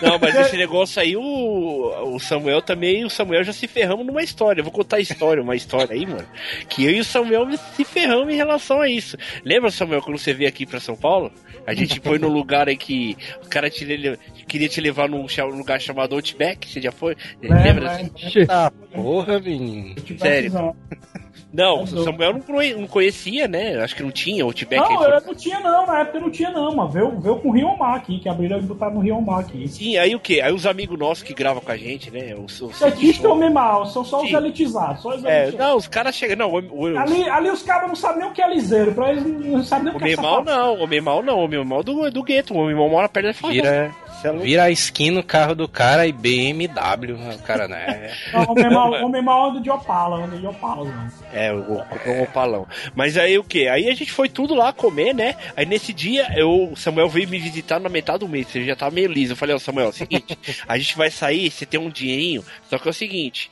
Não, 0.02 0.18
mas 0.18 0.34
esse 0.34 0.56
negócio 0.56 1.00
aí, 1.00 1.16
o, 1.16 2.14
o 2.14 2.18
Samuel 2.18 2.62
também, 2.62 3.04
o 3.04 3.10
Samuel 3.10 3.44
já 3.44 3.52
se 3.52 3.66
ferramos 3.68 4.06
numa 4.06 4.22
história. 4.22 4.60
Eu 4.60 4.64
vou 4.64 4.72
contar 4.72 4.96
a 4.96 5.00
história, 5.00 5.42
uma 5.42 5.56
história 5.56 5.94
aí, 5.94 6.06
mano. 6.06 6.26
Que 6.68 6.84
eu 6.84 6.90
e 6.90 7.00
o 7.00 7.04
Samuel 7.04 7.46
se 7.74 7.84
ferramos 7.84 8.32
em 8.32 8.36
relação 8.36 8.80
a 8.80 8.88
isso. 8.88 9.16
Lembra, 9.44 9.70
Samuel, 9.70 10.00
quando 10.02 10.18
você 10.18 10.32
veio 10.32 10.48
aqui 10.48 10.64
pra 10.66 10.80
São 10.80 10.96
Paulo? 10.96 11.30
A 11.66 11.74
gente 11.74 12.00
foi 12.00 12.18
num 12.18 12.28
lugar 12.28 12.68
aí 12.68 12.76
que 12.76 13.16
o 13.44 13.48
cara 13.48 13.68
te, 13.68 13.84
queria 14.46 14.68
te 14.68 14.80
levar 14.80 15.08
num 15.08 15.26
lugar 15.56 15.80
chamado 15.80 16.14
Outback. 16.14 16.68
Você 16.68 16.80
já 16.80 16.92
foi? 16.92 17.16
Lembra? 17.42 17.96
lembra, 17.96 18.46
Tá, 18.46 18.70
porra, 18.94 19.40
menino. 19.40 19.94
Sério. 20.18 20.76
Não, 21.56 21.82
o 21.82 21.86
Samuel 22.04 22.34
não, 22.34 22.40
conhe- 22.40 22.74
não 22.74 22.86
conhecia, 22.86 23.48
né? 23.48 23.76
Acho 23.82 23.96
que 23.96 24.02
não 24.02 24.10
tinha 24.10 24.44
Outback. 24.44 24.80
Não, 24.88 24.98
foi- 24.98 25.10
eu 25.16 25.20
não 25.22 25.34
tinha 25.34 25.60
não, 25.60 25.86
na 25.86 26.00
época 26.00 26.20
não 26.20 26.30
tinha 26.30 26.50
não, 26.50 26.74
mano. 26.76 26.88
Veio, 26.90 27.18
veio 27.20 27.36
com 27.36 27.48
o 27.48 27.52
Rio 27.52 27.76
Mar 27.78 27.96
aqui, 27.96 28.18
que 28.18 28.28
abriram 28.28 28.58
e 28.58 28.62
botaram 28.62 28.94
no 28.94 29.00
Rio 29.00 29.20
Mar 29.20 29.40
aqui. 29.40 29.66
Sim, 29.68 29.96
aí 29.96 30.14
o 30.14 30.20
que? 30.20 30.40
Aí 30.40 30.52
os 30.52 30.66
amigos 30.66 30.98
nossos 30.98 31.22
que 31.24 31.32
gravam 31.34 31.62
com 31.62 31.72
a 31.72 31.76
gente, 31.76 32.10
né? 32.10 32.34
Os, 32.36 32.60
os, 32.60 32.78
Petista 32.78 33.28
ou 33.28 33.50
mal, 33.50 33.86
são 33.86 34.04
só 34.04 34.22
os 34.22 34.28
Sim. 34.28 34.36
elitizados, 34.36 35.00
só 35.02 35.08
os 35.14 35.24
é, 35.24 35.44
elitizados. 35.44 35.66
não, 35.70 35.76
os 35.76 35.88
caras 35.88 36.14
chegam. 36.14 36.36
Não, 36.36 36.52
o, 36.52 36.82
o, 36.92 36.98
Ali, 36.98 37.28
ali 37.28 37.50
os 37.50 37.62
caras 37.62 37.88
não 37.88 37.96
sabem 37.96 38.20
nem 38.20 38.28
o 38.28 38.32
que 38.32 38.42
é 38.42 38.48
liseiro, 38.52 38.92
pra 38.92 39.10
eles 39.12 39.24
não 39.24 39.62
sabem 39.64 39.84
nem 39.86 39.94
o 39.94 39.98
que 39.98 40.04
é 40.04 40.06
Homem 40.06 40.16
mal 40.16 40.44
safado. 40.44 40.50
não, 40.50 40.82
homem 40.82 41.00
mal 41.00 41.22
não, 41.22 41.38
homem 41.38 41.64
mal 41.64 41.82
do, 41.82 42.10
do 42.10 42.22
gueto, 42.22 42.52
o 42.54 42.58
homem 42.58 42.74
mal 42.74 42.88
mora 42.88 43.08
perto 43.08 43.26
da 43.26 43.34
favela. 43.34 43.90
Vira, 44.16 44.20
Cê 44.22 44.28
é 44.28 44.32
vira 44.32 44.62
a 44.64 44.70
skin 44.70 45.10
no 45.10 45.22
carro 45.22 45.54
do 45.54 45.68
cara 45.68 46.06
e 46.06 46.12
BMW. 46.12 47.14
O 47.34 47.42
cara, 47.42 47.68
né? 47.68 48.12
Não, 48.32 48.50
homem 48.50 48.70
mal, 48.70 48.92
homem 49.04 49.22
mal 49.22 49.50
anda 49.50 49.60
de 49.60 49.70
Opala, 49.70 50.24
anda 50.24 50.36
de 50.36 50.46
Opala, 50.46 50.84
mano. 50.84 51.12
É, 51.32 51.52
o 51.52 51.82
um 52.06 52.22
opalão. 52.22 52.66
Mas 52.94 53.16
aí 53.16 53.38
o 53.38 53.44
que? 53.44 53.68
Aí 53.68 53.88
a 53.88 53.94
gente 53.94 54.12
foi 54.12 54.28
tudo 54.28 54.54
lá 54.54 54.72
comer, 54.72 55.14
né? 55.14 55.34
Aí 55.56 55.66
nesse 55.66 55.92
dia 55.92 56.28
eu, 56.36 56.70
o 56.72 56.76
Samuel 56.76 57.08
veio 57.08 57.28
me 57.28 57.38
visitar 57.38 57.78
na 57.78 57.88
metade 57.88 58.20
do 58.20 58.28
mês, 58.28 58.46
ele 58.54 58.66
já 58.66 58.76
tava 58.76 58.94
meio 58.94 59.10
liso. 59.10 59.32
Eu 59.32 59.36
falei, 59.36 59.54
ó, 59.54 59.58
Samuel, 59.58 59.86
é 59.86 59.90
o 59.90 59.92
seguinte, 59.92 60.38
a 60.66 60.78
gente 60.78 60.96
vai 60.96 61.10
sair, 61.10 61.50
você 61.50 61.66
tem 61.66 61.78
um 61.78 61.90
dinheirinho, 61.90 62.44
só 62.70 62.78
que 62.78 62.88
é 62.88 62.90
o 62.90 62.94
seguinte, 62.94 63.50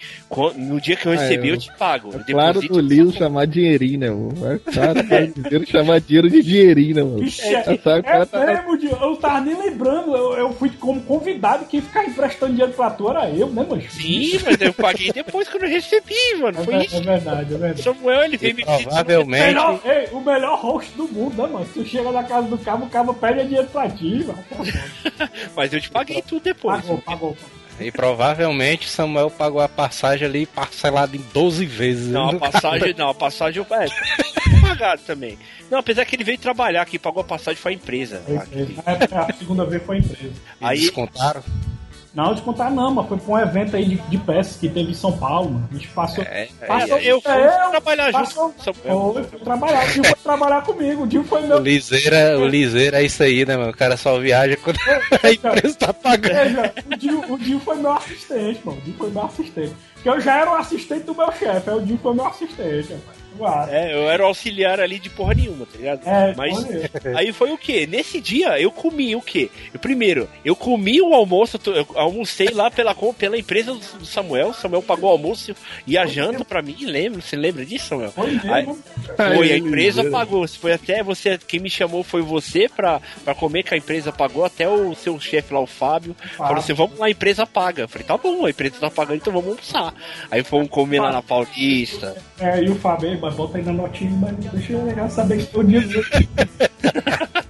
no 0.56 0.80
dia 0.80 0.96
que 0.96 1.06
eu 1.06 1.12
Ah, 1.12 1.16
receber 1.16 1.48
eu- 1.48 1.54
eu 1.54 1.60
te 1.60 1.72
pago. 1.76 2.10
É 2.14 2.16
eu 2.16 2.24
claro 2.34 2.60
do 2.60 2.84
seu- 2.84 3.12
chamar 3.12 3.46
dinheirinho, 3.46 3.98
né, 4.00 4.10
mano? 4.10 4.54
É 4.54 4.72
claro, 4.72 5.02
brasileiro 5.02 5.66
chamar 5.66 6.00
dinheiro 6.00 6.30
de 6.30 6.42
dinheirinho, 6.42 6.94
né, 6.96 7.02
mano? 7.02 7.28
Já 7.28 7.44
é, 7.46 7.70
o 7.70 7.72
é 7.72 8.26
tá 8.26 8.74
Dio, 8.76 8.90
eu 9.00 9.16
tava 9.16 9.40
nem 9.40 9.56
lembrando, 9.56 10.16
eu, 10.16 10.32
eu 10.34 10.52
fui 10.54 10.70
como 10.70 11.02
convidado, 11.02 11.66
quem 11.66 11.80
ficar 11.80 12.04
emprestando 12.06 12.52
dinheiro 12.52 12.72
pra 12.72 12.90
tu 12.90 13.08
era 13.10 13.28
eu, 13.30 13.48
né, 13.48 13.66
mano? 13.68 13.82
Sim, 13.90 14.38
mas 14.44 14.60
eu 14.60 14.72
paguei 14.72 15.12
depois 15.12 15.48
que 15.48 15.56
eu 15.56 15.60
recebi, 15.68 16.14
mano. 16.40 16.58
É, 16.60 16.64
Foi 16.64 16.76
ver- 16.78 16.84
isso. 16.86 16.96
é 16.96 17.00
verdade, 17.00 17.54
é 17.54 17.58
verdade. 17.58 17.82
Samuel, 17.82 18.22
ele 18.24 18.36
veio 18.36 18.54
me 18.56 18.64
provavelmente. 18.64 19.46
Melhor, 19.46 19.80
ei, 19.84 20.08
o 20.12 20.20
melhor 20.20 20.58
host 20.58 20.92
do 20.96 21.08
mundo, 21.08 21.42
né, 21.42 21.48
mano? 21.52 21.66
Tu 21.72 21.84
chega 21.84 22.10
na 22.10 22.22
casa 22.24 22.48
do 22.48 22.58
cabo, 22.58 22.86
o 22.86 22.88
cabo 22.90 23.14
pede 23.14 23.44
dinheiro 23.44 23.68
pra 23.68 23.88
ti, 23.88 24.24
mano. 24.26 24.44
Mas 25.54 25.72
eu 25.72 25.80
te 25.80 25.90
paguei 25.90 26.22
tudo 26.22 26.42
depois. 26.42 26.80
Pagou, 26.80 26.98
pagou. 26.98 27.36
E 27.80 27.90
provavelmente 27.90 28.88
Samuel 28.88 29.30
pagou 29.30 29.60
a 29.60 29.68
passagem 29.68 30.26
ali 30.26 30.46
parcelada 30.46 31.16
em 31.16 31.24
12 31.32 31.66
vezes. 31.66 32.08
Não, 32.08 32.28
a 32.28 32.32
né? 32.32 32.38
passagem, 32.38 32.94
não, 32.96 33.08
a 33.08 33.14
passagem 33.14 33.64
eu 33.68 33.76
é, 33.76 33.86
pagado 34.60 35.02
também. 35.06 35.38
Não, 35.70 35.78
apesar 35.78 36.04
que 36.04 36.14
ele 36.14 36.24
veio 36.24 36.38
trabalhar, 36.38 36.84
quem 36.86 37.00
pagou 37.00 37.20
a 37.20 37.24
passagem 37.24 37.60
foi 37.60 37.72
a 37.72 37.74
empresa. 37.74 38.22
Foi 38.24 38.36
empresa. 38.36 38.82
É, 38.86 39.18
a 39.18 39.32
segunda 39.34 39.64
vez 39.64 39.82
foi 39.82 39.98
empresa. 39.98 40.18
Eles 40.22 40.36
Aí- 40.60 40.80
descontaram. 40.80 41.42
Não, 42.14 42.32
descontar 42.32 42.70
não, 42.72 42.92
mas 42.92 43.08
foi 43.08 43.18
pra 43.18 43.32
um 43.34 43.38
evento 43.40 43.74
aí 43.74 43.84
de, 43.86 43.96
de 43.96 44.18
peças 44.18 44.56
que 44.56 44.68
teve 44.68 44.92
em 44.92 44.94
São 44.94 45.10
Paulo, 45.18 45.50
mano. 45.50 45.68
A 45.68 45.74
gente 45.74 45.88
passou. 45.88 46.22
É, 46.22 46.48
passou 46.64 46.98
eu 46.98 47.20
fui 47.20 47.32
eu, 47.32 47.70
trabalhar 47.70 48.04
junto 48.12 48.18
passou- 48.24 48.54
com 48.84 48.92
o. 49.10 49.12
Foi, 49.14 49.24
foi 49.24 49.40
trabalhar. 49.40 49.84
O 49.84 49.90
Dinho 49.92 50.04
foi 50.04 50.14
trabalhar 50.22 50.62
comigo. 50.62 51.02
O 51.02 51.06
Dinho 51.08 51.24
foi 51.24 51.42
O 51.42 51.46
meu. 51.48 51.58
liseira, 51.58 52.38
o 52.38 52.46
liseira 52.46 53.02
é 53.02 53.04
isso 53.04 53.20
aí, 53.22 53.44
né, 53.44 53.56
mano? 53.56 53.70
O 53.72 53.76
cara 53.76 53.96
só 53.96 54.16
viaja 54.20 54.56
quando 54.58 54.76
a 55.24 55.32
empresa 55.32 55.76
tá 55.76 55.92
pagando. 55.92 56.34
Veja, 56.34 56.72
o 56.86 56.96
Dinho, 56.96 57.32
o 57.32 57.36
Dinho 57.38 57.58
foi 57.58 57.74
meu 57.76 57.92
assistente, 57.92 58.60
mano. 58.64 58.78
O 58.78 58.82
Dinho 58.82 58.96
foi 58.96 59.10
meu 59.10 59.22
assistente. 59.24 59.72
Porque 59.94 60.08
eu 60.08 60.20
já 60.20 60.40
era 60.40 60.50
o 60.52 60.54
assistente 60.54 61.02
do 61.04 61.14
meu 61.16 61.32
chefe, 61.32 61.68
aí 61.70 61.76
o 61.76 61.82
Dinho 61.82 61.98
foi 62.00 62.14
meu 62.14 62.26
assistente, 62.26 62.92
rapaz. 62.92 63.23
É, 63.70 63.94
eu 63.94 64.08
era 64.10 64.22
o 64.22 64.26
auxiliar 64.26 64.80
ali 64.80 64.98
de 64.98 65.10
porra 65.10 65.34
nenhuma, 65.34 65.66
tá 65.66 65.76
ligado? 65.76 66.00
É, 66.06 66.34
Mas 66.36 66.56
foi 66.62 67.14
aí 67.16 67.32
foi 67.32 67.52
o 67.52 67.58
quê? 67.58 67.86
Nesse 67.86 68.20
dia 68.20 68.60
eu 68.60 68.70
comi 68.70 69.14
o 69.16 69.20
quê? 69.22 69.50
Eu, 69.72 69.80
primeiro, 69.80 70.28
eu 70.44 70.54
comi 70.56 71.00
o 71.00 71.14
almoço, 71.14 71.58
eu 71.66 71.86
almocei 71.94 72.48
lá 72.48 72.70
pela, 72.70 72.94
pela 73.16 73.38
empresa 73.38 73.74
do 73.74 74.04
Samuel. 74.06 74.48
O 74.48 74.54
Samuel 74.54 74.82
pagou 74.82 75.08
o 75.10 75.12
almoço 75.12 75.54
e 75.86 75.96
a 75.98 76.06
janta 76.06 76.44
pra 76.44 76.62
mim, 76.62 76.76
lembra? 76.84 77.20
Você 77.20 77.36
lembra 77.36 77.64
disso, 77.64 77.88
Samuel? 77.88 78.12
Foi 78.12 78.40
Aí-. 78.50 78.66
Foi, 79.16 79.52
a 79.52 79.56
empresa 79.56 80.10
pagou. 80.10 80.46
Foi 80.48 80.72
até 80.72 81.02
você, 81.02 81.38
quem 81.38 81.60
me 81.60 81.70
chamou 81.70 82.02
foi 82.02 82.22
você 82.22 82.68
pra, 82.68 83.00
pra 83.24 83.34
comer, 83.34 83.62
que 83.62 83.74
a 83.74 83.76
empresa 83.76 84.12
pagou, 84.12 84.44
até 84.44 84.68
o 84.68 84.94
seu 84.94 85.18
chefe 85.20 85.52
lá, 85.52 85.60
o 85.60 85.66
Fábio, 85.66 86.14
falou 86.36 86.58
assim: 86.58 86.72
vamos 86.72 86.98
lá, 86.98 87.06
a 87.06 87.10
empresa 87.10 87.46
paga. 87.46 87.82
Eu 87.82 87.88
falei, 87.88 88.06
tá 88.06 88.16
bom, 88.16 88.46
a 88.46 88.50
empresa 88.50 88.76
tá 88.80 88.90
pagando, 88.90 89.16
então 89.16 89.32
vamos 89.32 89.48
almoçar. 89.50 89.94
Aí 90.30 90.42
fomos 90.42 90.68
comer 90.68 91.00
lá 91.00 91.12
na 91.12 91.22
Paulista. 91.22 92.16
É, 92.38 92.62
e 92.62 92.68
o 92.70 92.74
Fábio, 92.76 93.10
"Ei, 93.10 93.16
mas 93.24 93.34
bota 93.34 93.58
aí 93.58 93.64
na 93.64 93.72
notinha, 93.72 94.10
mas 94.12 94.36
deixa 94.52 94.72
eu 94.74 94.94
já 94.94 95.08
saber 95.08 95.38
que 95.38 95.46
todo 95.46 95.66
dia. 95.66 95.80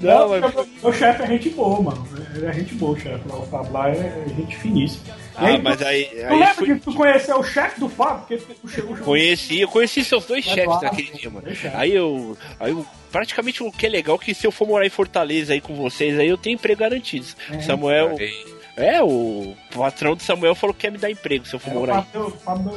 Não, 0.00 0.28
Não, 0.28 0.40
mas- 0.40 0.54
meu, 0.54 0.66
meu 0.82 0.92
chefe 0.92 1.22
é 1.22 1.26
gente 1.26 1.50
boa, 1.50 1.80
mano. 1.80 2.08
Ele 2.34 2.46
é 2.46 2.52
gente 2.52 2.74
boa, 2.74 2.92
o 2.92 3.00
chefe. 3.00 3.20
O 3.28 3.42
Fábio 3.46 3.72
lá 3.72 3.88
é 3.90 4.24
gente 4.36 4.56
finíssima. 4.56 5.14
Ah, 5.36 5.46
aí, 5.46 5.62
mas 5.62 5.76
tu, 5.78 5.84
aí. 5.86 6.04
tu 6.06 6.16
aí 6.26 6.38
lembra 6.38 6.54
fui- 6.54 6.74
de 6.74 6.80
tu 6.80 6.94
conhecer 6.94 7.34
o 7.34 7.42
chefe 7.44 7.78
do 7.80 7.88
Fábio? 7.88 8.20
Porque 8.38 8.56
o 8.64 8.68
chefe. 8.68 8.92
o- 8.92 8.96
Conheci, 8.96 9.60
eu 9.60 9.68
conheci 9.68 10.02
seus 10.04 10.24
dois 10.26 10.44
chefes 10.44 10.62
Eduardo, 10.64 10.84
naquele 10.84 11.10
dia, 11.12 11.30
mano. 11.30 11.46
Aí 11.74 11.94
eu, 11.94 12.36
aí 12.58 12.72
eu. 12.72 12.84
Praticamente 13.12 13.62
o 13.62 13.70
que 13.72 13.86
é 13.86 13.88
legal 13.88 14.18
é 14.20 14.24
que 14.24 14.34
se 14.34 14.46
eu 14.46 14.50
for 14.52 14.66
morar 14.66 14.84
em 14.86 14.90
Fortaleza 14.90 15.52
aí 15.52 15.60
com 15.60 15.74
vocês, 15.74 16.18
aí 16.18 16.28
eu 16.28 16.36
tenho 16.36 16.54
emprego 16.54 16.80
garantido. 16.80 17.26
Samuel. 17.64 18.16
É, 18.18 18.55
o 19.02 19.56
patrão 19.74 20.14
do 20.14 20.22
Samuel 20.22 20.54
falou 20.54 20.74
que 20.74 20.80
quer 20.82 20.92
me 20.92 20.98
dar 20.98 21.10
emprego 21.10 21.46
se 21.46 21.54
eu 21.54 21.58
for 21.58 21.70
É, 21.70 21.74
morar 21.74 22.06
o 22.14 22.30
Fábio. 22.30 22.72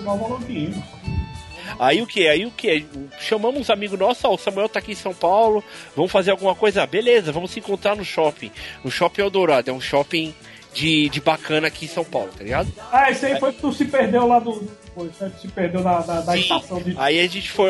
Aí 1.78 2.02
o 2.02 2.08
que? 2.08 2.28
Aí 2.28 2.46
o 2.46 2.52
que? 2.52 2.86
Chamamos 3.20 3.60
uns 3.62 3.70
amigos 3.70 4.00
nossos, 4.00 4.24
ó, 4.24 4.34
o 4.34 4.38
Samuel 4.38 4.70
tá 4.70 4.80
aqui 4.80 4.94
em 4.94 4.96
São 4.96 5.14
Paulo, 5.14 5.64
vamos 5.96 6.12
fazer 6.12 6.32
alguma 6.32 6.56
coisa? 6.56 6.86
Beleza, 6.88 7.32
vamos 7.32 7.52
se 7.52 7.60
encontrar 7.60 7.96
no 7.96 8.04
shopping. 8.04 8.52
No 8.84 8.90
Shopping 8.90 9.22
Eldorado, 9.22 9.70
é 9.70 9.74
um 9.74 9.82
shopping 9.82 10.34
de, 10.74 11.10
de 11.10 11.22
bacana 11.22 11.68
aqui 11.68 11.86
em 11.86 11.90
São 11.90 12.04
Paulo, 12.04 12.30
tá 12.36 12.44
ligado? 12.44 12.72
Ah, 12.92 13.12
esse 13.12 13.26
aí 13.26 13.40
foi 13.40 13.52
que 13.54 13.62
tu 13.62 13.72
se 13.72 13.86
perdeu 13.86 14.26
lá 14.28 14.40
do. 14.40 14.68
Foi, 14.96 15.10
se 15.40 15.48
perdeu 15.50 15.84
da, 15.84 16.00
da 16.00 16.34
Sim. 16.34 16.40
estação 16.40 16.82
de. 16.82 16.96
Aí 16.98 17.20
a 17.20 17.28
gente 17.28 17.52
foi. 17.52 17.70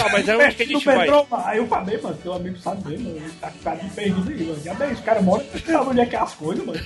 Tá, 0.00 0.08
mas 0.10 0.24
que 0.56 0.62
a 0.62 0.66
gente 0.66 0.84
vai? 0.84 0.98
metrô, 0.98 1.26
mano. 1.30 1.44
Aí 1.46 1.58
eu 1.58 1.66
falei, 1.66 2.00
mano, 2.00 2.16
teu 2.22 2.32
amigo 2.32 2.58
sabe 2.58 2.88
mesmo, 2.88 3.10
ele 3.10 3.30
tá 3.40 3.50
ficado 3.50 3.94
perdido 3.94 4.30
aí, 4.30 4.44
mano. 4.44 4.62
Já 4.62 4.74
bem, 4.74 4.92
os 4.92 5.00
caras 5.00 5.24
moram, 5.24 5.44
sabe 5.66 5.90
onde 5.90 6.00
é 6.00 6.06
que 6.06 6.16
é 6.16 6.18
as 6.18 6.34
coisas, 6.34 6.64
mano. 6.64 6.80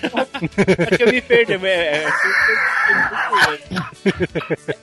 É 0.90 0.96
que 0.96 1.02
eu 1.02 1.12
me 1.12 1.20
perdi, 1.20 1.52
é, 1.52 1.68
é, 1.68 2.08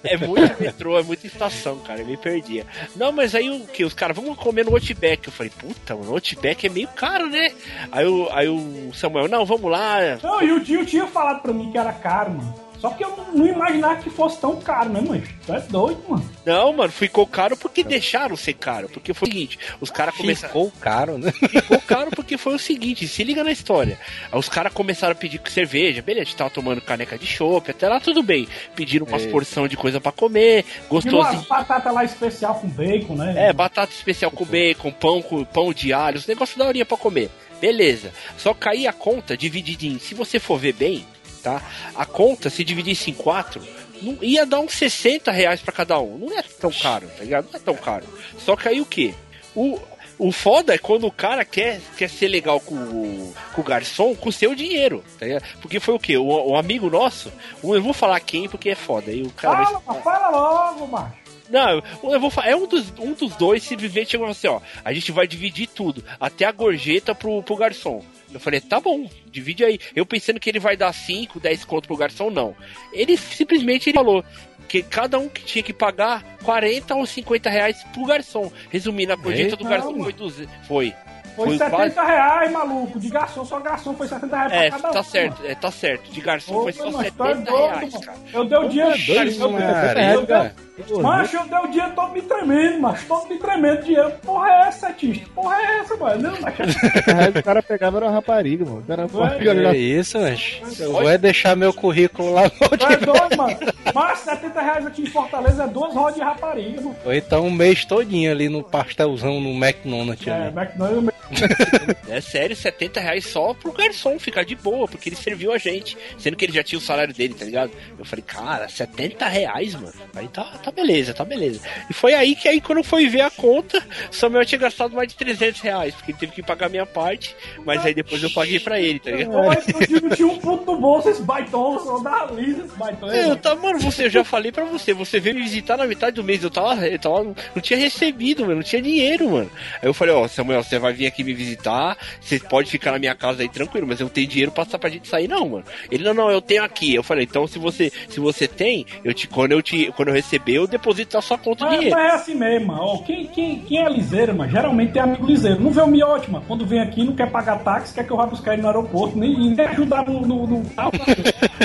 é, 0.04 0.14
é 0.14 0.18
muito 0.18 0.62
metrô, 0.62 0.98
é 0.98 1.04
muita 1.04 1.28
estação, 1.28 1.80
cara, 1.80 2.00
eu 2.02 2.06
me 2.06 2.18
perdia. 2.18 2.66
Não, 2.96 3.12
mas 3.12 3.36
aí 3.36 3.50
o 3.50 3.66
que? 3.68 3.84
Os 3.84 3.94
caras, 3.94 4.16
vamos 4.16 4.38
comer 4.38 4.66
no 4.66 4.74
Outback. 4.74 5.28
Eu 5.28 5.34
falei, 5.34 5.52
puta, 5.52 5.96
mano, 5.96 6.12
o 6.12 6.14
Outback 6.14 6.66
é 6.66 6.70
meio 6.70 6.88
caro, 6.90 7.28
né? 7.28 7.52
Aí, 7.92 8.06
o, 8.06 8.30
aí 8.32 8.48
o 8.48 8.92
Samuel, 8.94 9.28
não, 9.28 9.46
vamos 9.46 9.70
lá. 9.70 9.98
Não, 10.22 10.42
e 10.42 10.52
o 10.52 10.64
tio 10.64 10.86
tinha 10.86 11.08
falado 11.08 11.42
pra 11.42 11.54
mim 11.54 11.72
que 11.72 11.78
era 11.78 11.94
caro, 11.94 12.32
mano. 12.32 12.71
Só 12.82 12.90
que 12.90 13.04
eu 13.06 13.16
não, 13.34 13.46
imaginava 13.46 13.98
que 14.02 14.10
fosse 14.10 14.40
tão 14.42 14.56
caro, 14.60 14.90
né, 14.90 15.00
mano? 15.02 15.22
Tu 15.46 15.54
é 15.54 15.60
doido, 15.62 16.04
mano. 16.10 16.28
Não, 16.44 16.74
mano, 16.74 16.92
ficou 16.92 17.28
caro 17.28 17.56
porque 17.56 17.84
deixaram 17.84 18.36
ser 18.36 18.54
caro. 18.54 18.90
Porque 18.90 19.14
foi 19.14 19.30
o 19.30 19.32
seguinte, 19.32 19.60
os 19.80 19.92
caras 19.92 20.16
começaram. 20.16 20.48
Ficou 20.52 20.74
caro, 20.82 21.18
né? 21.20 21.32
Ficou 21.32 21.80
caro 21.82 22.10
porque 22.10 22.38
foi 22.40 22.56
o 22.56 22.60
seguinte, 22.60 23.08
se 23.08 23.24
liga 23.24 23.44
na 23.44 23.52
história. 23.52 24.00
Os 24.34 24.50
caras 24.50 24.74
começaram 24.74 25.12
a 25.12 25.16
pedir 25.16 25.40
cerveja, 25.48 26.02
beleza, 26.02 26.24
a 26.24 26.26
gente 26.26 26.36
tava 26.36 26.50
tomando 26.50 26.82
caneca 26.82 27.18
de 27.20 27.28
chopp, 27.28 27.70
até 27.70 27.88
lá 27.88 28.00
tudo 28.00 28.24
bem. 28.24 28.48
Pediram 28.76 29.06
umas 29.06 29.24
É. 29.26 29.30
porção 29.30 29.68
de 29.68 29.78
coisa 29.78 30.02
pra 30.02 30.12
comer, 30.12 30.66
E 30.86 30.88
gostosinho. 30.90 31.22
umas 31.22 31.46
batatas 31.46 31.94
lá 31.94 32.04
especial 32.04 32.56
com 32.56 32.68
bacon, 32.68 33.16
né? 33.16 33.50
É, 33.50 33.54
batata 33.54 33.94
especial 33.94 34.32
com 34.32 34.44
bacon, 34.44 34.92
pão 34.92 35.22
com 35.22 35.44
pão 35.46 35.72
de 35.72 35.94
alho, 35.94 36.18
os 36.18 36.26
negócios 36.26 36.58
da 36.58 36.66
horinha 36.66 36.86
pra 36.86 36.98
comer. 36.98 37.30
Beleza. 37.62 38.12
Só 38.40 38.56
cair 38.56 38.88
a 38.88 38.94
conta 38.94 39.38
dividida 39.38 39.86
em, 39.86 40.00
se 40.00 40.16
você 40.16 40.40
for 40.40 40.58
ver 40.58 40.74
bem, 40.74 41.06
tá? 41.42 41.62
A 41.96 42.06
conta, 42.06 42.50
se 42.50 42.64
dividisse 42.64 43.10
em 43.12 43.14
quatro, 43.14 43.62
não, 44.02 44.18
ia 44.22 44.46
dar 44.46 44.60
uns 44.60 44.74
60 44.74 45.32
reais 45.32 45.62
pra 45.62 45.72
cada 45.74 46.00
um. 46.00 46.18
Não 46.18 46.38
é 46.38 46.42
tão 46.42 46.72
caro, 46.72 47.08
tá 47.18 47.24
ligado? 47.24 47.48
Não 47.52 47.60
é 47.60 47.64
tão 47.64 47.76
caro. 47.76 48.06
Só 48.40 48.56
que 48.56 48.68
aí 48.68 48.82
o 48.82 48.86
quê? 48.86 49.14
O, 49.56 49.80
o 50.18 50.32
foda 50.32 50.74
é 50.74 50.78
quando 50.78 51.06
o 51.08 51.12
cara 51.12 51.44
quer, 51.44 51.82
quer 51.98 52.10
ser 52.10 52.28
legal 52.28 52.60
com 52.60 52.76
o, 52.76 53.34
com 53.54 53.62
o 53.62 53.64
garçom 53.64 54.16
com 54.16 54.30
o 54.30 54.32
seu 54.32 54.56
dinheiro, 54.56 55.04
tá 55.20 55.26
ligado? 55.26 55.44
Porque 55.62 55.80
foi 55.80 55.94
o 55.94 56.00
quê? 56.00 56.18
O, 56.18 56.26
o 56.26 56.56
amigo 56.56 56.90
nosso, 56.90 57.32
eu 57.64 57.82
vou 57.82 57.94
falar 57.94 58.20
quem 58.22 58.48
porque 58.48 58.70
é 58.70 58.76
foda. 58.76 59.12
Aí 59.12 59.22
o 59.24 59.30
cara 59.32 59.56
vai- 59.58 59.66
Fala, 59.66 59.82
mas 59.88 60.04
fala 60.04 60.30
logo, 60.30 60.88
macho. 60.88 61.21
Não, 61.52 61.84
eu 62.12 62.20
vou 62.20 62.30
falar. 62.30 62.50
É 62.50 62.56
um 62.56 62.66
dos, 62.66 62.92
um 63.00 63.14
dos 63.14 63.36
dois 63.36 63.64
simplesmente 63.64 64.12
chegou 64.12 64.28
assim, 64.28 64.48
ó. 64.48 64.60
A 64.84 64.94
gente 64.94 65.12
vai 65.12 65.28
dividir 65.28 65.68
tudo, 65.68 66.04
até 66.20 66.46
a 66.46 66.52
gorjeta 66.52 67.14
pro, 67.14 67.44
pro 67.44 67.56
garçom. 67.56 68.04
Eu 68.34 68.40
falei, 68.40 68.62
tá 68.62 68.80
bom, 68.80 69.10
divide 69.30 69.66
aí. 69.66 69.80
Eu 69.96 70.06
pensando 70.06 70.40
que 70.40 70.50
ele 70.50 70.60
vai 70.60 70.78
dar 70.78 70.94
5, 70.94 71.40
10 71.40 71.66
conto 71.66 71.88
pro 71.88 71.98
garçom, 71.98 72.30
não. 72.30 72.56
Ele 72.94 73.18
simplesmente 73.18 73.90
ele 73.90 73.98
falou 73.98 74.24
que 74.70 74.82
cada 74.82 75.20
um 75.20 75.28
que 75.28 75.44
tinha 75.44 75.62
que 75.62 75.74
pagar 75.74 76.24
40 76.44 76.96
ou 76.96 77.06
50 77.06 77.50
reais 77.50 77.84
pro 77.94 78.06
garçom. 78.06 78.50
Resumindo, 78.70 79.12
a 79.12 79.18
gorjeta 79.18 79.58
do 79.58 79.66
Eita, 79.66 79.70
garçom 79.70 79.92
mano. 79.92 80.04
foi 80.06 80.14
200. 80.14 80.68
Foi. 80.68 80.94
Foi, 81.36 81.46
Foi 81.48 81.58
70 81.58 81.70
quase- 81.76 81.96
reais, 81.96 82.52
maluco. 82.52 83.00
De 83.00 83.10
garçom, 83.10 83.46
só 83.46 83.60
garçom 83.60 83.94
foi 83.94 84.08
70 84.08 84.36
reais 84.36 84.52
É, 84.54 84.70
pra 84.70 84.78
cada 84.78 84.90
um. 84.90 84.92
tá 84.94 85.04
certo, 85.04 85.46
é, 85.46 85.56
tá 85.56 85.72
certo. 85.72 86.12
De 86.12 86.22
garçom 86.22 86.56
Ô, 86.56 86.64
foi 86.64 86.74
só 86.74 86.84
tu 86.84 86.90
é 87.02 87.04
70 87.06 87.24
doido, 87.24 87.44
reais, 87.52 87.94
mano. 87.94 88.06
cara. 88.06 88.18
Eu 88.34 88.46
dei 88.46 88.58
o 88.58 88.70
dia. 88.70 88.84
eu, 88.86 89.52
Maria. 89.52 90.54
eu, 90.90 91.00
Macho, 91.02 91.38
eu 91.38 91.46
dei 91.46 91.58
o 91.60 91.68
dia 91.68 91.90
todo 91.90 92.12
me 92.12 92.22
tremendo, 92.24 92.80
macho. 92.82 93.06
Todo 93.08 93.28
me 93.30 93.38
tremendo. 93.38 93.84
Dinheiro. 93.84 94.12
Porra 94.24 94.50
é 94.50 94.62
essa, 94.68 94.88
Setista? 94.88 95.26
Porra 95.36 95.56
é 95.56 95.80
essa, 95.80 95.96
mano? 95.98 96.22
Não, 96.24 96.42
macho. 96.42 96.62
O 97.40 97.44
cara 97.44 97.62
pegava 97.64 97.98
era 97.98 98.06
uma 98.08 98.12
rapariga, 98.14 98.66
mano. 98.66 98.80
O 98.80 98.84
cara 98.84 99.08
Ué, 99.14 99.74
É 99.74 99.78
isso, 99.78 100.20
mas 100.20 100.62
eu 100.80 100.92
vou 100.92 101.10
é 101.10 101.18
deixar 101.18 101.56
meu 101.56 101.74
currículo 101.74 102.34
lá 102.34 102.44
no 102.44 102.50
é 102.92 102.98
doido, 102.98 103.38
mano. 103.38 103.58
Mas 103.94 104.20
70 104.20 104.62
reais 104.62 104.86
aqui 104.86 105.04
em 105.04 105.08
Fortaleza 105.08 105.64
é 105.64 105.68
duas 105.68 105.94
rodas 105.94 106.16
de 106.16 106.22
rapariga, 106.22 106.82
mano. 106.82 106.96
Ou 107.06 107.14
então 107.14 107.46
um 107.46 107.52
mês 107.52 107.86
todinho 107.86 108.32
ali 108.32 108.50
no 108.50 108.64
pastelzão 108.64 109.40
no 109.40 109.50
McDonald's. 109.52 110.26
É, 110.28 110.32
ali. 110.32 110.58
McDonald's. 110.58 111.12
É 112.08 112.20
sério, 112.20 112.56
70 112.56 113.00
reais 113.00 113.26
só 113.26 113.54
pro 113.54 113.72
garçom 113.72 114.20
ficar 114.20 114.44
de 114.44 114.54
boa, 114.54 114.86
porque 114.86 115.08
ele 115.08 115.16
serviu 115.16 115.54
a 115.54 115.58
gente. 115.58 115.98
Sendo 116.18 116.36
que 116.36 116.44
ele 116.44 116.52
já 116.52 116.62
tinha 116.62 116.78
o 116.78 116.82
salário 116.82 117.14
dele, 117.14 117.34
tá 117.34 117.46
ligado? 117.46 117.72
Eu 117.98 118.04
falei, 118.04 118.24
cara, 118.28 118.68
70 118.68 119.28
reais, 119.28 119.76
mano. 119.76 119.94
Aí 120.14 120.28
tá, 120.28 120.44
tá 120.44 120.72
beleza, 120.72 121.14
tá 121.14 121.24
beleza. 121.24 121.62
E 121.90 121.94
foi 121.94 122.14
aí 122.14 122.36
que 122.36 122.50
aí 122.50 122.60
quando 122.60 122.84
foi 122.84 123.08
ver 123.08 123.22
a 123.22 123.30
conta, 123.30 123.82
Samuel 124.12 124.46
tinha 124.46 124.60
gastado 124.60 124.94
mais 124.94 125.08
de 125.08 125.16
300 125.16 125.62
reais, 125.62 125.96
porque 125.96 126.12
ele 126.12 126.18
teve 126.18 126.34
que 126.34 126.44
pagar 126.44 126.66
a 126.66 126.70
minha 126.70 126.86
parte, 126.86 127.36
mas 127.66 127.86
aí 127.86 127.94
depois 127.94 128.22
eu 128.22 128.30
paguei 128.32 128.60
pra 128.60 128.80
ele, 128.80 129.00
tá 129.00 129.12
ligado? 129.12 129.32
Mas 129.32 129.68
eu 129.68 129.88
digo, 129.88 130.16
tinha 130.16 130.28
um 130.28 130.38
puto 130.38 130.66
no 130.66 130.80
bolso, 130.80 131.10
esse 131.10 131.22
baitão, 131.22 131.80
só 131.80 132.00
dá 132.00 132.26
lisa 132.26 132.66
esse 132.66 132.76
baitão. 132.76 133.14
Eu 133.14 133.38
mano, 133.56 133.80
você, 133.80 134.06
eu 134.06 134.10
já 134.10 134.24
falei 134.24 134.52
pra 134.52 134.66
você, 134.66 134.94
você 134.94 135.20
veio 135.20 135.36
me 135.36 135.44
visitar 135.44 135.78
na 135.78 135.88
metade 135.88 136.16
do 136.16 136.24
mês, 136.24 136.44
eu 136.44 136.50
tava, 136.50 136.88
eu 136.88 137.00
tava, 137.00 137.24
não 137.24 137.62
tinha 137.62 137.80
recebido, 137.80 138.42
mano, 138.44 138.56
não 138.56 138.64
tinha 138.64 138.82
dinheiro, 138.82 139.30
mano. 139.30 139.50
Aí 139.82 139.88
eu 139.88 139.94
falei, 139.94 140.14
ó, 140.14 140.28
Samuel, 140.28 140.64
você 140.64 140.80
vai 140.80 140.94
vir 140.94 141.06
aqui 141.08 141.21
aqui 141.22 141.24
me 141.24 141.34
visitar, 141.34 141.98
você 142.20 142.40
pode 142.40 142.70
ficar 142.70 142.92
na 142.92 143.00
minha 143.00 143.16
casa 143.16 143.42
aí 143.42 143.50
tranquilo, 143.50 143.88
mas 143.88 144.00
eu 144.00 144.06
não 144.06 144.12
tenho 144.12 144.28
dinheiro 144.28 144.52
pra, 144.52 144.66
pra 144.66 144.90
gente 144.90 145.08
sair, 145.08 145.28
não, 145.28 145.48
mano. 145.48 145.64
Ele, 145.90 146.04
não, 146.04 146.14
não, 146.14 146.32
eu 146.32 146.42
tenho 146.42 146.64
aqui. 146.64 146.94
Eu 146.94 147.04
falei, 147.04 147.24
então 147.24 147.48
se 147.48 147.60
você, 147.60 147.92
se 148.10 148.20
você 148.20 148.48
tem, 148.48 148.86
eu 149.04 149.14
te, 149.14 149.28
quando, 149.28 149.52
eu 149.54 149.62
te, 149.62 149.92
quando 149.96 150.10
eu 150.10 150.14
receber, 150.14 150.54
eu 150.54 150.68
deposito 150.68 151.16
na 151.16 151.22
sua 151.22 151.38
conta 151.38 151.64
o 151.64 151.68
Mas, 151.68 151.78
dinheiro. 151.78 151.96
mas 151.96 152.12
é 152.12 152.16
assim 152.16 152.36
mesmo, 152.36 152.74
ó. 152.74 152.98
Quem, 153.04 153.28
quem, 153.28 153.60
quem 153.60 153.78
é 153.86 153.90
liseiro, 153.90 154.36
mano, 154.36 154.52
geralmente 154.52 154.94
tem 154.94 155.02
amigo 155.02 155.26
liseiro. 155.26 155.62
Não 155.62 155.72
vê 155.72 155.82
o 155.82 155.88
miote, 155.88 156.30
mano. 156.30 156.44
Quando 156.48 156.66
vem 156.66 156.80
aqui, 156.82 157.04
não 157.04 157.16
quer 157.16 157.30
pagar 157.30 157.60
táxi, 157.60 157.94
quer 157.94 158.06
que 158.06 158.12
eu 158.12 158.18
vá 158.18 158.26
buscar 158.26 158.54
ele 158.54 158.62
no 158.62 158.68
aeroporto, 158.68 159.18
nem, 159.18 159.38
nem 159.56 159.66
ajudar 159.68 160.06
no, 160.06 160.22
no, 160.22 160.48
no 160.48 160.70
carro. 160.72 160.92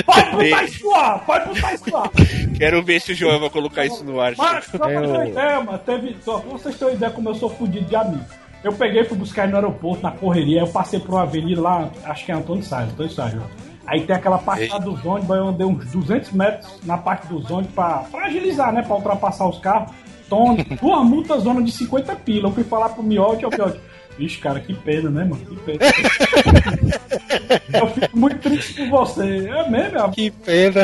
Pode 0.05 0.31
botar 0.31 0.63
isso 0.63 0.89
lá, 0.89 1.19
pode 1.19 1.49
botar 1.49 1.73
isso 1.73 1.91
lá. 1.91 2.09
Quero 2.57 2.83
ver 2.83 3.01
se 3.01 3.11
o 3.11 3.15
João 3.15 3.39
vai 3.39 3.49
colocar 3.49 3.85
isso 3.85 4.03
no 4.03 4.19
ar. 4.19 4.33
Mas, 4.37 4.65
só 4.65 4.77
pra 4.77 4.87
ter 4.87 4.97
uma 4.97 5.27
ideia, 5.27 5.61
mano, 5.61 5.79
teve. 5.79 6.15
Só 6.21 6.39
pra 6.39 6.51
vocês 6.51 6.75
terem 6.77 6.93
uma 6.93 6.97
ideia 6.97 7.11
como 7.11 7.29
eu 7.29 7.35
sou 7.35 7.49
fudido 7.49 7.85
de 7.85 7.95
amigo. 7.95 8.25
Eu 8.63 8.73
peguei, 8.73 9.03
fui 9.03 9.17
buscar 9.17 9.43
ele 9.43 9.51
no 9.51 9.57
aeroporto, 9.57 10.03
na 10.03 10.11
correria, 10.11 10.61
eu 10.61 10.67
passei 10.67 10.99
por 10.99 11.11
uma 11.11 11.23
avenida 11.23 11.61
lá, 11.61 11.89
acho 12.05 12.25
que 12.25 12.31
é 12.31 12.35
Antônio 12.35 12.63
Salles, 12.63 12.91
Antônio 12.93 13.11
Salles. 13.11 13.35
ó. 13.35 13.67
Aí 13.85 14.01
tem 14.01 14.15
aquela 14.15 14.37
parte 14.37 14.67
lá 14.67 14.79
dos 14.79 15.05
ônibus, 15.05 15.31
aí 15.31 15.37
eu 15.37 15.47
andei 15.47 15.65
uns 15.65 15.85
200 15.91 16.31
metros 16.33 16.79
na 16.83 16.97
parte 16.97 17.27
dos 17.27 17.49
ônibus 17.49 17.73
pra, 17.73 17.99
pra 18.11 18.25
agilizar, 18.25 18.73
né, 18.73 18.81
pra 18.81 18.95
ultrapassar 18.95 19.47
os 19.47 19.59
carros. 19.59 19.93
Então, 20.25 20.57
duas 20.81 21.03
multas 21.07 21.43
zona 21.43 21.63
de 21.63 21.71
50 21.71 22.13
pila. 22.17 22.49
Eu 22.49 22.53
fui 22.53 22.65
falar 22.65 22.89
pro 22.89 23.01
Miote, 23.01 23.45
ó, 23.45 23.49
Miote. 23.49 23.79
Vixe, 24.17 24.39
cara, 24.39 24.59
que 24.59 24.73
pena, 24.73 25.09
né, 25.09 25.23
mano? 25.23 25.37
Que 25.37 25.55
pena. 25.55 25.79
eu 27.79 27.87
fico 27.87 28.17
muito 28.19 28.37
triste 28.39 28.73
por 28.73 28.89
você. 29.05 29.47
É 29.49 29.69
mesmo, 29.69 30.11
Que 30.11 30.31
pena. 30.31 30.81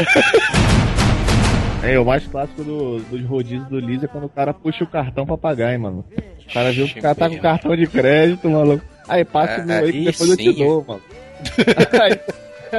É, 1.84 2.00
o 2.00 2.06
mais 2.06 2.26
clássico 2.26 2.64
do- 2.64 3.00
dos 3.00 3.26
rodízios 3.26 3.68
do 3.68 3.80
Liz 3.80 4.02
é 4.04 4.08
quando 4.08 4.26
o 4.26 4.30
cara 4.30 4.54
puxa 4.54 4.86
o 4.86 4.88
cartão 4.88 5.26
pra 5.26 5.38
pagar, 5.38 5.74
hein, 5.74 5.80
mano. 5.80 6.06
O 6.50 6.54
cara 6.54 6.72
viu 6.72 6.88
que 6.88 7.00
o 7.00 7.02
cara 7.02 7.16
tá 7.16 7.30
com 7.30 7.38
cartão 7.39 7.76
de 7.76 7.88
crédito, 7.88 8.50
maluco. 8.50 8.84
Aí 9.08 9.26
passa 9.26 9.62
o 9.62 9.66
meu 9.66 9.78
aí 9.86 9.91
que 9.91 10.04
depois 10.06 10.30
eu 10.30 10.38
te 10.38 10.54
dou, 10.54 10.86
mano. 10.88 11.02
aí 12.02 12.20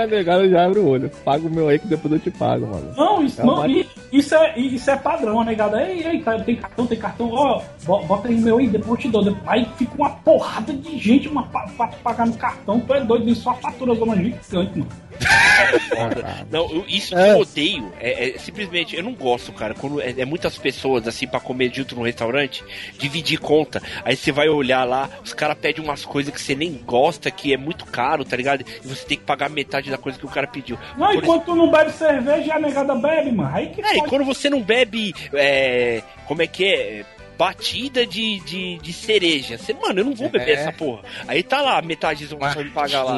a 0.02 0.06
negada 0.08 0.48
já 0.48 0.64
abre 0.64 0.80
o 0.80 0.86
olho. 0.88 1.10
Paga 1.24 1.46
o 1.46 1.50
meu 1.50 1.68
aí 1.68 1.78
que 1.78 1.86
depois 1.86 2.12
eu 2.12 2.18
te 2.18 2.30
pago, 2.30 2.66
mano. 2.66 2.92
Não, 2.96 3.22
isso, 3.22 3.40
É 3.40 3.44
não, 3.44 3.54
uma- 3.54 3.68
isso, 4.12 4.34
é, 4.34 4.58
isso 4.58 4.90
é 4.90 4.96
padrão, 4.96 5.44
né, 5.44 5.54
galera? 5.54 5.88
Ei, 5.88 6.02
ei, 6.04 6.20
tá, 6.20 6.38
tem 6.40 6.56
cartão, 6.56 6.86
tem 6.86 6.98
cartão, 6.98 7.30
ó, 7.32 7.62
bo- 7.84 8.02
bota 8.04 8.26
aí 8.28 8.36
meu 8.36 8.58
aí, 8.58 8.66
depois 8.68 8.90
eu 8.90 8.96
te 8.96 9.08
dou. 9.08 9.22
Depois- 9.24 9.42
Aí 9.46 9.66
fica 9.76 9.92
uma 9.96 10.10
porrada 10.10 10.72
de 10.72 10.98
gente 10.98 11.28
uma, 11.28 11.44
pra, 11.44 11.62
pra 11.76 11.86
pagar 12.02 12.26
no 12.26 12.32
cartão, 12.34 12.80
tu 12.80 12.92
é 12.94 13.00
doido, 13.04 13.24
vem 13.24 13.34
só 13.34 13.50
a 13.50 13.54
fatura 13.54 13.94
zona 13.94 14.16
gigante, 14.16 14.78
mano. 14.78 14.86
Não, 16.50 16.70
eu- 16.70 16.84
isso 16.88 17.14
que 17.14 17.20
eu 17.20 17.38
odeio 17.38 17.92
é, 18.00 18.30
é 18.30 18.38
simplesmente, 18.38 18.96
eu 18.96 19.02
não 19.02 19.14
gosto, 19.14 19.52
cara, 19.52 19.74
quando 19.74 20.00
é, 20.00 20.14
é 20.18 20.24
muitas 20.24 20.56
pessoas 20.58 21.06
assim 21.06 21.26
pra 21.26 21.40
comer 21.40 21.72
junto 21.72 21.94
no 21.94 22.02
restaurante, 22.02 22.62
dividir 22.98 23.38
conta. 23.38 23.82
Aí 24.04 24.16
você 24.16 24.32
vai 24.32 24.48
olhar 24.48 24.84
lá, 24.84 25.08
os 25.24 25.32
caras 25.32 25.56
pedem 25.58 25.82
umas 25.84 26.04
coisas 26.04 26.32
que 26.32 26.40
você 26.40 26.54
nem 26.54 26.72
gosta, 26.72 27.30
que 27.30 27.52
é 27.52 27.56
muito 27.56 27.84
caro, 27.86 28.24
tá 28.24 28.36
ligado? 28.36 28.64
E 28.84 28.86
você 28.86 29.04
tem 29.06 29.18
que 29.18 29.24
pagar 29.24 29.48
metade 29.50 29.90
da 29.90 29.98
coisa 29.98 30.18
que 30.18 30.26
o 30.26 30.30
cara 30.30 30.46
pediu. 30.46 30.78
Não, 30.96 31.06
Por 31.08 31.14
enquanto 31.16 31.44
tu 31.46 31.54
não 31.54 31.70
bebe 31.70 31.92
cerveja, 31.92 32.54
a 32.54 32.58
negada 32.58 32.94
bebe, 32.94 33.32
mano. 33.32 33.54
Aí 33.54 33.68
que 33.68 33.80
É, 33.82 33.92
e 33.94 33.98
fode. 33.98 34.08
quando 34.10 34.24
você 34.24 34.50
não 34.50 34.60
bebe, 34.62 35.14
é, 35.32 36.02
como 36.26 36.42
é 36.42 36.46
que 36.46 36.64
é? 36.66 37.04
Batida 37.36 38.06
de, 38.06 38.38
de, 38.44 38.78
de 38.78 38.92
cereja. 38.92 39.58
Você, 39.58 39.72
mano, 39.72 39.98
eu 39.98 40.04
não 40.04 40.14
vou 40.14 40.28
beber 40.28 40.50
É. 40.50 40.52
essa 40.52 40.72
porra. 40.72 41.02
Aí 41.26 41.42
tá 41.42 41.60
lá, 41.60 41.82
metade 41.82 42.28
do 42.28 42.36
pagar 42.72 43.02
lá. 43.02 43.16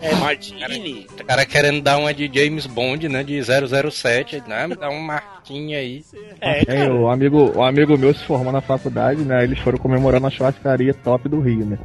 É, 0.00 0.14
Martini. 0.16 1.06
O 1.20 1.24
cara 1.24 1.44
querendo 1.46 1.80
dar 1.82 1.96
uma 1.98 2.12
de 2.12 2.30
James 2.32 2.66
Bond, 2.66 3.08
né? 3.08 3.22
De 3.22 3.40
007. 3.42 4.42
Né? 4.46 4.66
Me 4.66 4.76
dá 4.76 4.88
um 4.90 5.00
marquinho 5.00 5.76
aí. 5.76 6.02
É, 6.40 6.60
É, 6.60 6.64
cara. 6.64 6.94
o 6.94 7.08
amigo, 7.08 7.52
o 7.56 7.62
amigo 7.62 7.96
meu 7.96 8.12
se 8.14 8.24
formou 8.24 8.52
na 8.52 8.60
faculdade, 8.60 9.22
né? 9.22 9.42
Eles 9.44 9.58
foram 9.58 9.78
comemorar 9.78 10.20
na 10.20 10.30
churrascaria 10.30 10.92
top 10.94 11.28
do 11.28 11.40
Rio, 11.40 11.64
né? 11.64 11.78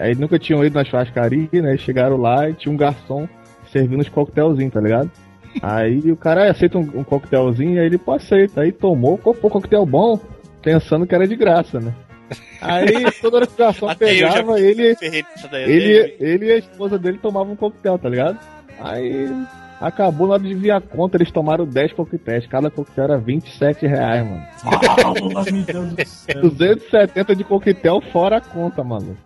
Aí, 0.00 0.14
nunca 0.14 0.38
tinham 0.38 0.64
ido 0.64 0.74
na 0.74 0.84
churrascaria, 0.84 1.48
né? 1.52 1.76
Chegaram 1.76 2.16
lá 2.16 2.48
e 2.48 2.54
tinha 2.54 2.72
um 2.72 2.76
garçom 2.76 3.28
servindo 3.72 4.00
os 4.00 4.08
coquetelzinhos, 4.08 4.72
tá 4.72 4.80
ligado? 4.80 5.10
Aí 5.62 6.10
o 6.10 6.16
cara 6.16 6.46
"Ah, 6.46 6.50
aceita 6.50 6.78
um, 6.78 6.82
um 6.94 7.04
coquetelzinho, 7.04 7.78
aí 7.80 7.86
ele, 7.86 7.98
pô, 7.98 8.12
aceita. 8.12 8.62
Aí 8.62 8.72
tomou, 8.72 9.18
pô, 9.18 9.32
coquetel 9.34 9.84
bom, 9.84 10.18
pensando 10.62 11.06
que 11.06 11.14
era 11.14 11.26
de 11.28 11.36
graça, 11.36 11.78
né? 11.80 11.92
Aí 12.60 13.10
toda 13.20 13.38
hora 13.38 13.46
que 13.46 13.54
o 13.54 13.56
garçom 13.56 13.88
Até 13.88 14.06
pegava, 14.06 14.60
ele, 14.60 14.96
ele, 15.00 16.16
ele 16.18 16.46
e 16.46 16.52
a 16.52 16.56
esposa 16.58 16.98
dele 16.98 17.18
tomavam 17.18 17.52
um 17.52 17.56
coquetel, 17.56 17.98
tá 17.98 18.08
ligado? 18.08 18.38
Aí 18.80 19.28
acabou 19.80 20.26
na 20.26 20.34
hora 20.34 20.42
de 20.42 20.54
vir 20.54 20.70
a 20.70 20.80
conta, 20.80 21.16
eles 21.16 21.30
tomaram 21.30 21.64
10 21.64 21.92
coquetéis. 21.92 22.46
Cada 22.46 22.70
coquetel 22.70 23.04
era 23.04 23.18
27 23.18 23.86
reais, 23.86 24.24
mano. 24.24 24.44
Ah, 24.64 25.50
meu 25.50 25.62
Deus 25.62 25.92
do 25.92 26.04
céu. 26.04 26.42
270 26.42 27.36
de 27.36 27.44
coquetel 27.44 28.00
fora 28.12 28.38
a 28.38 28.40
conta, 28.40 28.82
mano. 28.82 29.16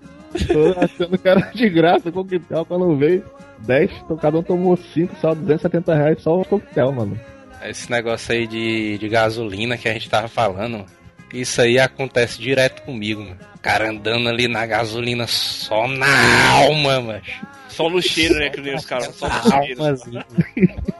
Tô 0.47 0.81
achando 0.81 1.19
que 1.19 1.29
era 1.29 1.41
de 1.41 1.69
graça 1.69 2.09
o 2.09 2.13
coquetel 2.13 2.65
quando 2.65 2.97
veio. 2.97 3.25
10, 3.59 3.91
então 4.05 4.17
cada 4.17 4.39
um 4.39 4.43
tomou 4.43 4.77
5, 4.77 5.15
só 5.21 5.35
270 5.35 5.95
reais 5.95 6.23
só 6.23 6.41
o 6.41 6.45
coquetel, 6.45 6.93
mano. 6.93 7.19
Esse 7.65 7.89
negócio 7.91 8.35
aí 8.35 8.47
de, 8.47 8.99
de 8.99 9.09
gasolina 9.09 9.79
que 9.79 9.89
a 9.89 9.93
gente 9.93 10.11
tava 10.11 10.27
falando, 10.27 10.85
isso 11.33 11.61
aí 11.61 11.79
acontece 11.79 12.41
direto 12.41 12.83
comigo, 12.83 13.23
mano. 13.23 13.37
O 13.55 13.59
cara 13.59 13.89
andando 13.91 14.29
ali 14.29 14.49
na 14.49 14.67
gasolina 14.67 15.27
só 15.27 15.87
na 15.87 16.51
alma, 16.53 17.01
mano. 17.01 17.23
Só 17.69 17.89
no 17.89 18.03
cheiro, 18.03 18.35
né? 18.35 18.51
Que 18.51 18.61
nem 18.61 18.75
os 18.75 18.85
caras. 18.85 19.15
Só 19.15 19.29
no 19.29 19.51
cheiro. 19.65 19.81
Alma, 19.83 19.93
assim. 19.93 20.13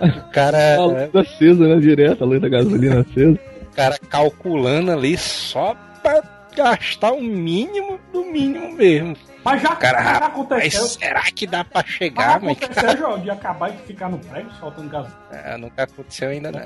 O 0.00 0.30
cara, 0.32 0.76
A 0.76 0.84
luz 0.86 1.14
acesa, 1.14 1.68
né? 1.68 1.80
Direto, 1.80 2.24
a 2.24 2.26
luz 2.26 2.40
da 2.40 2.48
gasolina 2.48 3.00
acesa. 3.00 3.38
o 3.62 3.74
cara 3.76 3.96
calculando 4.10 4.90
ali 4.90 5.16
só 5.16 5.76
pra 6.02 6.20
gastar 6.56 7.12
o 7.12 7.22
mínimo 7.22 7.98
do 8.12 8.24
mínimo 8.24 8.72
mesmo. 8.74 9.16
Mas 9.50 9.62
já, 9.62 9.76
Cara, 9.76 10.02
já 10.02 10.12
Mas 10.14 10.22
aconteceu. 10.22 10.84
será 10.84 11.22
que 11.24 11.46
dá 11.46 11.64
pra 11.64 11.82
chegar, 11.84 12.40
mas 12.40 12.56
aconteceu, 12.62 12.96
João, 12.96 13.18
de 13.20 13.30
acabar 13.30 13.70
de 13.70 13.78
ficar 13.82 14.08
no 14.08 14.18
prédio 14.18 14.50
soltando 14.60 14.88
gasolina. 14.90 15.18
Ah, 15.32 15.58
nunca 15.58 15.82
aconteceu 15.84 16.30
ainda 16.30 16.50
não. 16.52 16.60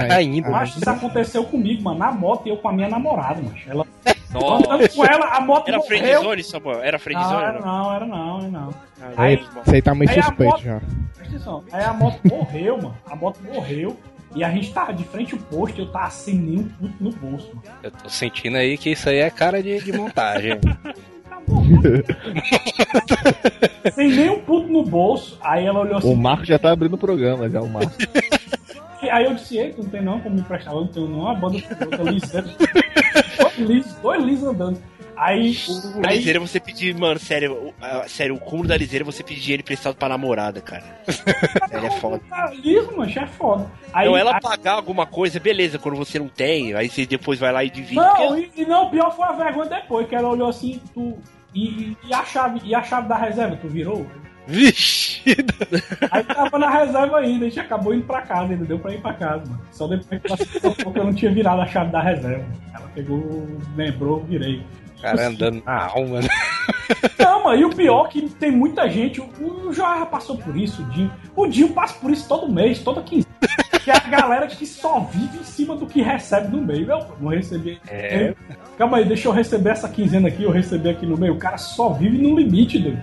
Ai, 0.00 0.10
Ainda. 0.10 0.50
Mas 0.50 0.76
isso 0.76 0.88
aconteceu 0.90 1.44
comigo, 1.44 1.82
mano, 1.82 1.98
na 1.98 2.10
moto 2.12 2.46
e 2.46 2.50
eu 2.50 2.56
com 2.56 2.68
a 2.68 2.72
minha 2.72 2.88
namorada, 2.88 3.40
mano. 3.42 3.54
Ela, 3.66 3.86
andando 4.34 4.88
com 4.94 5.04
ela, 5.04 5.26
a 5.26 5.40
moto 5.40 5.68
Era 5.68 5.78
morreu. 5.78 5.98
friendzone, 5.98 6.44
Samuel? 6.44 6.80
Era 6.82 6.92
Não, 6.92 6.98
friendzone? 6.98 7.42
era 7.42 7.60
não, 7.60 7.94
era 7.94 8.06
não, 8.06 8.38
era 8.40 8.48
não. 8.48 8.74
Ah, 9.02 9.22
Aí- 9.22 9.36
não. 9.54 9.64
Você 9.64 9.74
aí 9.76 9.82
tá 9.82 9.94
meio 9.94 10.10
a 10.10 10.14
suspeito 10.22 10.44
moto- 10.52 10.62
já. 10.62 10.80
Presta 11.14 11.34
atenção. 11.36 11.64
Aí 11.72 11.84
a 11.84 11.92
moto 11.92 12.20
morreu, 12.24 12.76
mano. 12.76 12.98
A 13.10 13.16
moto 13.16 13.38
morreu. 13.42 13.96
E 14.34 14.44
a 14.44 14.50
gente 14.50 14.72
tava 14.72 14.94
de 14.94 15.02
frente 15.02 15.34
ao 15.34 15.40
posto 15.40 15.78
e 15.78 15.80
eu 15.82 15.90
tava 15.90 16.08
sem 16.10 16.36
nenhum 16.36 16.62
puto 16.68 16.94
no 17.00 17.10
bolso, 17.10 17.48
mano. 17.48 17.62
Eu 17.82 17.90
tô 17.90 18.08
sentindo 18.08 18.56
aí 18.56 18.78
que 18.78 18.90
isso 18.90 19.08
aí 19.08 19.18
é 19.18 19.28
cara 19.28 19.60
de, 19.60 19.80
de 19.82 19.92
montagem. 19.92 20.52
Sem 23.94 24.08
nenhum 24.10 24.40
puto 24.40 24.68
no 24.68 24.84
bolso. 24.84 25.38
Aí 25.40 25.64
ela 25.66 25.80
olhou 25.80 25.94
O 25.94 25.98
assim. 25.98 26.14
Marco 26.14 26.44
já 26.44 26.58
tá 26.58 26.72
abrindo 26.72 26.94
o 26.94 26.98
programa, 26.98 27.48
já, 27.48 27.60
o 27.60 27.68
Marco. 27.68 27.92
Aí 29.10 29.24
eu 29.24 29.34
disse, 29.34 29.58
ei, 29.58 29.72
tu 29.72 29.82
não 29.82 29.90
tem 29.90 30.02
não 30.02 30.20
como 30.20 30.34
me 30.34 30.40
emprestar, 30.42 30.74
eu 30.74 30.80
não 30.82 30.88
tenho 30.88 31.08
não, 31.08 31.28
a 31.28 31.34
banda 31.34 31.56
outra 31.80 32.10
liseira. 32.10 32.46
Dois 33.38 33.58
lis, 33.58 33.94
dois 34.02 34.44
andando. 34.44 34.78
Aí, 35.16 35.54
A 36.02 36.08
aí 36.08 36.16
liseira 36.16 36.40
você 36.40 36.58
pedir, 36.58 36.94
mano, 36.94 37.20
sério, 37.20 37.52
o- 37.52 37.74
a- 37.84 38.08
sério, 38.08 38.34
o 38.36 38.40
cúmulo 38.40 38.68
da 38.68 38.76
liseira 38.76 39.04
você 39.04 39.22
pedir 39.22 39.40
dinheiro 39.40 39.60
emprestado 39.62 39.94
pra 39.94 40.08
namorada, 40.08 40.62
cara. 40.62 40.82
Ela 41.70 41.88
é 41.88 41.90
foda. 41.90 42.22
Ah, 42.30 42.50
liso, 42.54 42.90
mano, 42.96 43.12
é 43.14 43.26
foda. 43.26 43.70
Aí, 43.92 44.06
Então 44.06 44.16
ela 44.16 44.34
aí- 44.36 44.40
pagar 44.40 44.72
alguma 44.72 45.04
coisa, 45.06 45.38
beleza, 45.38 45.78
quando 45.78 45.96
você 45.96 46.18
não 46.18 46.28
tem, 46.28 46.72
aí 46.74 46.88
você 46.88 47.04
depois 47.04 47.38
vai 47.38 47.52
lá 47.52 47.62
e 47.62 47.68
divide. 47.70 47.96
Não, 47.96 48.16
porque- 48.28 48.50
e, 48.56 48.62
e 48.62 48.66
não, 48.66 48.86
o 48.86 48.90
pior 48.90 49.14
foi 49.14 49.26
a 49.26 49.32
vergonha 49.32 49.68
depois, 49.68 50.08
que 50.08 50.14
ela 50.14 50.28
olhou 50.30 50.48
assim, 50.48 50.80
tu. 50.94 51.18
E, 51.54 51.96
e- 52.08 52.14
a 52.14 52.24
chave, 52.24 52.60
e 52.64 52.74
a 52.74 52.82
chave 52.82 53.08
da 53.08 53.16
reserva, 53.16 53.56
tu 53.56 53.68
virou? 53.68 54.06
Vixe! 54.46 55.20
Aí 56.10 56.24
tava 56.24 56.58
na 56.58 56.70
reserva 56.70 57.18
ainda, 57.18 57.46
a 57.46 57.48
gente 57.48 57.60
acabou 57.60 57.94
indo 57.94 58.04
pra 58.04 58.22
casa, 58.22 58.52
ainda 58.52 58.64
deu 58.64 58.78
pra 58.78 58.92
ir 58.94 59.00
pra 59.00 59.12
casa, 59.14 59.44
mano. 59.46 59.60
Só 59.70 59.86
depois 59.86 60.22
que 60.92 60.98
eu 60.98 61.04
não 61.04 61.12
tinha 61.14 61.30
virado 61.32 61.60
a 61.60 61.66
chave 61.66 61.90
da 61.92 62.00
reserva. 62.00 62.44
Ela 62.74 62.88
pegou, 62.94 63.48
lembrou, 63.76 64.24
virei. 64.24 64.62
Cara 65.00 65.28
andando 65.28 65.62
na 65.64 65.86
alma, 65.86 66.20
né? 66.20 66.28
Não, 67.18 67.44
mano, 67.44 67.60
e 67.60 67.64
o 67.64 67.70
pior 67.70 68.06
é 68.06 68.08
que 68.10 68.22
tem 68.28 68.50
muita 68.50 68.88
gente, 68.88 69.20
o, 69.20 69.24
o 69.68 69.72
João 69.72 69.98
já 70.00 70.06
passou 70.06 70.36
por 70.36 70.56
isso, 70.56 70.82
o 70.82 70.84
Dinho. 70.86 71.12
O 71.34 71.46
Dinho 71.46 71.68
passa 71.72 71.94
por 71.94 72.10
isso 72.10 72.28
todo 72.28 72.52
mês, 72.52 72.80
toda 72.80 73.02
quinzena. 73.02 73.30
Que 73.84 73.90
é 73.90 73.96
a 73.96 74.00
galera 74.00 74.46
que 74.46 74.66
só 74.66 75.00
vive 75.00 75.38
em 75.38 75.44
cima 75.44 75.74
do 75.76 75.86
que 75.86 76.02
recebe 76.02 76.54
no 76.54 76.62
meio. 76.62 76.90
Eu 76.90 77.06
não 77.20 77.30
recebi. 77.30 77.80
É. 77.88 78.34
Calma 78.76 78.98
aí, 78.98 79.04
deixa 79.04 79.28
eu 79.28 79.32
receber 79.32 79.70
essa 79.70 79.88
quinzena 79.88 80.28
aqui, 80.28 80.42
eu 80.42 80.50
receber 80.50 80.90
aqui 80.90 81.06
no 81.06 81.16
meio. 81.16 81.34
O 81.34 81.38
cara 81.38 81.56
só 81.58 81.90
vive 81.90 82.18
no 82.18 82.38
limite, 82.38 82.78
doido. 82.78 83.00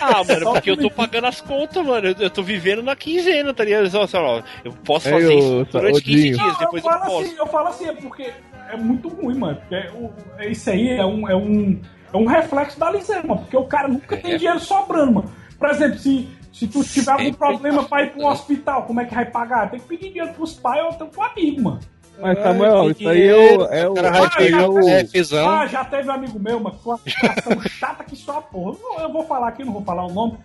Ah, 0.00 0.22
mano, 0.22 0.52
porque 0.52 0.70
eu 0.70 0.76
tô 0.76 0.90
pagando 0.90 1.26
as 1.26 1.40
contas, 1.40 1.84
mano. 1.84 2.06
Eu, 2.08 2.14
eu 2.20 2.30
tô 2.30 2.42
vivendo 2.42 2.82
na 2.82 2.94
quinzena, 2.94 3.52
tá 3.52 3.64
ligado? 3.64 3.90
Só, 3.90 4.06
só, 4.06 4.42
eu 4.64 4.72
posso 4.84 5.08
fazer 5.10 5.34
isso 5.34 5.66
durante 5.72 5.98
ô, 5.98 6.02
15 6.02 6.22
Dinho. 6.22 6.38
dias, 6.38 6.58
depois 6.58 6.84
eu 6.84 6.90
falo 6.90 7.04
posso. 7.04 7.20
assim, 7.26 7.34
eu 7.36 7.46
falo 7.46 7.68
assim, 7.68 7.88
é 7.88 7.92
porque 7.94 8.30
é 8.70 8.76
muito 8.76 9.08
ruim, 9.08 9.36
mano. 9.36 9.56
Porque 9.56 9.88
o, 9.96 10.10
é- 10.38 10.50
isso 10.50 10.70
aí 10.70 10.88
é 10.90 11.04
um, 11.04 11.28
é, 11.28 11.34
um, 11.34 11.80
é 12.12 12.16
um 12.16 12.26
reflexo 12.26 12.78
da 12.78 12.90
liseira, 12.92 13.22
mano. 13.26 13.40
Porque 13.40 13.56
o 13.56 13.64
cara 13.64 13.88
nunca 13.88 14.16
tem 14.16 14.32
É. 14.34 14.36
dinheiro 14.36 14.60
sobrando, 14.60 15.12
mano. 15.12 15.32
Por 15.58 15.68
exemplo, 15.68 15.98
se, 15.98 16.28
se 16.52 16.66
tu 16.68 16.84
tiver 16.84 17.10
algum 17.12 17.24
Sempre 17.24 17.38
problema 17.38 17.82
tá 17.82 17.88
pra 17.88 18.02
ir 18.04 18.12
pro 18.12 18.26
hospital, 18.26 18.82
como 18.84 19.00
é 19.00 19.04
que 19.04 19.14
vai 19.14 19.24
pagar? 19.26 19.70
Tem 19.70 19.80
que 19.80 19.86
pedir 19.86 20.10
dinheiro 20.10 20.32
pros 20.34 20.54
pais 20.54 20.82
ou 20.84 20.90
até 20.90 21.04
pro 21.04 21.22
amigo, 21.22 21.62
mano. 21.62 21.80
Mas, 22.20 22.38
Samuel, 22.40 22.90
isso 22.90 23.08
aí 23.08 23.26
é 23.26 23.34
o. 23.34 23.64
É 23.64 23.88
o, 23.88 23.94
cara 23.94 24.08
Ah, 24.08 24.12
vai 24.12 24.22
já 24.22 24.30
pegar 24.36 24.68
o 24.68 24.84
refizão. 24.86 25.48
Ah, 25.50 25.66
já 25.66 25.84
teve 25.84 26.08
um 26.08 26.12
amigo 26.12 26.38
meu, 26.38 26.60
mano, 26.60 26.78
com 26.78 26.90
uma 26.90 26.98
situação 26.98 27.60
chata 27.68 28.04
que 28.04 28.14
só 28.14 28.38
a 28.38 28.42
porra. 28.42 28.76
Eu, 28.96 29.00
eu 29.00 29.12
vou 29.12 29.24
falar 29.26 29.48
aqui, 29.48 29.64
não 29.64 29.72
vou 29.72 29.82
falar 29.82 30.04
o 30.06 30.12
nome. 30.12 30.36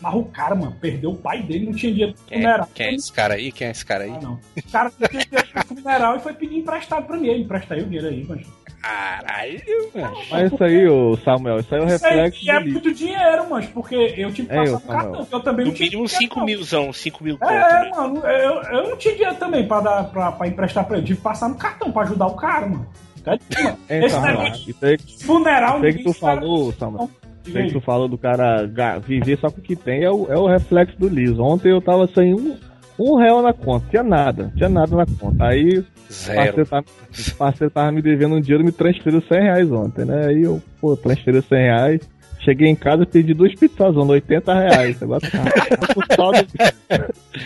Mas 0.00 0.14
o 0.14 0.22
cara, 0.24 0.54
mano, 0.54 0.76
perdeu 0.80 1.10
o 1.10 1.16
pai 1.16 1.42
dele, 1.42 1.64
não 1.66 1.72
tinha 1.72 1.90
dinheiro 1.92 2.12
pro 2.14 2.24
Quem, 2.26 2.38
funeral. 2.42 2.68
quem 2.74 2.86
é 2.86 2.94
esse 2.94 3.12
cara 3.12 3.34
aí? 3.34 3.50
Quem 3.50 3.66
é 3.66 3.70
esse 3.70 3.84
cara 3.86 4.04
aí? 4.04 4.10
Ah, 4.14 4.20
não. 4.22 4.32
O 4.56 4.70
cara 4.70 4.92
não 5.00 5.08
tinha 5.08 5.24
dinheiro 5.24 5.48
pro 5.50 5.64
funeral 5.76 6.16
e 6.16 6.20
foi 6.20 6.34
pedir 6.34 6.58
emprestado 6.58 7.06
pra 7.06 7.16
mim. 7.16 7.26
Ele 7.28 7.42
empresta 7.42 7.74
aí 7.74 7.80
o 7.80 7.84
dinheiro 7.86 8.06
aí, 8.06 8.24
mas. 8.28 8.46
Caralho, 8.80 9.60
mano. 9.94 10.16
Mas 10.30 10.52
isso 10.52 10.64
aí, 10.64 10.88
ô 10.88 11.16
Samuel, 11.18 11.58
isso 11.60 11.74
aí 11.74 11.80
é 11.80 11.84
o 11.84 11.88
Isso 11.88 12.06
aí 12.06 12.12
reflexo 12.16 12.50
é 12.50 12.52
do 12.54 12.58
lixo. 12.60 12.72
muito 12.72 12.94
dinheiro, 12.94 13.50
mano, 13.50 13.68
porque 13.74 13.94
eu 14.16 14.32
tive 14.32 14.48
que 14.48 14.54
É, 14.54 14.58
passar 14.58 14.68
eu, 14.68 14.72
no 14.74 14.80
cartão. 14.86 15.26
Eu 15.32 15.40
também 15.40 15.64
No 15.64 15.70
não 15.70 15.76
tinha 15.76 15.86
mínimo 15.90 16.06
dinheiro, 16.06 16.22
5 16.24 16.38
não. 16.38 16.46
milzão, 16.46 16.92
5 16.92 17.24
mil 17.24 17.38
conto, 17.38 17.52
É, 17.52 17.82
né? 17.84 17.90
mano, 17.90 18.18
eu, 18.26 18.62
eu 18.62 18.90
não 18.90 18.96
tinha 18.96 19.14
dinheiro 19.14 19.36
também 19.36 19.66
pra, 19.66 19.80
dar, 19.80 20.04
pra, 20.04 20.32
pra 20.32 20.46
emprestar 20.48 20.84
pra 20.86 20.96
ele. 20.96 21.06
Tive 21.06 21.18
que 21.18 21.24
passar 21.24 21.48
no 21.48 21.56
cartão 21.56 21.90
pra 21.92 22.02
ajudar 22.02 22.26
o 22.26 22.34
cara, 22.36 22.66
mano. 22.66 22.86
Mano, 23.26 23.40
É, 23.88 24.04
Esse 24.06 24.20
negócio 24.20 24.64
de 24.64 24.70
isso 24.70 24.84
aí, 24.86 24.98
funeral. 25.24 25.76
isso 25.78 25.86
aí 25.86 25.94
que 25.94 26.04
tu 26.04 26.12
falou, 26.14 26.72
Samuel. 26.72 27.10
Isso 27.46 27.56
aí 27.56 27.62
aí. 27.64 27.68
que 27.68 27.74
tu 27.74 27.80
falou 27.80 28.08
do 28.08 28.16
cara 28.18 28.66
viver 29.06 29.38
só 29.38 29.50
com 29.50 29.58
o 29.58 29.62
que 29.62 29.74
tem 29.76 30.02
é 30.04 30.10
o, 30.10 30.26
é 30.30 30.36
o 30.38 30.46
reflexo 30.46 30.98
do 30.98 31.08
liso. 31.08 31.42
Ontem 31.42 31.70
eu 31.70 31.80
tava 31.80 32.06
sem 32.08 32.32
um, 32.34 32.56
um 32.98 33.16
real 33.16 33.42
na 33.42 33.52
conta, 33.52 33.86
tinha 33.90 34.02
nada, 34.02 34.52
tinha 34.56 34.68
nada 34.68 34.96
na 34.96 35.06
conta. 35.06 35.44
Aí 35.46 35.78
o 35.78 35.84
Zero. 36.12 36.36
parceiro, 36.36 36.66
tava, 36.68 36.84
o 36.86 37.34
parceiro 37.36 37.70
tava 37.72 37.92
me 37.92 38.02
devendo 38.02 38.34
um 38.34 38.40
dinheiro 38.40 38.62
e 38.62 38.66
me 38.66 38.72
transferiu 38.72 39.20
100 39.22 39.40
reais 39.40 39.70
ontem, 39.70 40.04
né? 40.04 40.26
Aí 40.26 40.42
eu, 40.42 40.60
pô, 40.80 40.96
transferiu 40.96 41.42
100 41.42 41.58
reais. 41.58 42.00
Cheguei 42.40 42.68
em 42.68 42.76
casa 42.76 43.02
e 43.02 43.06
pedi 43.06 43.34
duas 43.34 43.52
pizzas, 43.54 43.96
80 43.96 44.54
reais. 44.54 45.02
Agora 45.02 45.20
tô 45.20 45.94
com 45.94 46.14
saldo, 46.14 46.46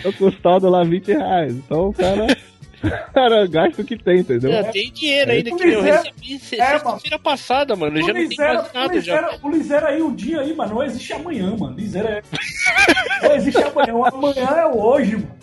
tô 0.03 0.13
com 0.13 0.31
saldo 0.41 0.69
lá 0.69 0.83
20 0.83 1.07
reais. 1.13 1.53
Então 1.55 1.89
o 1.89 1.93
cara, 1.93 2.27
o 2.83 3.11
cara 3.13 3.47
gasta 3.47 3.81
o 3.81 3.85
que 3.85 3.97
tem, 3.97 4.19
entendeu? 4.19 4.51
É, 4.53 4.63
tem 4.63 4.91
dinheiro 4.93 5.31
ainda 5.31 5.49
O 5.51 5.57
que 5.57 5.63
eu 5.67 5.81
recebi 5.81 6.37
se- 6.39 6.61
É, 6.61 6.65
sexta-feira 6.73 7.17
passada, 7.17 7.75
mano. 7.75 7.97
Eu 7.97 8.03
O 8.03 8.07
já 8.07 8.13
não 8.13 8.27
tenho 8.29 8.53
mais 8.53 8.73
nada 8.73 9.01
já. 9.01 9.39
O 9.41 9.49
Liseiro 9.49 9.85
aí, 9.87 10.01
o 10.01 10.11
dia 10.11 10.41
aí, 10.41 10.53
mano, 10.55 10.75
não 10.75 10.83
existe 10.83 11.11
amanhã, 11.11 11.55
mano. 11.57 11.75
Liseiro 11.75 12.07
é. 12.07 12.21
não 13.27 13.35
existe 13.35 13.63
amanhã. 13.63 13.95
O 13.95 14.05
amanhã 14.05 14.45
é 14.57 14.65
o 14.67 14.77
hoje, 14.79 15.15
mano. 15.15 15.42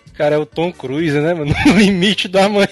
cara 0.11 0.35
é 0.35 0.37
o 0.37 0.45
Tom 0.45 0.71
Cruise, 0.71 1.19
né, 1.19 1.33
mano? 1.33 1.53
No 1.65 1.77
limite 1.77 2.27
do 2.27 2.37
amanhã. 2.39 2.67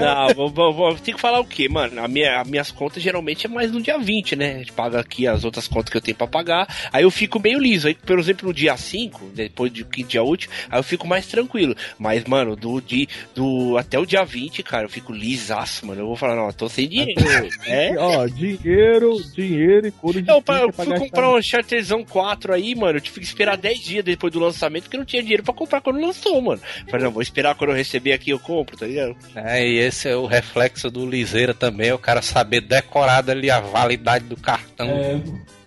Não, 0.00 0.34
vou, 0.34 0.50
vou, 0.50 0.72
vou- 0.74 0.94
tem 0.96 1.14
que 1.14 1.20
falar 1.20 1.40
o 1.40 1.44
quê, 1.44 1.68
mano? 1.68 2.02
A 2.02 2.08
minha, 2.08 2.40
as 2.40 2.48
minhas 2.48 2.70
contas 2.70 3.02
geralmente 3.02 3.46
é 3.46 3.48
mais 3.48 3.70
no 3.70 3.80
dia 3.80 3.98
20, 3.98 4.36
né? 4.36 4.54
A 4.54 4.58
gente 4.58 4.72
paga 4.72 4.98
aqui 5.00 5.26
as 5.26 5.44
outras 5.44 5.66
contas 5.68 5.90
que 5.90 5.96
eu 5.96 6.00
tenho 6.00 6.16
pra 6.16 6.26
pagar. 6.26 6.66
Aí 6.92 7.02
eu 7.02 7.10
fico 7.10 7.38
meio 7.40 7.58
liso. 7.58 7.88
Aí, 7.88 7.94
por 7.94 8.18
exemplo, 8.18 8.48
no 8.48 8.54
dia 8.54 8.76
5, 8.76 9.30
depois 9.34 9.72
do 9.72 9.84
quinto 9.84 10.08
dia 10.10 10.22
útil, 10.22 10.50
aí 10.70 10.78
eu 10.78 10.82
fico 10.82 11.06
mais 11.06 11.26
tranquilo. 11.26 11.74
Mas, 11.98 12.24
mano, 12.24 12.56
do, 12.56 12.80
de, 12.80 13.08
do 13.34 13.76
até 13.78 13.98
o 13.98 14.06
dia 14.06 14.24
20, 14.24 14.62
cara, 14.62 14.84
eu 14.86 14.90
fico 14.90 15.12
lisaço, 15.12 15.86
mano. 15.86 16.00
Eu 16.00 16.06
vou 16.06 16.16
falar, 16.16 16.34
não, 16.36 16.46
eu 16.46 16.52
tô 16.52 16.68
sem 16.68 16.88
dinheiro. 16.88 17.20
É? 17.66 17.94
Ó, 17.98 18.26
dinheiro, 18.26 19.16
dinheiro 19.34 19.86
e 19.86 19.90
couro 19.92 20.20
de 20.20 20.28
Eu, 20.30 20.42
pa- 20.42 20.58
eu 20.60 20.72
pra 20.72 20.84
fui 20.84 20.98
comprar 20.98 21.30
um 21.30 21.40
Charterzão 21.42 22.04
4 22.04 22.52
aí, 22.52 22.74
mano. 22.74 22.98
Eu 22.98 23.00
tive 23.00 23.20
que 23.20 23.26
esperar 23.26 23.56
10 23.56 23.78
dias 23.80 24.04
depois 24.04 24.32
do 24.32 24.40
lançamento, 24.40 24.84
porque 24.84 24.96
eu 24.96 25.00
não 25.00 25.04
tinha 25.06 25.22
dinheiro 25.22 25.42
pra 25.42 25.54
comprar 25.54 25.80
quando 25.80 26.00
lançou, 26.00 26.40
mano. 26.40 26.60
Falei, 26.88 27.04
não, 27.04 27.12
vou 27.12 27.22
esperar 27.22 27.54
quando 27.54 27.70
eu 27.70 27.76
receber 27.76 28.12
aqui, 28.12 28.30
eu 28.30 28.38
compro, 28.38 28.76
tá 28.76 28.86
ligado? 28.86 29.16
É, 29.34 29.66
e 29.66 29.78
esse 29.78 30.08
é 30.08 30.16
o 30.16 30.26
reflexo 30.26 30.90
do 30.90 31.04
Liseira 31.08 31.52
também, 31.54 31.88
é 31.88 31.94
o 31.94 31.98
cara 31.98 32.22
saber 32.22 32.60
decorar 32.62 33.28
ali 33.28 33.50
a 33.50 33.60
validade 33.60 34.24
do 34.24 34.36
cartão. 34.36 34.88
É, 34.88 35.20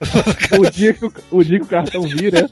O 0.59 0.69
dia, 0.69 0.93
que 0.93 1.05
o, 1.05 1.13
o 1.31 1.43
dia 1.43 1.59
que 1.59 1.65
o 1.65 1.69
cartão 1.69 2.01
vira, 2.03 2.49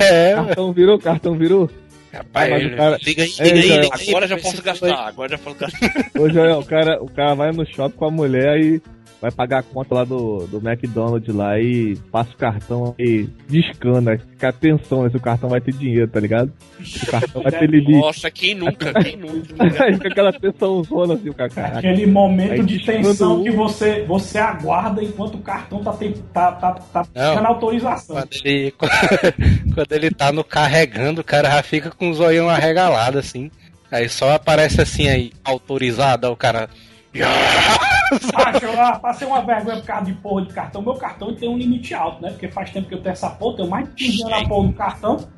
É, 0.00 0.34
o 0.40 0.46
cartão 0.46 0.72
virou, 0.72 0.96
o 0.96 1.00
cartão 1.00 1.34
virou. 1.36 1.70
rapaz, 2.12 2.66
o 2.72 2.76
cara- 2.76 2.98
liga 3.02 3.22
aí, 3.22 3.32
É, 3.38 3.44
liga 3.44 3.54
aí, 3.74 3.80
liga 3.80 3.94
aí, 3.96 4.08
Agora 4.08 4.26
já 4.26 4.36
posso 4.38 4.62
gastar, 4.62 5.06
agora 5.06 5.30
já 5.30 5.38
posso 5.38 5.56
gastar. 5.56 5.90
Ô, 6.18 6.28
Joel, 6.28 6.58
o 6.58 6.64
cara, 6.64 7.02
o 7.02 7.08
cara 7.10 7.34
vai 7.34 7.52
no 7.52 7.64
shopping 7.66 7.96
com 7.96 8.04
a 8.06 8.10
mulher 8.10 8.58
e 8.58 8.82
vai 9.26 9.30
pagar 9.32 9.58
a 9.58 9.62
conta 9.62 9.94
lá 9.94 10.04
do, 10.04 10.46
do 10.46 10.58
McDonald's 10.58 11.34
lá 11.34 11.58
e 11.58 11.96
passa 12.12 12.30
o 12.30 12.36
cartão 12.36 12.94
e 12.98 13.28
descana. 13.48 14.18
Fica 14.18 14.48
atenção 14.48 15.02
né, 15.02 15.10
se 15.10 15.16
o 15.16 15.20
cartão 15.20 15.48
vai 15.48 15.60
ter 15.60 15.72
dinheiro, 15.72 16.08
tá 16.08 16.20
ligado? 16.20 16.52
Se 16.84 17.04
o 17.04 17.10
cartão 17.10 17.42
vai 17.42 17.52
ter 17.52 17.68
limite. 17.68 17.98
Nossa, 17.98 18.30
quem 18.30 18.54
nunca, 18.54 18.92
quem 19.02 19.16
nunca. 19.16 19.54
Aí 19.82 19.94
fica 19.94 20.08
aquela 20.08 20.32
tensão 20.32 20.82
zona 20.84 21.14
assim, 21.14 21.28
o 21.28 21.34
cara. 21.34 21.78
Aquele 21.78 22.06
momento 22.06 22.52
Aí 22.52 22.62
de 22.62 22.78
tensão 22.84 23.40
um. 23.40 23.42
que 23.42 23.50
você, 23.50 24.04
você 24.04 24.38
aguarda 24.38 25.02
enquanto 25.02 25.34
o 25.34 25.42
cartão 25.42 25.82
tá, 25.82 25.92
tem, 25.92 26.12
tá, 26.32 26.52
tá, 26.52 26.72
tá 26.72 27.06
Não. 27.14 27.34
dando 27.34 27.46
autorização. 27.46 28.16
Quando 28.16 28.28
ele, 28.44 28.70
quando 29.74 29.92
ele 29.92 30.10
tá 30.10 30.30
no 30.30 30.44
carregando, 30.44 31.20
o 31.20 31.24
cara 31.24 31.50
já 31.50 31.62
fica 31.62 31.90
com 31.90 32.10
o 32.10 32.14
zoião 32.14 32.48
arregalado, 32.48 33.18
assim. 33.18 33.50
Aí 33.90 34.08
só 34.08 34.32
aparece 34.32 34.80
assim 34.80 35.08
aí, 35.08 35.32
autorizado, 35.44 36.30
o 36.30 36.36
cara. 36.36 36.68
Macho, 37.22 38.66
eu 38.66 39.00
passei 39.00 39.26
uma 39.26 39.40
vergonha 39.42 39.76
por 39.78 39.86
causa 39.86 40.06
de 40.06 40.12
porra 40.14 40.44
de 40.44 40.52
cartão. 40.52 40.82
Meu 40.82 40.94
cartão 40.94 41.34
tem 41.34 41.48
um 41.48 41.58
limite 41.58 41.94
alto, 41.94 42.22
né? 42.22 42.30
Porque 42.30 42.48
faz 42.48 42.70
tempo 42.70 42.88
que 42.88 42.94
eu 42.94 43.02
tenho 43.02 43.12
essa 43.12 43.30
porra, 43.30 43.56
tenho 43.56 43.68
mais 43.68 43.86
de 43.86 43.92
15 43.94 44.22
anos 44.22 44.42
na 44.42 44.48
porra 44.48 44.68
do 44.68 44.74
cartão. 44.74 45.28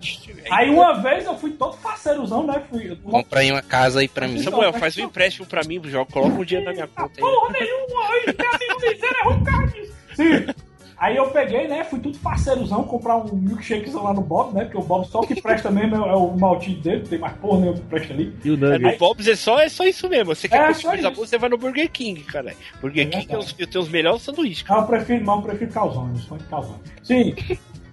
Aí 0.50 0.70
uma 0.70 0.94
vez 1.00 1.24
eu 1.24 1.36
fui 1.36 1.52
todo 1.52 1.76
parceirozão, 1.78 2.46
né? 2.46 2.62
Fui. 2.70 2.96
Compra 2.96 3.40
aí 3.40 3.50
uma 3.50 3.62
casa 3.62 4.00
aí 4.00 4.08
pra 4.08 4.28
mim. 4.28 4.42
Samuel, 4.42 4.72
faz 4.72 4.96
um 4.98 5.02
empréstimo 5.02 5.46
pra 5.46 5.62
mim, 5.64 5.80
joga, 5.84 6.10
coloca 6.12 6.34
um 6.34 6.44
dinheiro 6.44 6.66
na 6.66 6.74
minha 6.74 6.86
conta 6.86 7.12
aí. 7.16 7.20
Porra 7.20 7.52
nenhuma, 7.52 8.08
meu 8.38 8.50
amigo 8.52 8.80
Liseiro 8.80 9.16
é 9.16 9.24
ruim 9.24 9.38
por 9.38 9.44
causa 9.44 9.66
disso. 9.68 9.92
Sim. 10.14 10.67
Aí 11.00 11.16
eu 11.16 11.30
peguei, 11.30 11.68
né? 11.68 11.84
Fui 11.84 12.00
tudo 12.00 12.18
parceirozão 12.18 12.82
comprar 12.82 13.16
um 13.18 13.36
milkshakezão 13.36 14.02
lá 14.02 14.12
no 14.12 14.20
Bob, 14.20 14.52
né? 14.52 14.64
Porque 14.64 14.78
o 14.78 14.82
Bob 14.82 15.06
só 15.06 15.20
o 15.20 15.26
que 15.26 15.40
presta 15.40 15.70
mesmo 15.70 15.94
é 15.94 16.14
o 16.16 16.36
maltinho 16.36 16.80
dele, 16.80 17.06
tem 17.06 17.18
mais 17.20 17.34
porra 17.36 17.60
nenhuma 17.60 17.78
que 17.78 17.84
presta 17.86 18.12
ali. 18.12 18.36
E 18.44 18.50
o 18.50 18.54
É, 18.54 18.56
Nugget? 18.56 18.82
no 18.82 18.98
Bob's 18.98 19.28
é 19.28 19.36
só, 19.36 19.60
é 19.60 19.68
só 19.68 19.84
isso 19.84 20.08
mesmo. 20.08 20.34
Você 20.34 20.48
quer 20.48 20.56
É, 20.56 20.72
boa, 21.12 21.12
você 21.14 21.38
vai 21.38 21.48
no 21.48 21.56
Burger 21.56 21.88
King, 21.90 22.20
cara. 22.24 22.52
Burger 22.80 23.06
É 23.06 23.10
King 23.10 23.26
tem 23.26 23.36
verdade. 23.36 23.62
os, 23.62 23.70
tem 23.70 23.80
os 23.80 23.88
melhores 23.88 24.22
sanduíches. 24.22 24.64
Mas 24.68 24.78
eu 24.80 24.86
prefiro, 24.86 25.24
mas 25.24 25.36
eu 25.36 25.42
prefiro 25.42 25.70
calzone, 25.70 26.10
eu 26.14 26.18
sou 26.22 26.36
de 26.36 26.44
calzone. 26.44 26.80
Sim. 27.04 27.34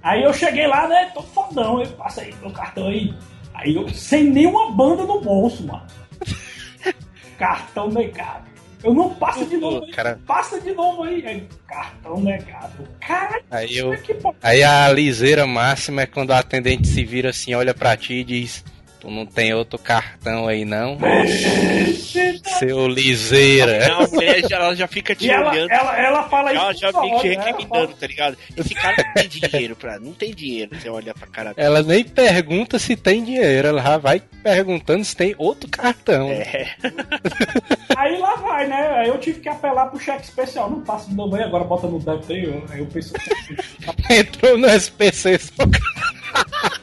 Aí 0.02 0.24
eu 0.24 0.34
cheguei 0.34 0.66
lá, 0.66 0.88
né? 0.88 1.12
Tô 1.14 1.22
fodão, 1.22 1.82
eu 1.82 1.88
passei 1.92 2.34
meu 2.42 2.50
cartão 2.52 2.88
aí. 2.88 3.14
Aí 3.54 3.76
eu, 3.76 3.88
sem 3.90 4.24
nenhuma 4.32 4.72
banda 4.72 5.04
no 5.04 5.22
bolso, 5.22 5.64
mano. 5.66 5.84
Cartão 7.38 7.90
negado. 7.90 8.46
Eu 8.84 8.94
não 8.94 9.14
passo 9.16 9.46
de 9.46 9.58
novo 9.58 9.86
aí. 9.86 9.92
Cara. 9.92 10.20
Passa 10.26 10.60
de 10.60 10.72
novo 10.74 11.04
aí. 11.04 11.26
aí 11.26 11.48
cartão 11.68 12.20
negado. 12.22 12.88
Caralho, 13.00 13.44
Aí 13.50 13.78
eu. 13.78 13.94
Aí 14.42 14.64
a 14.64 14.92
liseira 14.92 15.46
máxima 15.46 16.02
é 16.04 16.06
quando 16.06 16.32
a 16.32 16.40
atendente 16.40 16.88
se 16.88 17.04
vira 17.04 17.30
assim, 17.30 17.54
olha 17.54 17.74
pra 17.74 17.98
ti 17.98 18.14
e 18.14 18.24
diz: 18.24 18.64
Tu 19.06 19.12
não 19.12 19.24
tem 19.24 19.54
outro 19.54 19.78
cartão 19.78 20.48
aí 20.48 20.66
não? 20.66 20.98
Seu 22.58 22.88
liseira. 22.88 23.88
Não, 23.88 24.00
a 24.02 24.08
mulher 24.08 24.42
já, 24.50 24.56
ela 24.58 24.76
já 24.76 24.88
fica 24.88 25.14
te 25.14 25.28
E 25.28 25.30
ela, 25.30 25.52
olhando. 25.52 25.70
ela, 25.72 26.00
ela 26.00 26.24
fala 26.24 26.52
Já, 26.56 26.72
isso 26.72 26.82
já 26.82 26.92
com 26.92 27.02
fica 27.04 27.20
te 27.20 27.28
né? 27.28 27.34
Ela 27.36 27.44
recriminando, 27.46 27.94
tá 27.94 28.08
ligado? 28.08 28.38
Esse 28.58 28.74
cara 28.74 28.96
não 29.04 29.14
tem 29.14 29.28
dinheiro, 29.30 29.76
pra, 29.76 30.00
não 30.00 30.12
tem 30.14 30.34
dinheiro. 30.34 30.72
Você 30.76 30.90
olha 30.90 31.14
pra 31.14 31.28
cara 31.28 31.54
dele. 31.54 31.68
Ela 31.68 31.84
nem 31.84 32.04
pergunta 32.04 32.80
se 32.80 32.96
tem 32.96 33.24
dinheiro, 33.24 33.68
ela 33.68 33.82
já 33.84 33.98
vai 34.00 34.20
perguntando 34.42 35.06
se 35.06 35.16
tem 35.16 35.36
outro 35.38 35.70
cartão. 35.70 36.28
É, 36.32 36.68
Aí 37.96 38.18
lá 38.18 38.36
vai, 38.38 38.68
né? 38.68 38.88
Aí 39.02 39.08
eu 39.10 39.20
tive 39.20 39.40
que 39.40 39.50
apelar 39.50 39.86
pro 39.88 40.00
cheque 40.00 40.24
especial. 40.24 40.68
Não 40.70 40.82
passa 40.82 41.08
de 41.10 41.16
novo 41.16 41.36
aí, 41.36 41.44
agora 41.44 41.64
bota 41.64 41.86
no 41.86 42.00
débito 42.00 42.34
aí. 42.34 42.44
eu- 42.44 42.66
Aí 42.72 42.80
eu 42.80 42.88
penso. 42.88 43.14
Entrou 44.10 44.58
no 44.58 44.68
SPC 44.68 45.38
só 45.38 45.64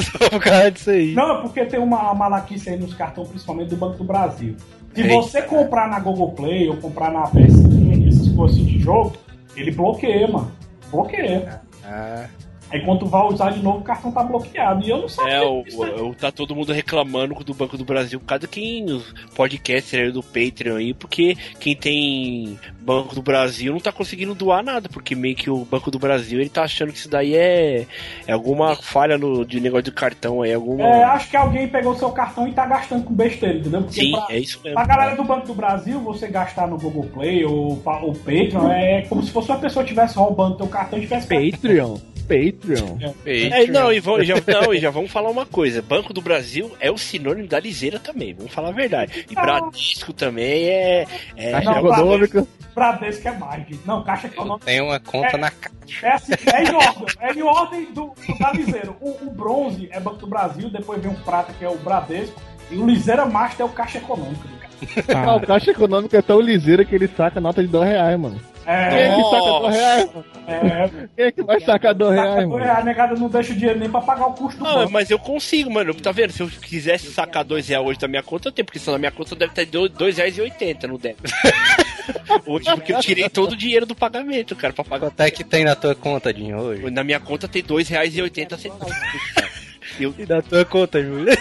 só 0.00 0.28
por 0.30 0.40
causa 0.40 0.70
disso 0.70 0.90
aí. 0.90 1.14
Não, 1.14 1.38
é 1.38 1.42
porque 1.42 1.64
tem 1.64 1.80
uma 1.80 2.14
malaquice 2.14 2.70
aí 2.70 2.78
nos 2.78 2.94
cartões, 2.94 3.28
principalmente 3.28 3.70
do 3.70 3.76
Banco 3.76 3.98
do 3.98 4.04
Brasil. 4.04 4.56
Se 4.94 5.00
Eita. 5.00 5.14
você 5.14 5.42
comprar 5.42 5.88
na 5.88 5.98
Google 5.98 6.32
Play 6.32 6.68
ou 6.68 6.76
comprar 6.76 7.10
na 7.10 7.22
PSN, 7.22 8.08
essas 8.08 8.28
coisas 8.28 8.58
de 8.58 8.78
jogo, 8.78 9.14
ele 9.56 9.70
bloqueia, 9.70 10.28
mano. 10.28 10.50
Bloqueia. 10.90 11.62
Ah, 11.84 12.26
Aí 12.72 12.80
quando 12.80 13.00
tu 13.00 13.06
vai 13.06 13.22
usar 13.26 13.50
de 13.50 13.62
novo, 13.62 13.78
o 13.78 13.82
cartão 13.82 14.10
tá 14.10 14.22
bloqueado. 14.22 14.82
E 14.84 14.88
eu 14.88 15.02
não 15.02 15.08
sabia 15.08 15.34
é 15.34 15.42
o, 15.42 15.62
disso, 15.62 15.84
né? 15.84 15.92
o- 15.92 16.14
tá 16.14 16.32
todo 16.32 16.56
mundo 16.56 16.72
reclamando 16.72 17.34
do 17.44 17.52
Banco 17.54 17.76
do 17.76 17.84
Brasil, 17.84 18.18
cada 18.26 18.46
quem 18.46 18.84
os 18.86 19.12
podcasts 19.34 19.92
aí 19.92 20.10
do 20.10 20.22
Patreon 20.22 20.76
aí, 20.76 20.94
porque 20.94 21.36
quem 21.60 21.76
tem 21.76 22.58
Banco 22.80 23.14
do 23.14 23.20
Brasil 23.22 23.72
não 23.72 23.80
tá 23.80 23.92
conseguindo 23.92 24.34
doar 24.34 24.62
nada, 24.62 24.88
porque 24.88 25.14
meio 25.14 25.36
que 25.36 25.50
o 25.50 25.64
Banco 25.64 25.90
do 25.90 25.98
Brasil 25.98 26.40
ele 26.40 26.48
tá 26.48 26.62
achando 26.62 26.92
que 26.92 26.98
isso 26.98 27.10
daí 27.10 27.34
é, 27.36 27.86
é 28.26 28.32
alguma 28.32 28.74
falha 28.74 29.18
no 29.18 29.44
de 29.44 29.60
negócio 29.60 29.84
de 29.84 29.92
cartão 29.92 30.40
aí, 30.42 30.52
alguma. 30.52 30.82
É, 30.84 31.04
acho 31.04 31.28
que 31.28 31.36
alguém 31.36 31.68
pegou 31.68 31.94
seu 31.94 32.10
cartão 32.10 32.48
e 32.48 32.52
tá 32.52 32.64
gastando 32.66 33.04
com 33.04 33.12
besteira, 33.14 33.58
entendeu? 33.58 33.82
Porque 33.82 34.00
Sim, 34.00 34.12
pra, 34.12 34.26
é 34.30 34.38
isso 34.38 34.60
mesmo. 34.64 34.74
pra 34.74 34.86
galera 34.86 35.14
do 35.16 35.24
Banco 35.24 35.46
do 35.46 35.54
Brasil, 35.54 36.00
você 36.00 36.26
gastar 36.28 36.66
no 36.66 36.78
Google 36.78 37.04
Play 37.12 37.44
ou 37.44 37.72
o 37.74 38.14
Patreon 38.14 38.70
é 38.70 39.02
como 39.02 39.22
se 39.22 39.30
fosse 39.30 39.50
uma 39.50 39.58
pessoa 39.58 39.82
estivesse 39.82 40.16
roubando 40.16 40.56
teu 40.56 40.68
cartão 40.68 40.98
e 40.98 41.02
tivesse 41.02 41.26
Patreon. 41.28 41.98
Patreon. 42.22 42.98
É, 43.26 43.66
não, 43.66 43.92
e, 43.92 44.00
vão, 44.00 44.22
já, 44.22 44.34
não, 44.46 44.72
e 44.74 44.78
já 44.80 44.90
vamos 44.90 45.10
falar 45.10 45.30
uma 45.30 45.46
coisa: 45.46 45.82
Banco 45.82 46.12
do 46.12 46.20
Brasil 46.20 46.70
é 46.80 46.90
o 46.90 46.98
sinônimo 46.98 47.48
da 47.48 47.58
liseira 47.60 47.98
também, 47.98 48.32
vamos 48.34 48.52
falar 48.52 48.68
a 48.68 48.72
verdade. 48.72 49.26
E 49.30 49.34
Bradesco 49.34 50.12
também 50.12 50.68
é. 50.68 51.06
é 51.36 51.50
Caixa 51.52 51.70
Não, 51.70 51.78
econômica. 51.78 52.46
Bradesco 52.74 53.28
é 53.28 53.32
mais, 53.38 53.68
gente. 53.68 53.80
Não, 53.84 54.02
Caixa 54.02 54.26
Econômica 54.28 54.64
tem 54.66 54.80
uma 54.80 54.98
conta 54.98 55.36
É. 55.36 55.36
na 55.36 55.50
caixa. 55.50 56.06
é 56.06 56.12
assim, 56.12 56.32
é 56.52 56.62
em 56.64 56.74
ordem. 56.74 57.06
É 57.20 57.32
em 57.34 57.42
ordem 57.42 57.92
do, 57.92 58.14
da 58.38 58.52
liseira. 58.52 58.90
O, 59.00 59.26
o 59.26 59.30
bronze 59.30 59.88
é 59.92 60.00
Banco 60.00 60.16
do 60.18 60.26
Brasil, 60.26 60.70
depois 60.70 61.02
vem 61.02 61.12
o 61.12 61.16
prata, 61.16 61.52
que 61.52 61.64
é 61.64 61.68
o 61.68 61.76
Bradesco, 61.76 62.40
E 62.70 62.76
o 62.76 62.86
Liseira 62.86 63.26
Master 63.26 63.66
é 63.66 63.68
o 63.68 63.72
caixa 63.72 63.98
econômico 63.98 64.46
do 64.48 64.54
cara. 64.56 65.30
Ah, 65.30 65.36
o 65.36 65.40
caixa 65.46 65.70
econômico 65.70 66.16
é 66.16 66.22
tão 66.22 66.40
ligeiro 66.40 66.84
que 66.86 66.94
ele 66.94 67.08
saca 67.08 67.40
nota 67.40 67.62
de 67.62 67.68
2 67.68 67.86
reais, 67.88 68.18
mano. 68.18 68.40
Quem 68.64 68.72
É, 68.72 69.08
é 69.08 69.14
que 69.16 69.22
saca 69.22 69.60
2 69.60 69.74
reais? 69.74 70.06
mano? 70.14 70.24
é. 70.46 71.08
Quem 71.16 71.24
é 71.26 71.32
que 71.32 71.42
vai 71.42 71.60
sacar 71.60 71.94
2 71.94 72.14
reais, 72.14 72.48
mano? 72.48 72.64
A 72.70 72.82
negada 72.84 73.14
não 73.14 73.28
deixa 73.28 73.52
o 73.52 73.56
dinheiro 73.56 73.78
nem 73.80 73.90
pra 73.90 74.00
pagar 74.00 74.26
o 74.26 74.32
custo 74.34 74.58
do 74.58 74.64
Não, 74.64 74.88
mas 74.90 75.10
eu 75.10 75.18
consigo, 75.18 75.70
mano. 75.70 75.92
Tá 75.94 76.12
vendo? 76.12 76.32
Se 76.32 76.42
eu 76.42 76.48
quisesse 76.48 77.10
sacar 77.12 77.44
dois 77.44 77.66
reais 77.68 77.84
hoje 77.86 77.98
da 77.98 78.06
minha 78.08 78.22
conta, 78.22 78.48
eu 78.48 78.52
tenho, 78.52 78.64
porque 78.66 78.78
senão 78.78 78.92
na 78.94 78.98
minha 78.98 79.10
conta 79.10 79.34
deve 79.34 79.52
estar 79.52 79.64
do- 79.66 79.88
dois 79.88 80.16
reais 80.16 80.36
e 80.38 80.40
oitenta 80.40 80.86
no 80.86 80.96
débito. 80.98 81.32
hoje, 82.46 82.64
porque 82.74 82.92
eu 82.92 83.00
tirei 83.00 83.28
todo 83.28 83.52
o 83.52 83.56
dinheiro 83.56 83.84
do 83.86 83.94
pagamento, 83.94 84.54
cara, 84.56 84.72
pra 84.72 84.84
pagar. 84.84 85.06
Quanto 85.10 85.20
é 85.20 85.30
que 85.30 85.44
tem 85.44 85.64
na 85.64 85.74
tua 85.74 85.94
conta, 85.94 86.32
Dinho, 86.32 86.58
hoje? 86.58 86.90
Na 86.90 87.02
minha 87.04 87.20
conta 87.20 87.46
tem 87.48 87.62
dois 87.62 87.88
reais 87.88 88.16
e 88.16 88.22
oitenta 88.22 88.56
centavos. 88.56 88.94
Eu, 90.00 90.14
E 90.18 90.24
na 90.24 90.40
tua 90.40 90.64
conta, 90.64 91.02
Júlio? 91.02 91.26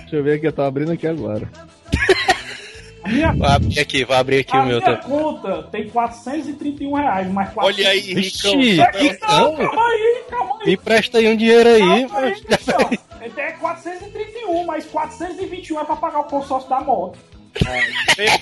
Deixa 0.00 0.16
eu 0.16 0.24
ver 0.24 0.34
aqui, 0.34 0.46
eu 0.46 0.52
tô 0.52 0.62
abrindo 0.62 0.90
aqui 0.92 1.06
agora. 1.06 1.48
Minha, 3.06 3.32
Vou 3.32 3.46
abrir 3.46 3.80
aqui, 3.80 4.04
vou 4.04 4.16
abrir 4.16 4.38
aqui 4.40 4.56
a 4.56 4.62
o 4.62 4.66
meu. 4.66 4.80
minha 4.80 4.96
conta 4.98 5.62
tem 5.64 5.88
431 5.88 6.92
reais, 6.92 7.28
mas 7.30 7.52
400... 7.52 7.78
olha 7.78 7.90
aí, 7.90 8.14
Ricão. 8.14 8.52
Não, 8.54 9.06
então, 9.06 9.56
calma 9.56 9.86
aí, 9.88 10.24
calma 10.30 10.56
aí. 10.60 10.66
me 10.66 10.72
empresta 10.74 11.18
aí 11.18 11.28
um 11.28 11.36
dinheiro 11.36 11.68
aí. 11.68 12.08
Calma 12.08 12.26
aí, 12.26 12.40
pessoal. 12.42 12.90
É 13.20 13.52
431, 13.52 14.64
mas 14.66 14.84
421 14.86 15.80
é 15.80 15.84
pra 15.84 15.96
pagar 15.96 16.20
o 16.20 16.24
consórcio 16.24 16.68
da 16.68 16.80
moto. 16.80 17.18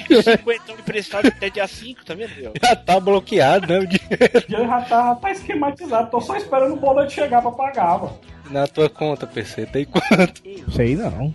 Eu 0.08 0.22
50 0.22 0.72
emprestado 0.72 1.26
até 1.26 1.50
dia 1.50 1.66
5, 1.66 2.04
tá 2.04 2.14
vendo? 2.14 2.30
meu? 2.36 2.52
Já 2.62 2.76
tá 2.76 3.00
bloqueado, 3.00 3.66
né? 3.66 3.80
O 3.80 3.86
dinheiro 3.86 4.38
O 4.38 4.46
dinheiro 4.46 4.68
já 4.68 4.80
tá, 4.82 5.14
tá 5.16 5.30
esquematizado. 5.32 6.10
Tô 6.10 6.20
só 6.20 6.36
esperando 6.36 6.74
o 6.74 6.76
boleto 6.76 7.12
chegar 7.12 7.42
pra 7.42 7.50
pagar, 7.50 7.98
mano. 7.98 8.18
na 8.50 8.66
tua 8.66 8.88
conta, 8.88 9.26
PC. 9.26 9.66
Tem 9.66 9.84
quanto? 9.84 10.42
Sei 10.74 10.94
não. 10.96 11.32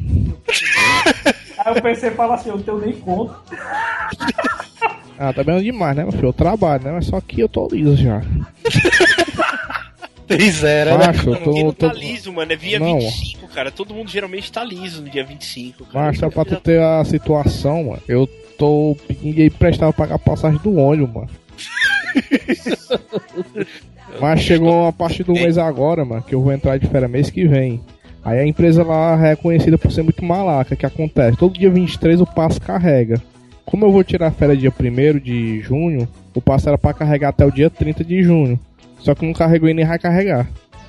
Aí 1.65 1.77
o 1.77 1.81
PC 1.81 2.11
fala 2.11 2.35
assim, 2.35 2.49
eu 2.49 2.57
não 2.57 2.63
tenho 2.63 2.79
nem 2.79 2.93
conta. 2.93 3.35
Ah, 5.17 5.31
tá 5.31 5.43
vendo 5.43 5.63
demais, 5.63 5.95
né, 5.95 6.03
meu 6.03 6.11
filho? 6.11 6.27
Eu 6.27 6.33
trabalho, 6.33 6.83
né? 6.83 6.91
Mas 6.91 7.05
só 7.05 7.21
que 7.21 7.39
eu 7.39 7.47
tô 7.47 7.69
liso 7.71 7.95
já. 7.95 8.21
Tem 10.27 10.51
zero, 10.51 10.97
né? 10.97 11.07
Macho, 11.07 11.29
eu 11.29 11.41
tô. 11.41 11.51
não 11.51 11.71
tô... 11.71 11.87
tá 11.87 11.93
liso, 11.93 12.33
mano. 12.33 12.51
É 12.51 12.55
via 12.57 12.79
Não. 12.79 12.99
25, 12.99 13.47
cara. 13.47 13.71
Todo 13.71 13.93
mundo 13.93 14.09
geralmente 14.09 14.51
tá 14.51 14.61
liso 14.61 15.01
no 15.01 15.09
dia 15.09 15.23
25, 15.23 15.85
cara. 15.85 16.07
Macho, 16.07 16.19
só 16.19 16.29
pra 16.29 16.43
tu 16.43 16.57
ter 16.57 16.81
a 16.81 17.01
situação, 17.05 17.85
mano. 17.85 18.01
Eu 18.09 18.27
tô 18.57 18.97
pedindo 19.07 19.39
aí 19.39 19.49
prestar 19.49 19.93
pra 19.93 20.05
pagar 20.05 20.15
a 20.15 20.19
passagem 20.19 20.59
do 20.61 20.75
ônibus, 20.75 21.15
mano. 21.15 21.29
Mas 24.19 24.41
chegou 24.41 24.87
a 24.87 24.93
partir 24.93 25.23
do 25.23 25.31
mês 25.33 25.57
agora, 25.57 26.03
mano, 26.03 26.23
que 26.23 26.35
eu 26.35 26.41
vou 26.41 26.51
entrar 26.51 26.77
de 26.77 26.87
férias 26.87 27.09
mês 27.09 27.29
que 27.29 27.47
vem. 27.47 27.81
Aí 28.25 28.39
a 28.39 28.45
empresa 28.47 28.83
lá 28.83 29.23
é 29.27 29.35
conhecida 29.35 29.77
por 29.77 29.91
ser 29.91 30.01
muito 30.01 30.25
malaca. 30.25 30.75
que 30.75 30.85
acontece? 30.85 31.37
Todo 31.37 31.57
dia 31.57 31.69
23 31.69 32.19
o 32.21 32.25
passo 32.25 32.59
carrega. 32.59 33.21
Como 33.63 33.85
eu 33.85 33.91
vou 33.91 34.03
tirar 34.03 34.31
férias 34.31 34.59
dia 34.59 34.73
1 34.77 35.19
de 35.19 35.61
junho, 35.61 36.07
o 36.33 36.41
passo 36.41 36.67
era 36.67 36.77
pra 36.77 36.93
carregar 36.93 37.29
até 37.29 37.45
o 37.45 37.51
dia 37.51 37.69
30 37.69 38.03
de 38.03 38.23
junho. 38.23 38.59
Só 38.99 39.13
que 39.13 39.25
não 39.25 39.33
carregou 39.33 39.69
e 39.69 39.73
nem 39.73 39.85
vai 39.85 39.99
carregar. 39.99 40.47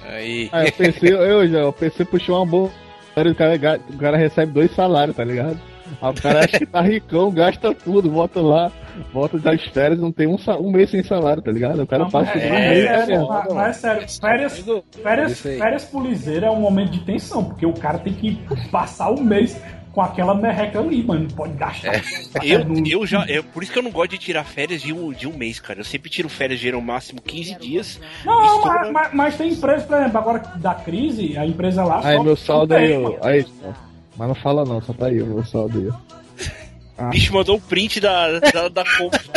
Aí. 0.08 0.48
Aí 0.50 0.68
o 0.68 0.72
PC, 0.72 1.08
eu 1.12 1.46
já, 1.48 1.66
o 1.68 1.72
PC 1.72 2.04
puxou 2.06 2.36
uma 2.36 2.46
boa. 2.46 2.70
O 3.16 3.34
cara, 3.34 3.56
ga- 3.56 3.78
o 3.90 3.96
cara 3.98 4.16
recebe 4.16 4.52
dois 4.52 4.70
salários, 4.74 5.16
tá 5.16 5.24
ligado? 5.24 5.58
O 6.00 6.12
cara 6.20 6.40
acha 6.44 6.58
que 6.58 6.66
tá 6.66 6.80
ricão, 6.80 7.30
gasta 7.30 7.74
tudo, 7.74 8.10
volta 8.10 8.40
lá, 8.40 8.70
volta 9.12 9.38
das 9.38 9.62
férias, 9.66 9.98
não 10.00 10.12
tem 10.12 10.26
um, 10.26 10.36
um 10.60 10.70
mês 10.70 10.90
sem 10.90 11.02
salário, 11.02 11.42
tá 11.42 11.50
ligado? 11.50 11.82
O 11.82 11.86
cara 11.86 12.04
Não, 12.04 12.10
passa 12.10 12.32
mas 12.34 12.44
um 12.44 12.46
é, 12.54 12.68
mês 12.70 12.84
é, 12.84 13.18
mas- 13.18 13.54
mas 13.54 13.68
é 13.68 13.72
sério, 13.72 14.08
férias, 14.20 14.64
férias, 15.02 15.40
férias 15.40 15.84
pro 15.84 16.00
liseiro 16.00 16.46
é 16.46 16.50
um 16.50 16.60
momento 16.60 16.90
de 16.92 17.00
tensão, 17.00 17.44
porque 17.44 17.64
o 17.66 17.72
cara 17.72 17.98
tem 17.98 18.12
que 18.12 18.38
passar 18.70 19.10
o 19.10 19.22
mês 19.22 19.60
com 19.92 20.02
aquela 20.02 20.34
merreca 20.34 20.78
ali, 20.78 21.02
mano. 21.02 21.22
Não 21.22 21.30
pode 21.34 21.54
gastar. 21.54 21.94
É. 21.94 22.02
Eu, 22.42 22.66
eu 22.86 23.06
já. 23.06 23.24
Eu, 23.26 23.42
por 23.42 23.62
isso 23.62 23.72
que 23.72 23.78
eu 23.78 23.82
não 23.82 23.90
gosto 23.90 24.10
de 24.10 24.18
tirar 24.18 24.44
férias 24.44 24.82
de 24.82 24.92
um, 24.92 25.10
de 25.10 25.26
um 25.26 25.34
mês, 25.34 25.58
cara. 25.58 25.80
Eu 25.80 25.84
sempre 25.84 26.10
tiro 26.10 26.28
férias 26.28 26.60
de 26.60 26.70
no 26.70 26.82
máximo 26.82 27.18
15 27.22 27.54
dias. 27.58 27.98
Não, 28.22 28.60
mas, 28.62 28.90
mas- 28.92 29.14
mas 29.14 29.36
tem 29.38 29.52
empresa, 29.52 29.86
por 29.86 29.96
exemplo, 29.96 30.18
agora 30.18 30.38
da 30.56 30.74
crise, 30.74 31.38
a 31.38 31.46
empresa 31.46 31.82
lá. 31.82 32.02
Aí 32.04 32.22
meu 32.22 32.36
saldo 32.36 32.74
aí. 32.74 32.92
Aí, 33.22 33.46
ó. 33.64 33.85
Mas 34.16 34.28
não 34.28 34.34
fala 34.34 34.64
não, 34.64 34.80
só 34.80 34.92
tá 34.92 35.06
aí, 35.06 35.20
o 35.22 35.26
meu 35.26 35.44
saldo 35.44 35.78
aí. 35.78 35.88
ó. 36.98 37.06
O 37.08 37.10
bicho 37.10 37.32
mandou 37.34 37.56
o 37.56 37.60
print 37.60 38.00
da, 38.00 38.38
da, 38.40 38.68
da 38.68 38.84
compra. 38.96 39.20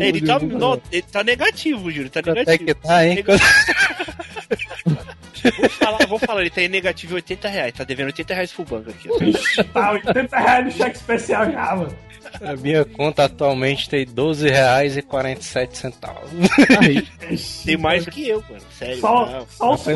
Ele 0.00 0.20
tá, 0.26 0.38
no- 0.40 0.80
ele 0.90 1.02
tá 1.02 1.22
negativo, 1.22 1.90
Júlio. 1.90 2.10
Tá 2.10 2.20
é 2.20 2.22
negativo. 2.32 2.64
que 2.66 2.74
tá, 2.74 3.06
hein? 3.06 3.24
Vou 5.60 5.68
falar, 5.70 6.06
vou 6.06 6.18
falar, 6.18 6.40
ele 6.40 6.50
tá 6.50 6.60
em 6.62 6.68
negativo 6.68 7.14
80 7.14 7.48
reais. 7.48 7.72
Tá 7.72 7.84
devendo 7.84 8.06
80 8.06 8.34
reais 8.34 8.52
pro 8.52 8.64
banco 8.64 8.90
aqui. 8.90 9.08
tá 9.72 9.92
80 9.92 10.36
reais 10.36 10.64
no 10.64 10.72
cheque 10.72 10.96
especial 10.96 11.50
já, 11.50 11.76
mano. 11.76 11.94
A 12.40 12.56
minha 12.56 12.84
conta 12.84 13.24
atualmente 13.24 13.88
tem 13.88 14.00
R$12,47. 14.00 15.94
Ixi, 17.30 17.64
Tem 17.66 17.76
mais 17.76 18.06
que 18.06 18.28
eu, 18.28 18.42
mano. 18.48 18.60
Sério. 18.70 19.00
Só, 19.00 19.26
não. 19.26 19.46
só 19.48 19.74
os 19.74 19.84
Tá 19.84 19.92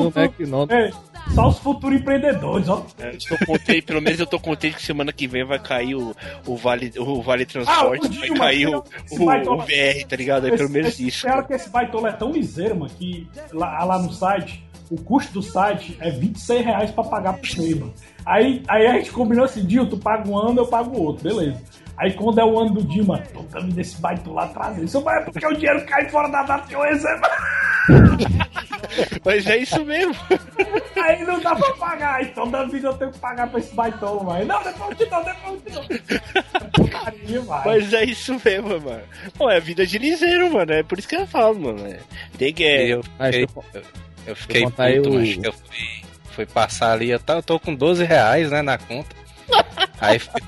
não. 0.47 0.67
É, 0.71 0.91
só 1.35 1.49
os 1.49 1.59
futuros 1.59 2.01
empreendedores, 2.01 2.69
ó. 2.69 2.85
É, 2.99 3.13
tô 3.29 3.47
contente, 3.47 3.83
pelo 3.83 4.03
menos 4.03 4.21
eu 4.21 4.27
tô 4.27 4.39
contente 4.39 4.77
que 4.77 4.83
semana 4.83 5.13
que 5.13 5.27
vem 5.27 5.45
vai 5.45 5.59
cair 5.59 5.95
o, 5.95 6.15
o, 6.47 6.57
vale, 6.57 6.93
o 6.99 7.23
Vale 7.23 7.47
Transporte, 7.47 8.07
Ah, 8.07 8.21
vai 8.21 8.29
cair 8.31 8.67
o, 8.69 8.85
esse 9.07 9.21
o, 9.21 9.25
baitola. 9.25 9.63
o 9.63 9.67
VR, 9.67 10.07
tá 10.09 10.17
ligado? 10.17 10.47
É 10.49 10.57
pelo 10.57 10.69
menos 10.71 10.89
esse, 10.91 11.07
isso. 11.07 11.27
Pior 11.27 11.47
que 11.47 11.55
esse 11.55 11.69
baitola 11.71 12.09
é 12.09 12.13
tão 12.13 12.33
liseiro, 12.33 12.77
mano, 12.77 12.91
que 12.99 13.27
lá, 13.53 13.85
lá 13.85 13.99
no 13.99 14.13
site, 14.13 14.63
o 14.91 14.97
custo 14.97 15.33
do 15.35 15.43
site 15.43 15.97
é 16.01 16.11
26 16.11 16.65
reais 16.65 16.91
pra 16.91 17.05
pagar 17.05 17.35
pro 17.35 17.63
mano. 17.63 17.95
Aí, 18.27 18.63
aí 18.69 18.87
a 18.87 18.93
gente 18.95 19.11
combinou 19.11 19.45
assim, 19.45 19.65
Dil, 19.65 19.89
tu 19.89 19.97
paga 19.97 20.29
um 20.29 20.37
ano, 20.37 20.61
eu 20.61 20.67
pago 20.67 20.97
o 20.97 21.03
outro, 21.03 21.25
beleza. 21.25 21.61
Aí 21.97 22.13
quando 22.15 22.39
é 22.41 22.45
o 22.45 22.59
ano 22.59 22.75
do 22.75 22.83
Dilma, 22.85 23.19
tô 23.33 23.43
dando 23.43 23.73
desse 23.75 24.01
baitola 24.01 24.49
trazendo. 24.49 24.85
Isso 24.85 25.01
vai 25.03 25.23
porque 25.25 25.47
o 25.47 25.53
dinheiro 25.55 25.85
cai 25.87 26.09
fora 26.09 26.29
da 26.29 26.43
data 26.43 26.67
que 26.67 26.75
eu 26.75 26.83
recebo. 26.83 27.23
Mas 29.25 29.47
é 29.47 29.57
isso 29.59 29.85
mesmo. 29.85 30.15
Aí 31.03 31.25
não 31.25 31.41
dá 31.41 31.55
pra 31.55 31.73
pagar, 31.75 32.23
então 32.23 32.51
da 32.51 32.65
vida 32.65 32.89
eu 32.89 32.95
tenho 32.95 33.11
que 33.13 33.19
pagar 33.19 33.49
pra 33.49 33.59
esse 33.59 33.75
baitola, 33.75 34.23
mano. 34.25 34.45
Não, 34.45 34.63
depois 34.63 34.99
te 34.99 35.07
dou, 35.07 35.25
depois. 35.25 36.91
Carinho, 36.91 37.43
vai. 37.45 37.65
Mas 37.67 37.93
é 37.93 38.05
isso 38.05 38.41
mesmo, 38.45 38.69
mano. 38.81 39.03
Pô, 39.37 39.51
é 39.51 39.61
vida 39.61 39.87
de 39.87 39.99
liseiro, 39.99 40.53
mano. 40.53 40.73
É 40.73 40.83
por 40.83 40.99
isso 40.99 41.09
que 41.09 41.17
eu 41.17 41.27
falo, 41.27 41.59
mano. 41.59 41.87
É, 41.87 41.99
Tem 42.39 42.53
que. 42.53 42.65
É, 42.65 42.89
Eu 42.91 43.03
fiquei, 43.03 43.45
eu- 43.45 43.65
eu, 43.75 43.83
eu 44.27 44.37
fiquei 44.37 44.63
puto, 44.65 45.11
o- 45.11 45.15
mas 45.15 45.39
eu 45.43 45.53
fui, 45.53 46.03
fui 46.31 46.47
passar 46.47 46.93
ali, 46.93 47.11
eu, 47.11 47.19
tá, 47.21 47.35
eu 47.35 47.43
tô 47.43 47.59
com 47.59 47.75
12 47.75 48.05
reais, 48.05 48.51
né, 48.51 48.63
na 48.63 48.79
conta. 48.79 49.22
Aí 50.01 50.19
fui, 50.19 50.41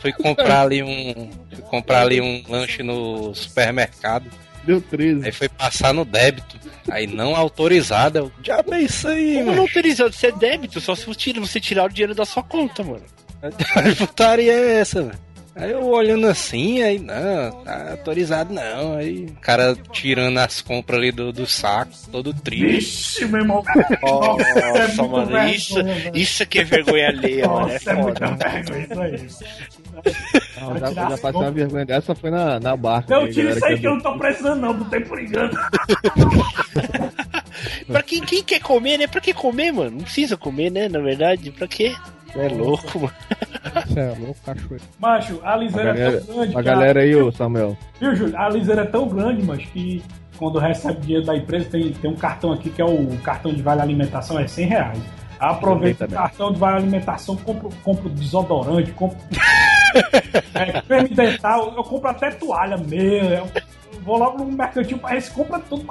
fui 0.00 0.12
comprar 0.12 0.62
ali 0.62 0.82
um. 0.82 1.30
Fui 1.52 1.62
comprar 1.68 2.02
ali 2.02 2.20
um 2.20 2.42
lanche 2.48 2.82
no 2.82 3.34
supermercado. 3.34 4.26
Deu 4.64 4.80
13. 4.80 5.24
Aí 5.26 5.32
foi 5.32 5.48
passar 5.48 5.92
no 5.94 6.04
débito. 6.04 6.56
Aí 6.90 7.06
não 7.06 7.34
autorizado. 7.34 8.18
Eu, 8.18 8.32
diabo 8.40 8.74
é 8.74 8.82
isso 8.82 9.08
aí, 9.08 9.34
Como 9.34 9.46
mano. 9.46 9.56
não 9.56 9.62
autorizado? 9.62 10.10
Isso 10.10 10.26
é 10.26 10.32
débito, 10.32 10.80
só 10.80 10.94
se 10.94 11.06
você 11.06 11.14
tira- 11.18 11.40
você 11.40 11.58
tirar 11.60 11.84
o 11.84 11.88
dinheiro 11.88 12.14
da 12.14 12.24
sua 12.24 12.42
conta, 12.42 12.82
mano. 12.84 13.02
Que 13.88 13.94
putaria 13.96 14.52
é 14.52 14.72
essa, 14.80 15.02
velho? 15.02 15.18
Aí 15.60 15.72
eu 15.72 15.86
olhando 15.86 16.26
assim, 16.26 16.82
aí 16.82 16.98
não, 16.98 17.50
tá 17.62 17.90
autorizado 17.90 18.52
não. 18.54 18.94
Aí 18.96 19.26
o 19.26 19.40
cara 19.42 19.76
tirando 19.92 20.38
as 20.38 20.62
compras 20.62 20.98
ali 20.98 21.12
do, 21.12 21.32
do 21.32 21.46
saco, 21.46 21.92
todo 22.10 22.32
triste. 22.32 22.64
Vixe, 22.66 23.26
meu 23.26 23.42
irmão. 23.42 23.62
Nossa, 24.02 24.42
é 24.42 24.96
mano, 24.96 25.26
vergonha, 25.26 25.54
isso, 25.54 25.74
velho. 25.84 26.16
isso 26.16 26.42
aqui 26.42 26.60
é 26.60 26.64
vergonha 26.64 27.08
alheia, 27.08 27.46
mano. 27.46 27.68
É 27.68 27.72
Nossa, 27.72 27.90
é 27.90 27.94
muita 27.94 28.26
foda. 28.28 28.48
vergonha 28.48 29.16
isso 29.16 29.44
aí. 29.44 29.50
Não, 30.60 30.78
já, 30.78 30.92
já 30.92 31.18
passei 31.18 31.40
uma 31.40 31.50
vergonha 31.50 31.84
dessa, 31.84 32.14
foi 32.14 32.30
na, 32.30 32.58
na 32.58 32.74
barca. 32.74 33.14
Não, 33.14 33.24
aí, 33.24 33.32
tira 33.32 33.50
isso 33.50 33.64
aí 33.66 33.74
que 33.74 33.80
que 33.80 33.86
eu 33.86 33.94
não 33.96 34.00
tô 34.00 34.16
precisando, 34.18 34.60
não, 34.60 34.72
botei 34.72 35.00
por 35.00 35.20
engano. 35.20 35.50
Pra 37.86 38.02
quem, 38.02 38.22
quem 38.22 38.42
quer 38.42 38.60
comer, 38.60 38.98
né? 38.98 39.06
Pra 39.06 39.20
que 39.20 39.34
comer, 39.34 39.72
mano? 39.72 39.90
Não 39.90 40.04
precisa 40.04 40.36
comer, 40.36 40.70
né? 40.70 40.88
Na 40.88 41.00
verdade, 41.00 41.50
pra 41.50 41.68
quê? 41.68 41.94
É 42.36 42.48
louco, 42.48 42.98
mano. 43.00 43.12
Você 43.86 44.00
é 44.00 44.14
louco, 44.18 44.36
cachoeira. 44.44 44.84
Macho, 44.98 45.40
a 45.42 45.52
A 45.52 45.56
liseira 45.56 45.90
é 45.90 45.94
galera, 45.94 46.20
tão 46.24 46.34
grande. 46.36 46.56
a 46.56 46.58
a- 46.58 46.62
galera 46.62 47.00
aí, 47.00 47.16
ô 47.16 47.32
Samuel. 47.32 47.76
Viu, 48.00 48.14
Júlio? 48.16 48.38
A 48.38 48.48
liseira 48.48 48.82
é 48.82 48.86
tão 48.86 49.08
grande, 49.08 49.42
mas 49.42 49.64
que 49.66 50.02
quando 50.38 50.58
recebe 50.58 51.00
dinheiro 51.00 51.26
da 51.26 51.36
empresa, 51.36 51.68
tem, 51.70 51.92
tem 51.92 52.10
um 52.10 52.16
cartão 52.16 52.52
aqui 52.52 52.70
que 52.70 52.80
é 52.80 52.84
o 52.84 53.16
cartão 53.22 53.52
de 53.52 53.60
vale 53.62 53.80
alimentação, 53.82 54.38
é 54.38 54.46
100 54.46 54.66
reais. 54.66 54.98
Aproveita 55.38 56.04
o 56.06 56.10
cartão 56.10 56.52
de 56.52 56.58
vale 56.58 56.76
alimentação, 56.78 57.36
compro, 57.36 57.68
compro 57.82 58.08
desodorante, 58.10 58.90
compro. 58.92 59.18
é, 60.54 60.80
creme 60.82 61.08
dental, 61.10 61.72
eu 61.76 61.82
compro 61.84 62.08
até 62.10 62.30
toalha 62.30 62.76
meia. 62.76 63.42
Eu 63.94 64.00
vou 64.02 64.18
logo 64.18 64.38
no 64.38 64.52
mercantil 64.52 64.98
para 64.98 65.16
esse 65.16 65.30
compra 65.30 65.58
tudo. 65.60 65.84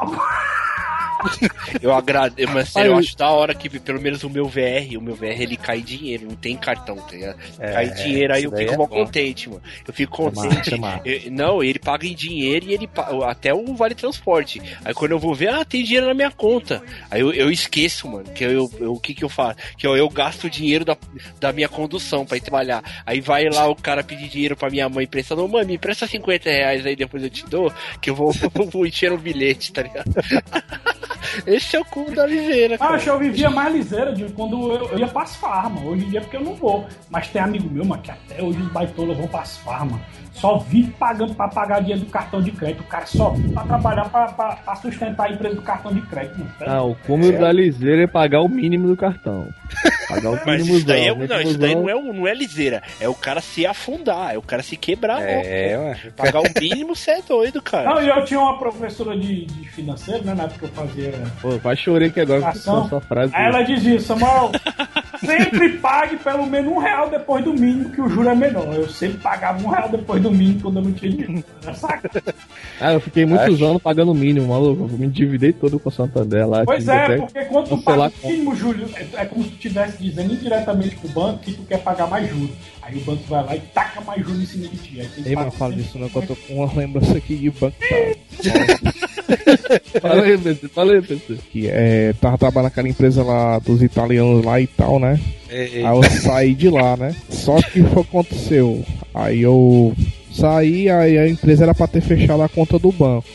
Eu 1.82 1.94
agradeço, 1.94 2.52
mas 2.54 2.70
sério, 2.70 2.90
eu 2.90 2.94
eu- 2.94 3.00
acho 3.00 3.16
da 3.18 3.30
hora 3.30 3.54
que 3.54 3.70
pelo 3.80 4.02
menos 4.02 4.24
o 4.24 4.30
meu 4.30 4.46
VR, 4.48 4.98
o 4.98 5.02
meu 5.02 5.16
VR 5.16 5.42
ele 5.42 5.58
cai 5.58 5.80
em 5.80 5.84
dinheiro, 5.84 6.26
não 6.28 6.36
tem 6.36 6.56
cartão, 6.56 6.96
tá 6.98 7.12
ligado? 7.12 7.40
É, 7.60 7.72
cai 7.74 7.86
em 7.88 7.94
dinheiro, 7.94 8.34
aí 8.34 8.44
eu 8.44 8.52
fico 8.52 8.74
é 8.74 8.78
mó 8.78 8.86
bom. 8.88 9.04
contente, 9.06 9.50
mano. 9.50 9.62
Eu 9.88 9.94
fico 9.94 10.16
contente. 10.16 10.74
é 10.74 10.78
massa. 10.78 11.02
Eu- 11.06 11.32
não, 11.32 11.64
ele 11.64 11.80
paga 11.80 12.06
em 12.08 12.14
dinheiro 12.16 12.66
e 12.68 12.74
ele 12.74 12.90
até 13.28 13.54
o 13.54 13.74
vale 13.76 13.96
transporte. 13.96 14.62
Aí 14.84 14.94
quando 14.94 15.12
eu 15.12 15.20
vou 15.20 15.34
ver, 15.36 15.50
ah, 15.50 15.66
tem 15.66 15.84
dinheiro 15.84 16.08
na 16.08 16.14
minha 16.14 16.32
conta. 16.32 16.82
Aí 17.12 17.22
eu, 17.22 17.32
eu 17.34 17.52
esqueço, 17.52 18.08
mano, 18.08 18.26
que 18.32 18.44
eu, 18.44 18.70
eu- 18.80 18.94
o 18.94 19.00
que 19.00 19.14
que 19.14 19.24
eu 19.24 19.30
faço? 19.30 19.58
Que 19.78 19.86
eu, 19.88 19.96
eu 19.96 20.10
gasto 20.10 20.46
o 20.46 20.50
dinheiro 20.50 20.84
da, 20.86 20.98
da 21.40 21.52
minha 21.54 21.70
condução 21.70 22.26
pra 22.26 22.38
ir 22.38 22.42
trabalhar. 22.42 22.84
Aí 23.06 23.20
vai 23.22 23.46
lá 23.50 23.68
o 23.68 23.76
cara 23.76 24.04
pedir 24.04 24.28
dinheiro 24.30 24.56
pra 24.56 24.70
minha 24.70 24.88
mãe 24.90 25.04
emprestando, 25.06 25.48
mãe, 25.48 25.66
me 25.66 25.76
empresta 25.76 26.08
50 26.08 26.50
reais 26.50 26.86
aí 26.86 26.96
depois 26.96 27.24
eu 27.24 27.30
te 27.30 27.46
dou, 27.46 27.72
que 28.02 28.10
eu 28.10 28.16
vou, 28.16 28.32
vou 28.72 28.86
encher 28.86 29.12
o 29.12 29.18
bilhete, 29.18 29.72
tá 29.72 29.82
ligado? 29.84 30.10
Esse 31.46 31.76
é 31.76 31.80
o 31.80 31.86
cubo 31.86 32.14
da 32.14 32.26
ligeira, 32.26 32.76
Ah, 32.76 32.78
cara. 32.80 32.96
acho 32.96 33.04
que 33.06 33.10
eu 33.10 33.20
vivia 33.20 33.50
mais 33.50 33.74
liseira 33.74 34.14
de 34.14 34.26
quando 34.34 34.72
eu, 34.74 34.90
eu 34.90 35.00
ia 35.00 35.08
pras 35.08 35.36
farmas. 35.36 35.84
Hoje 35.84 36.06
em 36.06 36.10
dia, 36.10 36.22
porque 36.22 36.38
eu 36.38 36.44
não 36.44 36.54
vou. 36.56 36.86
Mas 37.10 37.28
tem 37.30 37.42
amigo 37.42 37.70
meu, 37.70 37.84
mano, 37.86 38.02
que 38.02 38.12
até 38.12 38.42
hoje 38.42 38.60
os 38.62 38.68
baitolas 38.72 39.18
vão 39.18 39.28
pras 39.28 39.58
farmas. 39.58 40.00
Só 40.34 40.58
vive 40.58 40.92
pagando 40.92 41.34
pra 41.36 41.48
pagar 41.50 41.80
dinheiro 41.82 42.02
do 42.02 42.12
cartão 42.12 42.42
de 42.42 42.52
crédito. 42.52 42.82
O 42.82 42.86
cara 42.88 43.06
só 43.06 43.32
vive 43.32 43.52
pra 43.54 43.64
trabalhar 43.64 44.06
pra, 44.10 44.28
pra, 44.28 44.56
pra 44.56 44.76
sustentar 44.76 45.28
a 45.28 45.32
empresa 45.34 45.56
do 45.56 45.62
cartão 45.62 45.92
de 45.94 46.02
crédito. 46.04 46.38
Mano. 46.40 46.52
Ah, 46.62 46.84
o 46.84 46.96
cúmulo 46.96 47.38
da 47.38 47.52
liseira 47.52 48.04
é 48.04 48.08
pagar 48.08 48.42
o 48.42 48.48
mínimo 48.48 48.88
do 48.88 48.96
cartão. 48.96 49.48
Pagar 50.10 50.32
o 50.32 50.40
Mas 50.46 50.58
mínimo 50.62 50.78
isso 50.78 50.86
daí, 50.88 51.08
é, 51.08 51.16
não, 51.16 51.42
isso 51.42 51.58
daí 51.58 51.76
não, 51.76 51.88
é... 51.90 51.96
o- 51.96 52.14
não 52.14 52.28
é 52.28 52.34
liseira. 52.34 52.82
É 53.00 53.08
o 53.08 53.14
cara 53.14 53.40
se 53.42 53.66
afundar, 53.66 54.34
é 54.34 54.38
o 54.38 54.42
cara 54.42 54.62
se 54.64 54.76
quebrar. 54.76 55.22
É, 55.22 55.78
ó. 55.78 55.82
ué. 55.84 55.98
Pagar 56.18 56.42
o 56.42 56.46
mínimo, 56.60 56.96
você 56.96 57.12
é 57.12 57.22
doido, 57.22 57.62
cara. 57.62 57.96
Não, 57.96 58.02
e 58.04 58.10
eu 58.10 58.26
tinha 58.26 58.40
uma 58.40 58.58
professora 58.60 59.18
de, 59.18 59.46
de 59.46 59.70
financeiro, 59.70 60.26
né? 60.26 60.34
Na 60.34 60.44
época 60.44 60.60
que 60.60 60.66
eu 60.66 60.70
fazia 60.70 61.14
Pô, 61.42 61.60
quase 61.60 61.82
chorei 61.82 62.08
aqui 62.10 62.20
agora 62.20 62.42
com 62.42 62.48
Ação. 62.48 62.86
essa 62.88 63.00
frase. 63.02 63.32
Aí 63.36 63.46
ela 63.46 63.62
dizia, 63.62 64.00
Samuel, 64.00 64.52
sempre 65.24 65.70
pague 65.78 66.18
pelo 66.18 66.46
menos 66.46 66.72
um 66.72 66.80
real 66.80 67.10
depois 67.10 67.44
do 67.44 67.54
mínimo, 67.54 67.90
que 67.92 68.02
o 68.02 68.10
juro 68.10 68.30
é 68.30 68.36
menor. 68.36 68.74
Eu 68.74 68.90
sempre 68.90 69.18
pagava 69.20 69.64
um 69.66 69.70
real 69.70 69.90
depois 69.90 70.22
do 70.22 70.32
mínimo 70.32 70.62
quando 70.62 70.78
eu 70.78 70.84
não 70.84 70.92
tinha 70.94 71.12
dinheiro. 71.12 71.44
Saca? 71.76 72.10
Ah, 72.82 72.94
eu 72.94 73.02
fiquei 73.02 73.26
muitos 73.26 73.62
anos 73.62 73.82
pagando 73.82 74.12
o 74.12 74.16
mínimo, 74.16 74.48
maluco. 74.48 74.84
Eu 74.90 74.98
me 74.98 75.06
endividei 75.06 75.52
todo 75.52 75.78
com 75.78 75.90
o 75.90 75.92
Santander 75.92 76.48
lá. 76.48 76.64
Pois 76.64 76.88
é, 76.88 77.04
até- 77.04 77.18
porque 77.18 77.44
quando 77.46 77.68
tu 77.68 77.78
paga 77.84 78.10
o 78.24 78.28
mínimo, 78.30 78.56
Júlio, 78.56 78.88
é, 78.96 79.06
é 79.22 79.26
como 79.26 79.44
se 79.44 79.50
tu 79.50 79.56
estivesse 79.56 79.99
dizendo 80.00 80.34
indiretamente 80.34 80.96
pro 80.96 81.10
banco 81.10 81.40
que 81.40 81.54
tu 81.54 81.64
quer 81.64 81.80
pagar 81.80 82.08
mais 82.08 82.30
juros. 82.30 82.56
Aí 82.82 82.98
o 82.98 83.02
banco 83.02 83.24
vai 83.28 83.44
lá 83.44 83.56
e 83.56 83.60
taca 83.60 84.02
mais 84.02 84.26
juros 84.26 84.42
em 84.42 84.46
cima 84.46 84.68
de 84.68 84.78
ti. 84.78 85.02
Aí 85.02 85.10
Ei, 85.26 85.36
mano, 85.36 85.52
fala 85.52 85.74
disso 85.74 85.98
não, 86.00 86.10
que 86.10 86.16
eu 86.16 86.28
tô 86.28 86.36
com 86.36 86.56
uma 86.56 86.74
lembrança 86.74 87.18
aqui 87.18 87.36
de 87.36 87.50
banco. 87.52 87.76
Fala 90.02 90.24
aí, 90.24 90.38
PC, 90.38 90.68
fala 90.70 90.94
aí, 90.94 91.02
PC. 91.02 91.38
Que 91.52 91.68
é, 91.68 92.14
tava 92.20 92.38
trabalhando 92.38 92.70
naquela 92.70 92.90
empresa 92.90 93.24
lá 93.24 93.60
dos 93.60 93.82
italianos 93.82 94.44
lá 94.44 94.60
e 94.60 94.68
tal, 94.68 95.00
né? 95.00 95.20
Ei, 95.50 95.86
Aí 95.86 95.96
eu 95.96 96.04
saí 96.04 96.56
de 96.56 96.70
lá, 96.70 96.98
né? 96.98 97.16
Só 97.30 97.62
que 97.62 97.82
o 97.82 97.90
que 97.90 98.00
aconteceu? 98.00 98.84
Aí 99.14 99.42
eu 99.42 99.94
saí, 100.32 100.90
aí 100.90 101.18
a 101.18 101.28
empresa 101.28 101.64
era 101.64 101.76
pra 101.76 101.88
ter 101.88 102.02
fechado 102.02 102.42
a 102.42 102.50
conta 102.50 102.80
do 102.80 102.92
banco. 102.92 103.28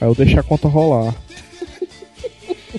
Aí 0.00 0.08
eu 0.08 0.14
deixei 0.14 0.38
a 0.38 0.42
conta 0.42 0.68
rolar. 0.68 1.14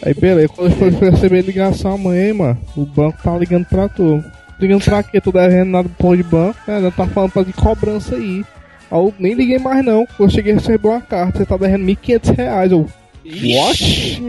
Aí 0.03 0.13
beleza, 0.13 0.49
quando 0.49 0.71
eu 0.71 0.77
fui 0.77 1.09
receber 1.09 1.41
ligação 1.41 1.93
amanhã, 1.93 2.33
mano, 2.33 2.57
o 2.75 2.85
banco 2.85 3.21
tá 3.21 3.37
ligando 3.37 3.65
pra 3.65 3.87
tu. 3.87 4.23
Ligando 4.59 4.83
pra 4.83 5.03
quê? 5.03 5.21
Tu 5.21 5.31
devendo 5.31 5.69
nada 5.69 5.89
pro 5.97 6.15
de 6.15 6.23
banco? 6.23 6.57
É, 6.67 6.79
não 6.79 6.91
tá 6.91 7.05
falando 7.07 7.31
pra 7.31 7.43
de 7.43 7.53
cobrança 7.53 8.15
aí. 8.15 8.43
Aí 8.89 8.99
eu 8.99 9.13
nem 9.19 9.33
liguei 9.33 9.59
mais 9.59 9.83
não. 9.85 10.07
Eu 10.19 10.29
cheguei 10.29 10.53
a 10.53 10.55
receber 10.55 10.87
uma 10.87 11.01
carta, 11.01 11.39
você 11.39 11.45
tá 11.45 11.57
devendo 11.57 11.85
1.500 11.85 12.35
reais. 12.35 12.71
Eu, 12.71 12.87
what? 13.57 14.21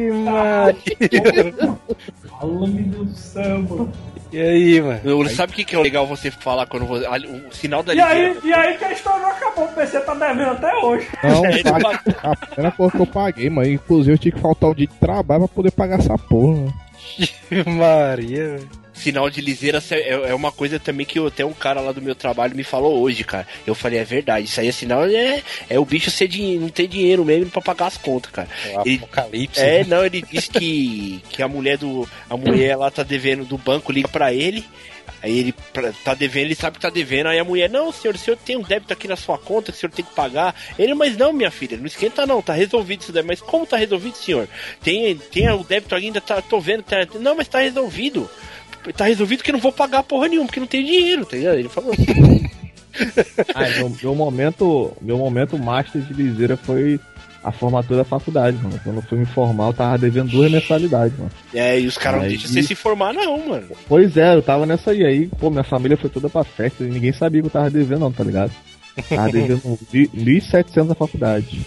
Fala, 2.28 2.66
meu 2.66 2.82
Deus 2.84 3.06
do 3.08 3.16
céu, 3.16 3.62
mano. 3.62 3.92
E 4.30 4.38
aí, 4.40 4.80
mano? 4.82 5.00
Eu- 5.04 5.28
Sabe 5.30 5.52
o 5.52 5.56
que, 5.56 5.64
que 5.64 5.74
é 5.74 5.78
legal 5.78 6.06
você 6.06 6.30
falar 6.30 6.66
quando 6.66 6.84
você. 6.86 7.06
O 7.08 7.54
sinal 7.54 7.82
da 7.82 7.94
E 7.94 8.00
aí, 8.00 8.36
e 8.44 8.52
aí 8.52 8.76
que 8.76 8.84
a 8.84 8.92
história 8.92 9.20
não 9.22 9.30
acabou, 9.30 9.64
o 9.64 9.68
PC 9.68 10.00
tá 10.00 10.12
devendo 10.14 10.50
até 10.50 10.74
hoje. 10.84 11.08
Não, 11.24 11.44
É, 11.48 11.62
tá- 11.62 11.78
ele 11.78 12.16
a 12.22 12.36
primeira 12.36 12.70
coisa 12.76 12.92
que 12.92 13.00
eu 13.02 13.06
paguei, 13.06 13.48
mas 13.48 13.68
inclusive 13.68 14.12
eu 14.14 14.18
tinha 14.18 14.32
que 14.32 14.40
faltar 14.40 14.68
o 14.70 14.74
dia 14.74 14.86
de 14.86 14.94
trabalho 14.94 15.46
pra 15.46 15.54
poder 15.54 15.70
pagar 15.70 15.98
essa 15.98 16.18
porra. 16.18 16.56
mano. 16.58 16.74
Maria, 17.78 18.48
velho. 18.58 18.68
Sinal 18.98 19.30
de 19.30 19.40
liseira 19.40 19.82
é, 19.90 20.30
é 20.30 20.34
uma 20.34 20.50
coisa 20.50 20.78
também 20.78 21.06
que 21.06 21.18
até 21.24 21.44
um 21.44 21.52
cara 21.52 21.80
lá 21.80 21.92
do 21.92 22.02
meu 22.02 22.14
trabalho 22.14 22.54
me 22.56 22.64
falou 22.64 23.00
hoje, 23.00 23.24
cara. 23.24 23.46
Eu 23.66 23.74
falei, 23.74 23.98
é 23.98 24.04
verdade, 24.04 24.46
isso 24.46 24.60
aí 24.60 24.68
é 24.68 24.72
sinal, 24.72 25.04
é, 25.06 25.42
é 25.68 25.78
o 25.78 25.84
bicho 25.84 26.10
ser 26.10 26.28
dinheiro, 26.28 26.62
não 26.62 26.68
ter 26.68 26.86
dinheiro 26.86 27.24
mesmo 27.24 27.50
pra 27.50 27.62
pagar 27.62 27.86
as 27.86 27.96
contas, 27.96 28.30
cara. 28.30 28.48
O 28.74 28.80
Ele- 28.86 28.96
apocalipse. 28.96 29.60
É, 29.60 29.84
né? 29.84 29.86
não, 29.88 30.04
ele 30.04 30.22
disse 30.22 30.50
que, 30.50 31.22
que 31.30 31.42
a 31.42 31.48
mulher 31.48 31.78
do. 31.78 32.08
A 32.28 32.36
mulher 32.36 32.76
lá 32.76 32.90
tá 32.90 33.02
devendo 33.02 33.44
do 33.44 33.56
banco, 33.56 33.92
liga 33.92 34.08
pra 34.08 34.32
ele. 34.32 34.64
Aí 35.20 35.36
ele 35.38 35.54
tá 36.04 36.14
devendo, 36.14 36.44
ele 36.44 36.54
sabe 36.54 36.76
que 36.76 36.82
tá 36.82 36.90
devendo. 36.90 37.26
Aí 37.26 37.38
a 37.38 37.44
mulher, 37.44 37.68
não, 37.68 37.90
senhor, 37.90 38.14
o 38.14 38.18
senhor 38.18 38.36
tem 38.36 38.56
um 38.56 38.62
débito 38.62 38.92
aqui 38.92 39.08
na 39.08 39.16
sua 39.16 39.36
conta 39.36 39.72
que 39.72 39.78
o 39.78 39.80
senhor 39.80 39.90
tem 39.90 40.04
que 40.04 40.14
pagar. 40.14 40.54
Ele, 40.78 40.94
mas 40.94 41.16
não, 41.16 41.32
minha 41.32 41.50
filha, 41.50 41.76
não 41.76 41.86
esquenta 41.86 42.24
não, 42.26 42.40
tá 42.40 42.52
resolvido 42.52 43.02
isso 43.02 43.12
daí. 43.12 43.24
Mas 43.24 43.40
como 43.40 43.66
tá 43.66 43.76
resolvido, 43.76 44.16
senhor? 44.16 44.48
Tem, 44.80 45.16
tem 45.16 45.50
o 45.50 45.64
débito 45.64 45.94
ainda, 45.94 46.20
tá, 46.20 46.40
tô 46.40 46.60
vendo, 46.60 46.82
tá, 46.84 46.98
não, 47.18 47.34
mas 47.34 47.48
tá 47.48 47.58
resolvido. 47.58 48.30
Tá 48.96 49.06
resolvido 49.06 49.42
que 49.42 49.52
não 49.52 49.58
vou 49.58 49.72
pagar 49.72 50.02
porra 50.02 50.28
nenhuma, 50.28 50.46
porque 50.46 50.60
não 50.60 50.66
tem 50.66 50.84
dinheiro, 50.84 51.24
tá 51.24 51.36
ligado? 51.36 51.58
Ele 51.58 51.68
falou. 51.68 51.92
Ah, 53.54 53.68
meu, 53.76 53.92
meu 54.02 54.14
momento, 54.14 54.92
meu 55.00 55.18
momento 55.18 55.56
master 55.56 56.02
de 56.02 56.12
liseira 56.14 56.56
foi 56.56 56.98
a 57.42 57.52
formatura 57.52 57.98
da 57.98 58.04
faculdade, 58.04 58.56
mano. 58.56 58.80
Quando 58.82 58.96
eu 58.96 59.02
fui 59.02 59.18
me 59.18 59.26
formar, 59.26 59.68
eu 59.68 59.72
tava 59.72 59.98
devendo 59.98 60.30
duas 60.30 60.50
mensalidades, 60.50 61.16
mano. 61.16 61.30
É, 61.54 61.78
e 61.78 61.86
os 61.86 61.96
caras 61.96 62.22
não 62.22 62.28
deixam 62.28 62.50
você 62.50 62.62
se 62.62 62.74
formar, 62.74 63.12
não, 63.12 63.48
mano. 63.48 63.68
Pois 63.86 64.16
é, 64.16 64.34
eu 64.34 64.42
tava 64.42 64.66
nessa 64.66 64.90
aí. 64.90 65.04
Aí, 65.04 65.26
pô, 65.26 65.50
minha 65.50 65.64
família 65.64 65.96
foi 65.96 66.10
toda 66.10 66.28
pra 66.28 66.44
festa 66.44 66.82
e 66.84 66.88
ninguém 66.88 67.12
sabia 67.12 67.40
que 67.40 67.46
eu 67.46 67.52
tava 67.52 67.70
devendo, 67.70 68.00
não, 68.00 68.12
tá 68.12 68.24
ligado? 68.24 68.52
Tava 69.08 69.30
devendo 69.32 69.78
mil- 69.92 70.10
1.700 70.40 70.86
na 70.88 70.94
faculdade. 70.94 71.60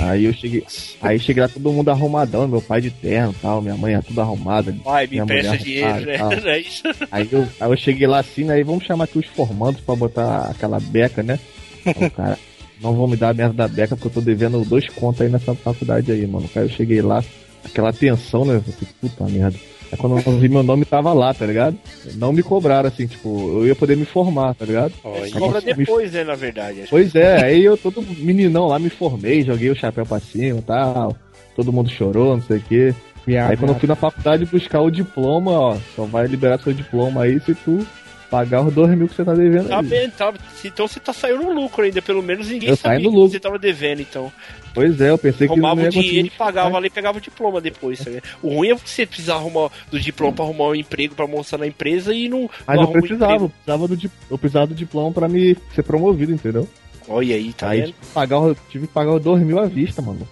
Aí 0.00 0.24
eu 0.26 0.32
cheguei. 0.34 0.62
Aí 1.00 1.18
cheguei 1.18 1.42
lá 1.42 1.48
todo 1.48 1.72
mundo 1.72 1.88
arrumadão, 1.90 2.46
meu 2.46 2.60
pai 2.60 2.80
de 2.80 2.90
terno 2.90 3.32
e 3.36 3.40
tal, 3.40 3.62
minha 3.62 3.76
mãe 3.76 3.94
é 3.94 4.02
tudo 4.02 4.20
arrumada. 4.20 4.74
Vai, 4.84 5.06
me 5.06 5.18
empresta 5.18 5.56
dinheiro, 5.64 6.06
né? 6.06 6.18
É. 7.00 7.06
Aí 7.10 7.28
eu, 7.32 7.48
aí 7.60 7.70
eu 7.70 7.76
cheguei 7.76 8.06
lá 8.06 8.18
assim, 8.18 8.44
né? 8.44 8.58
E 8.60 8.62
vamos 8.62 8.84
chamar 8.84 9.04
aqui 9.04 9.18
os 9.18 9.26
formandos 9.26 9.80
pra 9.80 9.94
botar 9.94 10.50
aquela 10.50 10.78
beca, 10.78 11.22
né? 11.22 11.38
Aí 11.86 12.10
cara, 12.10 12.38
não 12.82 12.94
vão 12.94 13.06
me 13.06 13.16
dar 13.16 13.30
a 13.30 13.34
merda 13.34 13.54
da 13.54 13.68
beca 13.68 13.96
porque 13.96 14.08
eu 14.08 14.12
tô 14.12 14.20
devendo 14.20 14.62
dois 14.64 14.88
contos 14.90 15.22
aí 15.22 15.28
nessa 15.28 15.54
faculdade 15.54 16.12
aí, 16.12 16.26
mano. 16.26 16.48
Aí 16.54 16.62
eu 16.62 16.68
cheguei 16.68 17.00
lá, 17.00 17.24
aquela 17.64 17.92
tensão, 17.92 18.44
né? 18.44 18.56
Eu 18.56 18.62
falei, 18.62 18.88
puta 19.00 19.24
merda. 19.24 19.58
Aí 19.92 19.98
quando 19.98 20.18
eu 20.18 20.38
vi 20.38 20.48
meu 20.48 20.62
nome 20.62 20.84
tava 20.84 21.12
lá, 21.12 21.32
tá 21.32 21.46
ligado? 21.46 21.76
Não 22.14 22.32
me 22.32 22.42
cobraram, 22.42 22.88
assim, 22.88 23.06
tipo, 23.06 23.58
eu 23.60 23.66
ia 23.66 23.74
poder 23.76 23.96
me 23.96 24.04
formar, 24.04 24.54
tá 24.54 24.64
ligado? 24.64 24.92
Olha. 25.04 25.30
Cobra 25.30 25.60
Me- 25.60 25.74
depois, 25.74 26.12
né, 26.12 26.24
na 26.24 26.34
verdade. 26.34 26.80
Acho 26.82 26.90
Pois 26.90 27.14
é, 27.14 27.44
aí 27.44 27.64
eu 27.64 27.76
todo 27.76 28.04
meninão 28.18 28.66
lá 28.66 28.78
me 28.78 28.90
formei, 28.90 29.42
joguei 29.42 29.70
o 29.70 29.76
chapéu 29.76 30.04
pra 30.04 30.18
cima 30.20 30.58
e 30.58 30.62
tal. 30.62 31.16
Todo 31.54 31.72
mundo 31.72 31.88
chorou, 31.88 32.36
não 32.36 32.42
sei 32.42 32.58
o 32.58 32.62
quê. 32.62 32.94
Viado, 33.26 33.50
Aí 33.50 33.56
quando 33.56 33.70
eu 33.70 33.78
fui 33.78 33.88
na 33.88 33.96
faculdade 33.96 34.44
buscar 34.46 34.80
o 34.80 34.90
diploma, 34.90 35.50
ó, 35.50 35.76
só 35.96 36.04
vai 36.04 36.26
liberar 36.26 36.60
seu 36.60 36.72
diploma 36.72 37.22
aí 37.22 37.40
se 37.40 37.54
tu 37.54 37.84
pagar 38.30 38.62
os 38.62 38.72
dois 38.74 38.90
mil 38.96 39.08
que 39.08 39.14
você 39.14 39.24
tá 39.24 39.34
devendo 39.34 39.68
Tá 39.68 39.80
aí. 39.80 39.86
bem, 39.86 40.10
tá, 40.10 40.32
então 40.64 40.86
você 40.88 40.98
tá 41.00 41.12
saindo 41.12 41.42
no 41.44 41.52
lucro 41.52 41.82
ainda, 41.84 42.00
pelo 42.02 42.22
menos 42.22 42.48
ninguém 42.48 42.68
Eu 42.70 42.76
sabia 42.76 43.08
que 43.08 43.16
você 43.16 43.40
tava 43.40 43.58
devendo, 43.58 44.00
então. 44.02 44.32
Pois 44.74 45.00
é, 45.00 45.08
eu 45.10 45.16
pensei 45.16 45.46
que 45.48 45.54
Roubava 45.54 45.76
não 45.76 45.82
ia 45.84 45.88
o 45.88 45.92
dinheiro 45.92 46.26
e 46.26 46.30
pagava 46.30 46.76
ali 46.76 46.88
e 46.88 46.90
pegava 46.90 47.16
o 47.16 47.20
diploma 47.20 47.60
depois. 47.60 47.98
sabe? 47.98 48.22
O 48.42 48.48
ruim 48.56 48.68
é 48.70 48.74
você 48.74 49.06
precisar 49.06 49.36
arrumar 49.36 49.70
do 49.90 49.98
diploma 49.98 50.32
pra 50.34 50.44
arrumar 50.44 50.64
um 50.68 50.74
emprego 50.74 51.14
pra 51.14 51.26
mostrar 51.26 51.56
na 51.58 51.66
empresa 51.66 52.12
e 52.14 52.28
não. 52.28 52.50
Mas 52.66 52.76
não 52.76 52.84
eu 52.84 52.90
precisava, 52.92 53.44
eu 53.44 53.48
precisava, 53.50 53.88
do, 53.88 54.10
eu 54.30 54.38
precisava 54.38 54.66
do 54.66 54.74
diploma 54.74 55.12
pra 55.12 55.28
me 55.28 55.56
ser 55.74 55.82
promovido, 55.82 56.32
entendeu? 56.32 56.68
Olha 57.08 57.34
aí, 57.36 57.52
tá 57.54 57.70
aí 57.70 57.80
tive 57.82 57.92
que, 57.94 58.06
pagar, 58.12 58.38
o- 58.40 58.56
tive 58.68 58.86
que 58.86 58.92
pagar 58.92 59.12
os 59.14 59.22
dois 59.22 59.42
mil 59.42 59.58
à 59.58 59.66
vista, 59.66 60.02
mano. 60.02 60.28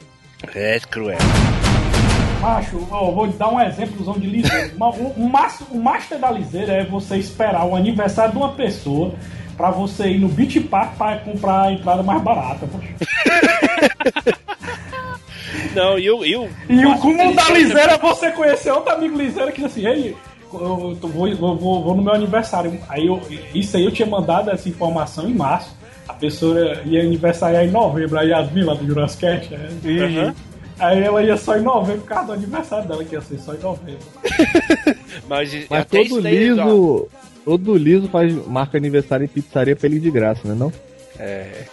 É 0.55 0.79
cruel. 0.81 1.17
Macho, 2.45 2.87
ó, 2.91 3.11
vou 3.11 3.27
dar 3.29 3.49
um 3.49 3.61
exemplozão 3.61 4.15
de 4.15 4.27
liseira. 4.27 4.71
O, 4.79 4.85
o, 4.87 5.29
o 5.73 5.83
master 5.83 6.19
da 6.19 6.31
liseira 6.31 6.73
é 6.75 6.85
você 6.85 7.17
esperar 7.17 7.65
o 7.65 7.75
aniversário 7.75 8.33
de 8.33 8.39
uma 8.39 8.53
pessoa 8.53 9.15
pra 9.57 9.71
você 9.71 10.09
ir 10.09 10.19
no 10.19 10.29
Beach 10.29 10.61
Park 10.61 10.97
pra 10.97 11.17
comprar 11.19 11.63
a 11.63 11.73
entrada 11.73 12.03
mais 12.03 12.21
barata. 12.23 12.69
Não, 15.75 15.99
e 15.99 16.05
eu. 16.07 16.25
eu 16.25 16.49
E 16.69 16.85
o 16.87 16.99
cúmulo 16.99 17.35
da 17.35 17.49
liseira 17.51 17.93
é 17.93 17.99
você 17.99 18.31
conhecer 18.33 18.71
outro 18.73 18.93
amigo 18.93 19.17
liseira 19.17 19.51
que 19.51 19.63
diz 19.63 19.71
assim, 19.73 19.87
ei, 19.87 20.17
eu 20.53 20.97
tô- 21.01 21.09
vou, 21.09 21.35
vou, 21.37 21.57
vou, 21.57 21.83
vou 21.83 21.95
no 21.97 22.03
meu 22.03 22.13
aniversário. 22.15 22.79
Aí 22.89 23.07
eu, 23.07 23.21
isso 23.55 23.77
aí 23.77 23.85
eu 23.85 23.91
tinha 23.91 24.07
mandado 24.07 24.51
essa 24.51 24.69
informação 24.69 25.29
em 25.29 25.35
março. 25.35 25.75
A 26.09 26.13
pessoa 26.13 26.83
ia 26.85 27.01
aniversariar 27.03 27.65
em 27.65 27.71
novembro, 27.71 28.19
a 28.19 28.23
Yasmin 28.23 28.63
lá 28.65 28.75
do 28.75 28.87
Jurassic 28.87 29.25
né? 29.51 29.69
Aham. 30.21 30.35
Aí 30.79 31.03
ela 31.03 31.23
ia 31.23 31.37
só 31.37 31.57
em 31.57 31.63
novembro 31.63 32.03
por 32.03 32.09
causa 32.09 32.27
do 32.27 32.33
aniversário 32.33 32.89
dela, 32.89 33.05
que 33.05 33.15
ia 33.15 33.21
ser 33.21 33.39
só 33.39 33.55
em 33.55 33.59
novembro. 33.59 34.05
Mas, 35.29 35.53
Mas 35.71 35.87
isso 35.87 36.11
todo 36.11 36.21
liso, 36.21 37.09
todo 37.45 37.77
liso 37.77 38.09
faz 38.09 38.33
marca 38.47 38.77
aniversário 38.77 39.25
em 39.25 39.29
pizzaria 39.29 39.77
pra 39.77 39.87
ele 39.87 40.01
de 40.01 40.11
graça, 40.11 40.47
né 40.47 40.55
não? 40.55 40.69
É. 40.69 40.94
É, 41.19 41.65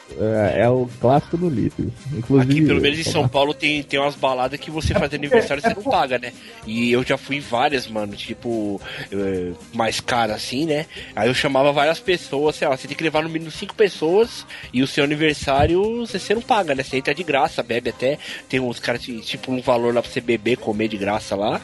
é 0.56 0.70
o 0.70 0.88
clássico 1.00 1.38
do. 1.38 1.48
Inclusive. 1.48 2.52
Aqui, 2.52 2.66
pelo 2.66 2.82
menos 2.82 3.00
em 3.00 3.04
São 3.04 3.28
Paulo, 3.28 3.54
tem, 3.54 3.82
tem 3.82 4.00
umas 4.00 4.16
baladas 4.16 4.60
que 4.60 4.70
você 4.70 4.94
faz 4.94 5.14
aniversário 5.14 5.62
e 5.62 5.68
você 5.68 5.74
não 5.74 5.84
paga, 5.84 6.20
né? 6.20 6.32
E 6.66 6.92
eu 6.92 7.04
já 7.04 7.18
fui 7.18 7.38
em 7.38 7.40
várias, 7.40 7.88
mano, 7.88 8.16
tipo, 8.16 8.80
eh, 9.12 9.52
mais 9.74 10.00
cara 10.00 10.36
assim, 10.36 10.66
né? 10.66 10.86
Aí 11.16 11.28
eu 11.28 11.34
chamava 11.34 11.72
várias 11.72 12.00
pessoas, 12.00 12.56
sei 12.56 12.68
lá, 12.68 12.78
você 12.78 12.88
tem 12.88 12.96
que 12.96 13.04
levar 13.04 13.24
no 13.24 13.30
mínimo 13.30 13.52
cinco 13.52 13.74
pessoas 13.74 14.46
e 14.72 14.84
o 14.84 14.88
seu 14.88 15.04
aniversário 15.04 16.06
você, 16.06 16.20
você 16.20 16.36
não 16.36 16.42
paga, 16.42 16.76
né? 16.76 16.84
Você 16.84 16.98
entra 16.98 17.14
de 17.14 17.24
graça, 17.24 17.64
bebe 17.64 17.90
até. 17.90 18.20
Tem 18.48 18.60
uns 18.60 18.80
caras, 18.80 19.02
tipo, 19.02 19.52
um 19.52 19.62
valor 19.62 19.94
lá 19.94 20.02
pra 20.02 20.12
você 20.12 20.22
beber, 20.22 20.58
comer 20.58 20.88
de 20.88 20.98
graça 20.98 21.36
lá. 21.36 21.60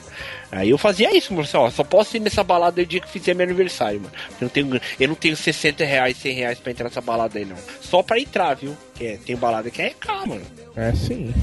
Aí 0.51 0.69
eu 0.69 0.77
fazia 0.77 1.15
isso, 1.15 1.33
mano. 1.33 1.43
Assim, 1.43 1.57
ó, 1.57 1.69
só 1.69 1.83
posso 1.83 2.15
ir 2.17 2.19
nessa 2.19 2.43
balada 2.43 2.81
o 2.81 2.85
dia 2.85 2.99
que 2.99 3.09
fizer 3.09 3.33
meu 3.33 3.45
aniversário, 3.45 3.99
mano. 3.99 4.13
Eu 4.31 4.37
não 4.41 4.49
tenho, 4.49 4.81
eu 4.99 5.07
não 5.07 5.15
tenho 5.15 5.35
60 5.35 5.83
reais, 5.83 6.17
100 6.17 6.33
reais 6.33 6.59
pra 6.59 6.71
entrar 6.71 6.85
nessa 6.85 7.01
balada 7.01 7.37
aí, 7.37 7.45
não. 7.45 7.57
Só 7.81 8.01
pra 8.01 8.19
entrar, 8.19 8.55
viu? 8.55 8.75
Que 8.95 9.07
é, 9.07 9.17
tem 9.17 9.35
balada 9.35 9.69
que 9.69 9.81
é 9.81 9.93
caro, 9.99 10.29
mano. 10.29 10.41
É 10.75 10.93
sim. 10.93 11.33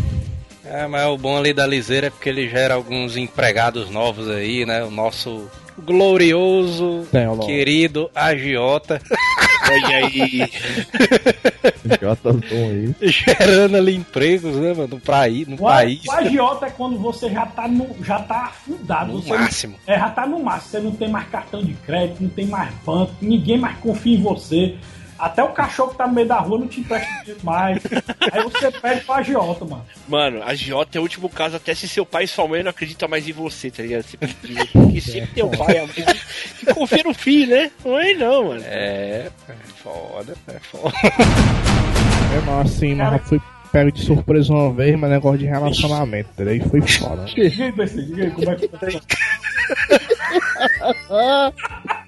É, 0.65 0.87
mas 0.87 1.07
o 1.07 1.19
bom 1.19 1.37
ali 1.37 1.53
da 1.53 1.67
Liseira 1.67 2.07
é 2.07 2.11
porque 2.11 2.29
ele 2.29 2.49
gera 2.49 2.75
alguns 2.75 3.17
empregados 3.17 3.91
novos 3.91 4.31
aí, 4.31 4.65
né? 4.65 4.83
O 4.83 4.91
nosso 4.91 5.51
glorioso, 5.79 7.07
Tem, 7.11 7.27
querido 7.41 8.11
agiota, 8.15 9.01
Olha 9.71 9.97
aí. 9.97 10.41
Jotas 12.01 12.37
bom 12.37 12.71
aí. 12.71 12.95
gerando 13.11 13.77
ali 13.77 13.95
empregos, 13.97 14.57
né, 14.57 14.73
mano? 14.75 14.89
No, 14.89 15.01
praí, 15.01 15.45
no 15.47 15.57
O, 15.57 15.59
país. 15.59 16.05
o 16.07 16.13
agiota 16.13 16.67
é 16.67 16.71
quando 16.71 16.99
você 16.99 17.31
já 17.31 17.47
tá, 17.47 17.69
no, 17.69 17.95
já 18.03 18.19
tá 18.21 18.47
afundado. 18.47 19.13
No 19.13 19.23
você 19.23 19.31
não- 19.33 19.39
máximo. 19.39 19.75
é, 19.87 19.99
já 19.99 20.11
tá 20.11 20.27
no 20.27 20.43
máximo. 20.43 20.71
Você 20.71 20.81
não 20.81 20.93
tem 20.93 21.09
mais 21.09 21.29
cartão 21.29 21.63
de 21.63 21.75
crédito, 21.75 22.23
não 22.23 22.31
tem 22.31 22.47
mais 22.47 22.73
banco, 22.85 23.13
ninguém 23.21 23.59
mais 23.59 23.77
confia 23.79 24.17
em 24.17 24.23
você. 24.23 24.75
Até 25.25 25.43
o 25.43 25.49
cachorro 25.49 25.93
que 25.93 25.97
tá 25.97 26.07
no 26.07 26.13
meio 26.13 26.29
da 26.29 26.39
rua 26.39 26.59
não 26.59 26.69
te 26.69 26.81
empresta 26.81 27.35
mais. 27.43 27.83
Aí 28.31 28.43
você 28.43 28.71
pede 28.71 29.01
pro 29.01 29.15
agiota, 29.15 29.65
mano. 29.65 29.83
Mano, 30.07 30.43
a 30.43 30.55
Jota 30.55 30.99
é 30.99 31.01
o 31.01 31.03
último 31.03 31.31
caso, 31.31 31.57
até 31.57 31.75
se 31.75 31.89
seu 31.89 32.05
pai 32.05 32.25
e 32.25 32.29
sua 32.29 32.47
mãe 32.47 32.63
não 32.63 32.69
acreditam 32.69 33.09
mais 33.09 33.27
em 33.27 33.33
você, 33.33 33.71
tá 33.71 33.83
ligado? 33.83 34.03
Você 34.03 34.19
pediu. 34.19 34.67
Porque 34.71 35.01
sempre 35.01 35.35
teu 35.35 35.49
pai, 35.49 35.79
a 35.79 35.87
mãe, 35.87 35.95
que 36.59 36.67
confia 36.75 37.03
no 37.05 37.15
filho, 37.15 37.57
né? 37.57 37.71
Mãe 37.83 38.15
não, 38.15 38.49
mano. 38.49 38.63
É, 38.67 39.31
é 39.49 39.55
foda, 39.83 40.37
é 40.47 40.59
foda. 40.59 40.93
Mesmo 42.31 42.61
assim, 42.61 42.95
mas 42.95 43.15
eu 43.15 43.19
fui 43.21 43.41
pego 43.73 43.91
de 43.91 44.05
surpresa 44.05 44.53
uma 44.53 44.75
vez, 44.75 44.95
mas 45.01 45.11
negócio 45.11 45.39
de 45.39 45.47
relacionamento, 45.47 46.29
entendeu? 46.35 46.57
E 46.57 46.61
foi 46.69 46.83
foda. 46.83 47.25
Diga 47.25 47.49
aí, 47.49 47.73
diga 47.73 48.25
aí 48.25 48.31
como 48.31 48.51
é 48.51 48.57
que 48.57 48.69
tá. 51.09 52.04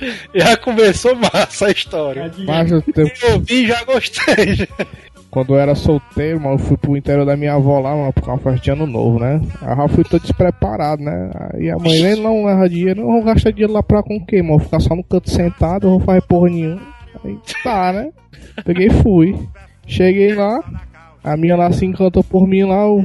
Já 0.34 0.56
começou 0.56 1.14
massa 1.16 1.66
a 1.66 1.70
história. 1.70 2.24
Aí. 2.36 2.44
Mas 2.46 2.70
eu 2.72 2.82
tenho- 2.82 3.10
Eu 3.22 3.40
vi 3.40 3.64
e 3.64 3.66
já 3.68 3.82
gostei. 3.84 4.68
quando 5.30 5.54
eu 5.54 5.58
era 5.60 5.74
solteiro, 5.74 6.40
mano, 6.40 6.54
eu 6.54 6.58
fui 6.58 6.76
pro 6.76 6.96
interior 6.96 7.26
da 7.26 7.36
minha 7.36 7.54
avó 7.54 7.78
lá, 7.80 7.94
mano, 7.94 8.12
por 8.12 8.24
uma 8.28 8.38
festa 8.38 8.60
de 8.60 8.70
ano 8.70 8.86
novo, 8.86 9.18
né? 9.18 9.40
Aí 9.62 9.70
eu 9.72 9.76
já 9.76 9.88
fui 9.88 10.04
todo 10.04 10.22
despreparado, 10.22 11.02
né? 11.02 11.30
Aí 11.52 11.70
a 11.70 11.76
mãe 11.76 12.00
nem 12.02 12.16
não 12.22 12.44
leva 12.46 12.68
dinheiro, 12.68 13.00
eu 13.02 13.06
vou 13.06 13.22
gastar 13.22 13.50
dinheiro 13.50 13.72
lá 13.72 13.82
pra 13.82 14.02
com 14.02 14.16
o 14.16 14.24
quê, 14.26 14.40
mano? 14.42 14.58
Vou 14.58 14.60
ficar 14.66 14.80
só 14.80 14.94
no 14.94 15.04
canto 15.04 15.30
sentado, 15.30 15.86
eu 15.86 15.90
vou 15.90 16.00
fazer 16.00 16.22
porra 16.22 16.48
nenhuma. 16.50 16.80
Aí 17.24 17.38
tá, 17.62 17.92
né? 17.92 18.10
Peguei 18.64 18.86
e 18.86 18.90
fui. 19.02 19.36
Cheguei 19.86 20.34
lá, 20.34 20.60
a 21.22 21.36
minha 21.36 21.54
lá 21.56 21.70
se 21.70 21.84
encantou 21.86 22.24
por 22.24 22.46
mim 22.46 22.64
lá, 22.64 22.82
eu, 22.82 23.04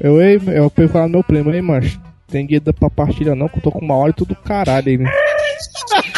eu, 0.00 0.22
ei, 0.22 0.40
eu 0.46 0.70
fui 0.70 0.88
falar 0.88 1.08
meu 1.08 1.22
primo, 1.22 1.50
ei, 1.52 1.60
mancho, 1.60 2.00
tem 2.28 2.46
dinheiro 2.46 2.72
pra 2.72 2.88
partilha 2.88 3.34
não, 3.34 3.48
que 3.48 3.58
eu 3.58 3.62
tô 3.62 3.70
com 3.70 3.80
uma 3.84 3.96
hora 3.96 4.10
e 4.10 4.14
tudo 4.14 4.34
caralho 4.36 4.88
aí, 4.88 4.96
né? 4.98 5.10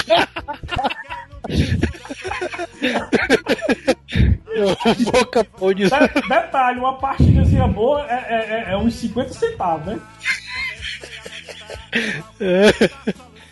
Boca 5.12 5.44
pôde. 5.44 5.84
De- 5.84 5.90
Detalhe, 6.28 6.80
uma 6.80 6.94
partilhazinha 6.98 7.66
boa 7.68 8.04
é, 8.08 8.14
é, 8.14 8.64
é, 8.68 8.72
é 8.72 8.76
uns 8.76 8.94
50 8.94 9.32
centavos, 9.32 9.86
né? 9.86 10.00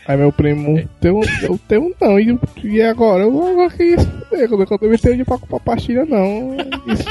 Aí 0.09 0.17
meu 0.17 0.33
primo, 0.33 0.89
teu, 1.01 1.21
eu 1.43 1.59
tenho 1.67 1.93
não, 2.01 2.19
e, 2.21 2.39
e 2.63 2.81
agora? 2.83 3.25
Eu 3.25 3.45
agora 3.47 3.71
que 3.71 3.83
isso, 3.85 4.07
fudeu, 4.29 4.49
quando 4.49 4.63
eu 4.85 4.91
não 4.91 4.99
tenho 4.99 4.99
dinheiro 4.99 5.25
pra 5.25 5.39
comprar 5.39 5.61
pastilha 5.61 6.05
não. 6.05 6.57
Isso, 6.87 7.09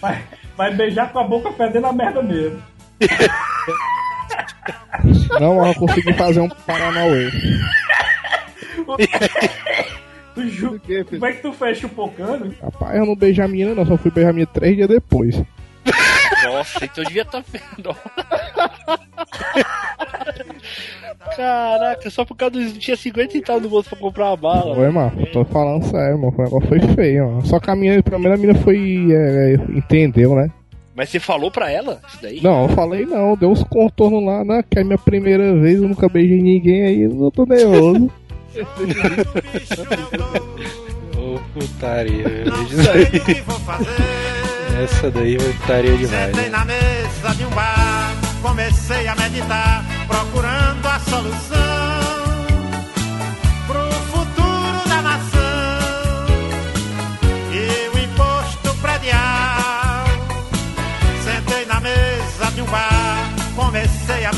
Vai, 0.00 0.22
vai 0.56 0.74
beijar 0.74 1.12
com 1.12 1.18
a 1.18 1.24
boca 1.24 1.52
fedendo 1.52 1.86
a 1.86 1.92
merda 1.92 2.22
mesmo. 2.22 2.62
não, 5.40 5.66
eu 5.66 5.74
consegui 5.74 6.12
fazer 6.14 6.40
um 6.40 6.48
Paranauê. 6.48 7.30
Tu 10.34 10.48
ju... 10.48 10.80
Como 11.10 11.26
é 11.26 11.32
que 11.32 11.42
tu 11.42 11.52
fecha 11.52 11.86
o 11.86 11.90
pocano? 11.90 12.54
Rapaz, 12.62 12.96
eu 12.96 13.04
não 13.04 13.14
beijei 13.14 13.44
a 13.44 13.48
menina 13.48 13.74
não, 13.74 13.84
só 13.84 13.98
fui 13.98 14.10
beijar 14.10 14.30
a 14.30 14.32
menina 14.32 14.50
três 14.50 14.74
dias 14.74 14.88
depois. 14.88 15.42
Nossa, 16.44 16.84
então 16.84 17.04
devia 17.04 17.22
estar 17.22 17.44
vendo. 17.46 17.94
Caraca, 21.36 22.10
só 22.10 22.24
por 22.24 22.36
causa 22.36 22.54
dos. 22.54 22.72
Tinha 22.78 22.96
50 22.96 23.36
e 23.36 23.42
tal 23.42 23.60
no 23.60 23.68
bolso 23.68 23.90
pra 23.90 23.98
comprar 23.98 24.28
uma 24.28 24.36
bala. 24.36 24.74
Foi, 24.74 24.90
mano, 24.90 25.26
tô 25.32 25.44
falando 25.44 25.84
sério, 25.84 26.18
mano, 26.18 26.34
o 26.36 26.42
negócio 26.42 26.68
foi 26.68 26.80
feio, 26.94 27.26
mano. 27.28 27.46
Só 27.46 27.60
que 27.60 27.70
a 27.70 27.76
minha, 27.76 28.02
pelo 28.02 28.18
menos 28.18 28.38
a 28.38 28.40
menina 28.40 28.58
foi, 28.60 29.08
é, 29.12 29.54
entendeu, 29.76 30.34
né? 30.34 30.50
Mas 30.94 31.08
você 31.08 31.18
falou 31.18 31.50
pra 31.50 31.70
ela 31.70 32.00
isso 32.06 32.18
daí? 32.20 32.40
Não, 32.42 32.64
eu 32.64 32.68
falei 32.70 33.06
não, 33.06 33.34
deu 33.36 33.50
uns 33.50 33.62
contornos 33.64 34.22
lá, 34.24 34.44
né? 34.44 34.62
Que 34.70 34.78
é 34.78 34.82
a 34.82 34.84
minha 34.84 34.98
primeira 34.98 35.54
vez, 35.58 35.80
eu 35.80 35.88
nunca 35.88 36.08
beijei 36.08 36.42
ninguém 36.42 36.82
aí, 36.82 37.00
eu 37.02 37.30
tô 37.30 37.46
nervoso. 37.46 38.10
Ô, 41.16 41.38
putaria. 41.54 42.26
Isso 42.68 42.82
daí- 42.82 43.20
que 43.20 43.34
vou 43.42 43.58
fazer? 43.60 43.90
Essa 44.82 45.10
daí 45.10 45.38
foi 45.38 45.52
putaria 45.54 45.96
demais. 45.96 46.26
Sentei 46.26 46.44
Né? 46.44 46.48
na 46.50 46.64
mesa 46.64 47.34
de 47.36 47.44
um 47.44 47.50
bar, 47.50 48.14
comecei 48.42 49.06
a 49.06 49.14
meditar, 49.16 49.84
procurando 50.08 50.86
a 50.86 50.98
solução 51.00 51.71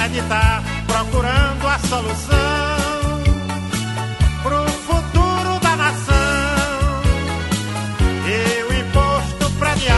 comecei 0.04 0.08
a 0.08 0.08
meditar, 0.08 0.62
procurando 0.86 1.66
a 1.66 1.78
solução 1.78 2.36
pro 4.42 4.68
futuro 4.82 5.60
da 5.62 5.76
nação 5.76 6.14
e 8.26 8.62
o 8.64 8.72
imposto 8.80 9.50
predial. 9.58 9.94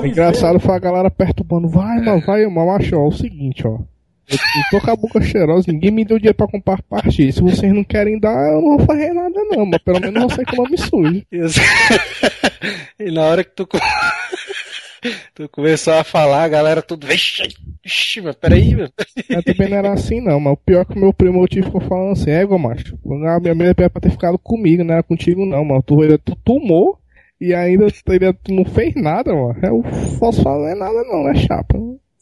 O 0.00 0.06
engraçado 0.06 0.60
foi 0.60 0.74
a 0.74 0.78
galera 0.78 1.10
perturbando. 1.10 1.68
Vai, 1.68 2.00
mano, 2.00 2.20
vai, 2.24 2.46
mano. 2.46 2.66
Macho, 2.66 2.96
ó, 2.96 3.04
é 3.04 3.08
o 3.08 3.12
seguinte, 3.12 3.66
ó. 3.66 3.78
Eu, 4.28 4.36
eu 4.36 4.62
tô 4.70 4.84
com 4.84 4.90
a 4.90 4.96
boca 4.96 5.20
cheirosa, 5.20 5.70
ninguém 5.70 5.90
me 5.92 6.04
deu 6.04 6.18
dinheiro 6.18 6.36
pra 6.36 6.48
comprar 6.48 6.82
partilha. 6.82 7.32
Se 7.32 7.40
vocês 7.40 7.72
não 7.72 7.84
querem 7.84 8.18
dar, 8.18 8.52
eu 8.52 8.60
não 8.60 8.76
vou 8.76 8.86
fazer 8.86 9.12
nada 9.12 9.40
não, 9.50 9.64
mas 9.64 9.80
pelo 9.82 10.00
menos 10.00 10.22
você 10.24 10.44
com 10.44 10.60
o 10.60 10.64
nome 10.64 10.76
sujo. 10.76 11.22
Isso. 11.30 11.60
e 12.98 13.10
na 13.12 13.22
hora 13.22 13.44
que 13.44 13.50
tu, 13.50 13.68
tu 15.34 15.48
começou 15.48 15.94
a 15.94 16.02
falar, 16.02 16.42
a 16.42 16.48
galera 16.48 16.82
tudo. 16.82 17.06
Vixe, 17.06 17.54
vixe, 17.84 18.20
mas 18.20 18.34
peraí, 18.34 18.74
meu. 18.74 18.90
Mas 19.30 19.44
também 19.44 19.68
não 19.68 19.76
era 19.76 19.92
assim 19.92 20.20
não, 20.20 20.40
mas 20.40 20.54
o 20.54 20.56
pior 20.56 20.80
é 20.80 20.84
que 20.84 20.98
o 20.98 21.00
meu 21.00 21.12
primo 21.12 21.42
eu 21.42 21.48
tive 21.48 21.66
ficou 21.66 21.80
falando 21.80 22.12
assim, 22.12 22.30
é 22.30 22.42
igual, 22.42 22.58
macho. 22.58 22.98
A 23.04 23.40
minha 23.40 23.54
mulher 23.54 23.74
era 23.78 23.90
pra 23.90 24.00
ter 24.00 24.10
ficado 24.10 24.38
comigo, 24.38 24.82
não 24.82 24.94
era 24.94 25.02
contigo 25.04 25.46
não, 25.46 25.64
mano. 25.64 25.82
Tu, 25.82 26.18
tu 26.18 26.36
tomou 26.44 26.98
e 27.40 27.54
ainda 27.54 27.86
tu, 27.90 28.02
tu 28.42 28.52
não 28.52 28.64
fez 28.64 28.92
nada, 28.96 29.32
mano. 29.32 29.56
Eu 29.62 29.82
não 29.84 30.18
posso 30.18 30.42
fazer 30.42 30.74
nada 30.74 31.04
não, 31.04 31.22
né, 31.22 31.34
chapa? 31.36 31.78